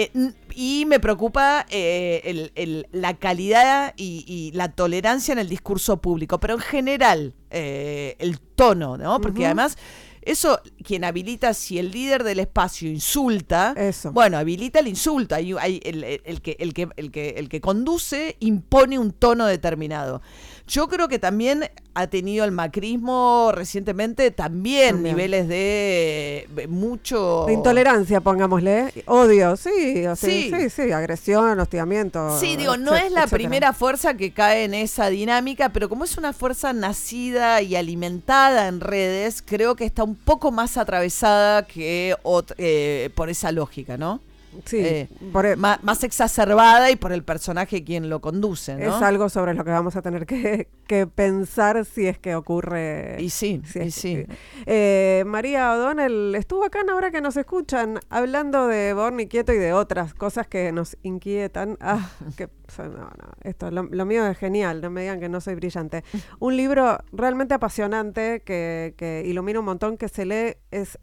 Eh, 0.00 0.12
y 0.54 0.84
me 0.86 1.00
preocupa 1.00 1.66
eh, 1.70 2.20
el- 2.24 2.52
el- 2.54 2.86
la 2.92 3.14
calidad 3.18 3.94
y, 3.96 4.24
y 4.28 4.52
la 4.56 4.70
tolerancia 4.70 5.32
en 5.32 5.40
el 5.40 5.48
discurso 5.48 5.96
público, 5.96 6.38
pero 6.38 6.54
en 6.54 6.60
general 6.60 7.34
eh, 7.50 8.14
el 8.20 8.38
tono, 8.38 8.96
¿no? 8.96 9.20
Porque 9.20 9.44
además 9.46 9.76
eso 10.22 10.60
quien 10.84 11.02
habilita, 11.04 11.52
si 11.54 11.78
el 11.78 11.90
líder 11.90 12.22
del 12.22 12.38
espacio 12.38 12.88
insulta, 12.90 13.74
Eso. 13.76 14.12
bueno, 14.12 14.36
habilita 14.38 14.78
el 14.80 14.86
insulto. 14.88 15.34
Hay, 15.34 15.52
hay 15.58 15.80
el- 15.82 16.04
el 16.04 16.42
que, 16.42 16.56
el, 16.60 16.74
que, 16.74 16.88
el, 16.96 17.10
que, 17.10 17.30
el 17.30 17.48
que 17.48 17.60
conduce 17.60 18.36
impone 18.40 18.98
un 19.00 19.10
tono 19.12 19.46
determinado. 19.46 20.22
Yo 20.68 20.86
creo 20.88 21.08
que 21.08 21.18
también 21.18 21.64
ha 21.94 22.06
tenido 22.06 22.44
el 22.44 22.52
macrismo 22.52 23.50
recientemente 23.52 24.30
también, 24.30 24.96
También. 24.96 25.16
niveles 25.16 25.48
de, 25.48 26.46
de 26.54 26.68
mucho... 26.68 27.44
De 27.46 27.54
intolerancia, 27.54 28.20
pongámosle. 28.20 28.92
Odio, 29.06 29.56
sí, 29.56 30.06
o 30.06 30.14
sea, 30.14 30.30
Sí. 30.30 30.52
sí, 30.54 30.70
sí, 30.70 30.92
agresión, 30.92 31.58
hostigamiento. 31.58 32.38
Sí, 32.38 32.56
digo, 32.56 32.76
no 32.76 32.94
es 32.94 33.10
la 33.10 33.22
etcétera. 33.22 33.26
primera 33.30 33.72
fuerza 33.72 34.14
que 34.14 34.30
cae 34.32 34.64
en 34.64 34.74
esa 34.74 35.08
dinámica, 35.08 35.70
pero 35.70 35.88
como 35.88 36.04
es 36.04 36.16
una 36.18 36.32
fuerza 36.32 36.72
nacida 36.72 37.62
y 37.62 37.74
alimentada 37.74 38.68
en 38.68 38.80
redes, 38.80 39.42
creo 39.44 39.74
que 39.74 39.84
está 39.86 40.04
un 40.04 40.14
poco 40.14 40.52
más 40.52 40.76
atravesada 40.76 41.66
que 41.66 42.14
eh, 42.58 43.10
por 43.14 43.28
esa 43.30 43.50
lógica, 43.50 43.96
¿no? 43.96 44.20
Sí, 44.64 44.78
eh, 44.80 45.08
por 45.32 45.46
e- 45.46 45.56
Má- 45.56 45.78
más 45.82 46.02
exacerbada 46.04 46.90
y 46.90 46.96
por 46.96 47.12
el 47.12 47.22
personaje 47.24 47.84
quien 47.84 48.08
lo 48.08 48.20
conduce, 48.20 48.76
¿no? 48.76 48.96
es 48.96 49.02
algo 49.02 49.28
sobre 49.28 49.54
lo 49.54 49.64
que 49.64 49.70
vamos 49.70 49.96
a 49.96 50.02
tener 50.02 50.26
que, 50.26 50.68
que 50.86 51.06
pensar 51.06 51.84
si 51.84 52.06
es 52.06 52.18
que 52.18 52.34
ocurre. 52.34 53.16
Y 53.20 53.30
sí, 53.30 53.62
si 53.64 53.78
y 53.80 53.90
sí. 53.90 54.26
Eh, 54.66 55.24
María 55.26 55.72
O'Donnell 55.72 56.34
estuvo 56.34 56.64
acá 56.64 56.80
en 56.80 56.90
ahora 56.90 57.10
que 57.10 57.20
nos 57.20 57.36
escuchan, 57.36 58.00
hablando 58.10 58.66
de 58.66 58.92
Borni 58.94 59.26
Quieto 59.28 59.52
y 59.52 59.58
de 59.58 59.72
otras 59.72 60.14
cosas 60.14 60.46
que 60.46 60.72
nos 60.72 60.96
inquietan. 61.02 61.76
Ah, 61.80 62.10
que, 62.36 62.48
no, 62.78 62.88
no, 62.88 63.10
esto, 63.42 63.70
lo, 63.70 63.84
lo 63.84 64.04
mío 64.06 64.26
es 64.26 64.36
genial, 64.38 64.80
no 64.80 64.90
me 64.90 65.02
digan 65.02 65.20
que 65.20 65.28
no 65.28 65.40
soy 65.40 65.54
brillante. 65.54 66.04
Un 66.38 66.56
libro 66.56 66.98
realmente 67.12 67.54
apasionante 67.54 68.42
que, 68.44 68.94
que 68.96 69.22
ilumina 69.26 69.60
un 69.60 69.64
montón, 69.66 69.96
que 69.96 70.08
se 70.08 70.24
lee, 70.26 70.56
es 70.70 70.98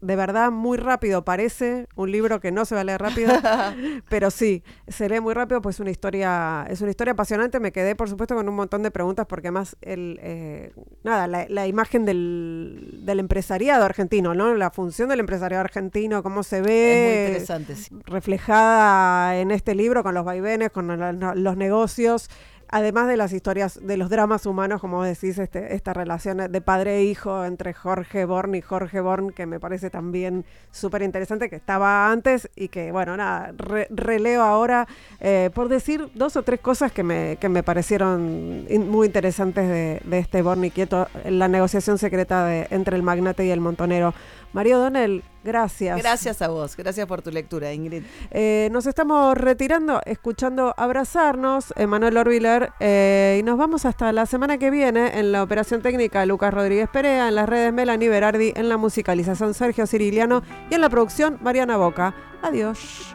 de 0.00 0.16
verdad 0.16 0.50
muy 0.50 0.76
rápido, 0.78 1.24
parece 1.24 1.86
un 1.96 2.10
libro 2.12 2.40
que 2.40 2.52
no 2.52 2.64
se 2.64 2.74
va 2.74 2.82
a 2.82 2.84
leer 2.84 3.00
rápido, 3.00 3.32
pero 4.08 4.30
sí, 4.30 4.62
se 4.88 5.08
lee 5.08 5.20
muy 5.20 5.34
rápido, 5.34 5.60
pues 5.62 5.80
una 5.80 5.90
historia, 5.90 6.66
es 6.68 6.80
una 6.80 6.90
historia 6.90 7.12
apasionante. 7.12 7.60
Me 7.60 7.72
quedé, 7.72 7.94
por 7.96 8.08
supuesto, 8.08 8.34
con 8.34 8.48
un 8.48 8.54
montón 8.54 8.82
de 8.82 8.90
preguntas, 8.90 9.26
porque 9.26 9.48
además 9.48 9.76
el 9.82 10.18
eh, 10.22 10.72
nada, 11.02 11.26
la, 11.26 11.46
la 11.48 11.66
imagen 11.66 12.04
del, 12.04 13.00
del 13.02 13.20
empresariado 13.20 13.84
argentino, 13.84 14.34
¿no? 14.34 14.54
La 14.54 14.70
función 14.70 15.08
del 15.08 15.20
empresariado 15.20 15.62
argentino, 15.64 16.22
cómo 16.22 16.42
se 16.42 16.56
Es 16.58 16.62
muy 16.62 16.70
ve 16.70 17.24
interesante, 17.26 17.76
sí. 17.76 17.90
reflejada 18.06 19.36
en 19.38 19.50
este 19.50 19.74
libro, 19.74 20.02
con 20.02 20.14
los 20.14 20.24
vaivenes, 20.24 20.70
con 20.70 20.86
la- 20.98 21.12
los 21.34 21.56
negocios. 21.56 22.28
Además 22.76 23.06
de 23.06 23.16
las 23.16 23.32
historias, 23.32 23.78
de 23.80 23.96
los 23.96 24.10
dramas 24.10 24.46
humanos, 24.46 24.80
como 24.80 25.04
decís, 25.04 25.38
este, 25.38 25.76
esta 25.76 25.92
relación 25.92 26.38
de 26.50 26.60
padre 26.60 26.96
e 26.96 27.04
hijo 27.04 27.44
entre 27.44 27.72
Jorge 27.72 28.24
Born 28.24 28.56
y 28.56 28.62
Jorge 28.62 29.00
Born, 29.00 29.30
que 29.30 29.46
me 29.46 29.60
parece 29.60 29.90
también 29.90 30.44
súper 30.72 31.02
interesante, 31.02 31.48
que 31.48 31.54
estaba 31.54 32.10
antes 32.10 32.50
y 32.56 32.66
que, 32.66 32.90
bueno, 32.90 33.16
nada, 33.16 33.52
re- 33.56 33.86
releo 33.90 34.42
ahora 34.42 34.88
eh, 35.20 35.50
por 35.54 35.68
decir 35.68 36.08
dos 36.14 36.34
o 36.36 36.42
tres 36.42 36.58
cosas 36.58 36.90
que 36.90 37.04
me, 37.04 37.36
que 37.40 37.48
me 37.48 37.62
parecieron 37.62 38.66
muy 38.90 39.06
interesantes 39.06 39.68
de, 39.68 40.00
de 40.04 40.18
este 40.18 40.42
Born 40.42 40.64
y 40.64 40.72
Quieto, 40.72 41.06
la 41.30 41.46
negociación 41.46 41.96
secreta 41.96 42.44
de, 42.44 42.66
entre 42.70 42.96
el 42.96 43.04
magnate 43.04 43.46
y 43.46 43.50
el 43.50 43.60
montonero. 43.60 44.14
Mario 44.54 44.78
Donel, 44.78 45.24
gracias. 45.42 45.98
Gracias 45.98 46.40
a 46.40 46.46
vos, 46.46 46.76
gracias 46.76 47.08
por 47.08 47.22
tu 47.22 47.32
lectura, 47.32 47.72
Ingrid. 47.72 48.04
Eh, 48.30 48.68
nos 48.70 48.86
estamos 48.86 49.36
retirando, 49.36 50.00
escuchando 50.06 50.72
Abrazarnos, 50.76 51.74
Emanuel 51.76 52.16
Orbiler, 52.16 52.70
eh, 52.78 53.38
y 53.40 53.42
nos 53.42 53.58
vamos 53.58 53.84
hasta 53.84 54.12
la 54.12 54.26
semana 54.26 54.56
que 54.56 54.70
viene 54.70 55.18
en 55.18 55.32
la 55.32 55.42
operación 55.42 55.82
técnica 55.82 56.24
Lucas 56.24 56.54
Rodríguez 56.54 56.88
Perea, 56.88 57.26
en 57.26 57.34
las 57.34 57.48
redes 57.48 57.72
Melanie 57.72 58.08
Berardi, 58.08 58.52
en 58.54 58.68
la 58.68 58.76
musicalización 58.76 59.54
Sergio 59.54 59.88
Ciriliano 59.88 60.44
y 60.70 60.74
en 60.76 60.80
la 60.82 60.88
producción 60.88 61.36
Mariana 61.42 61.76
Boca. 61.76 62.14
Adiós. 62.40 63.12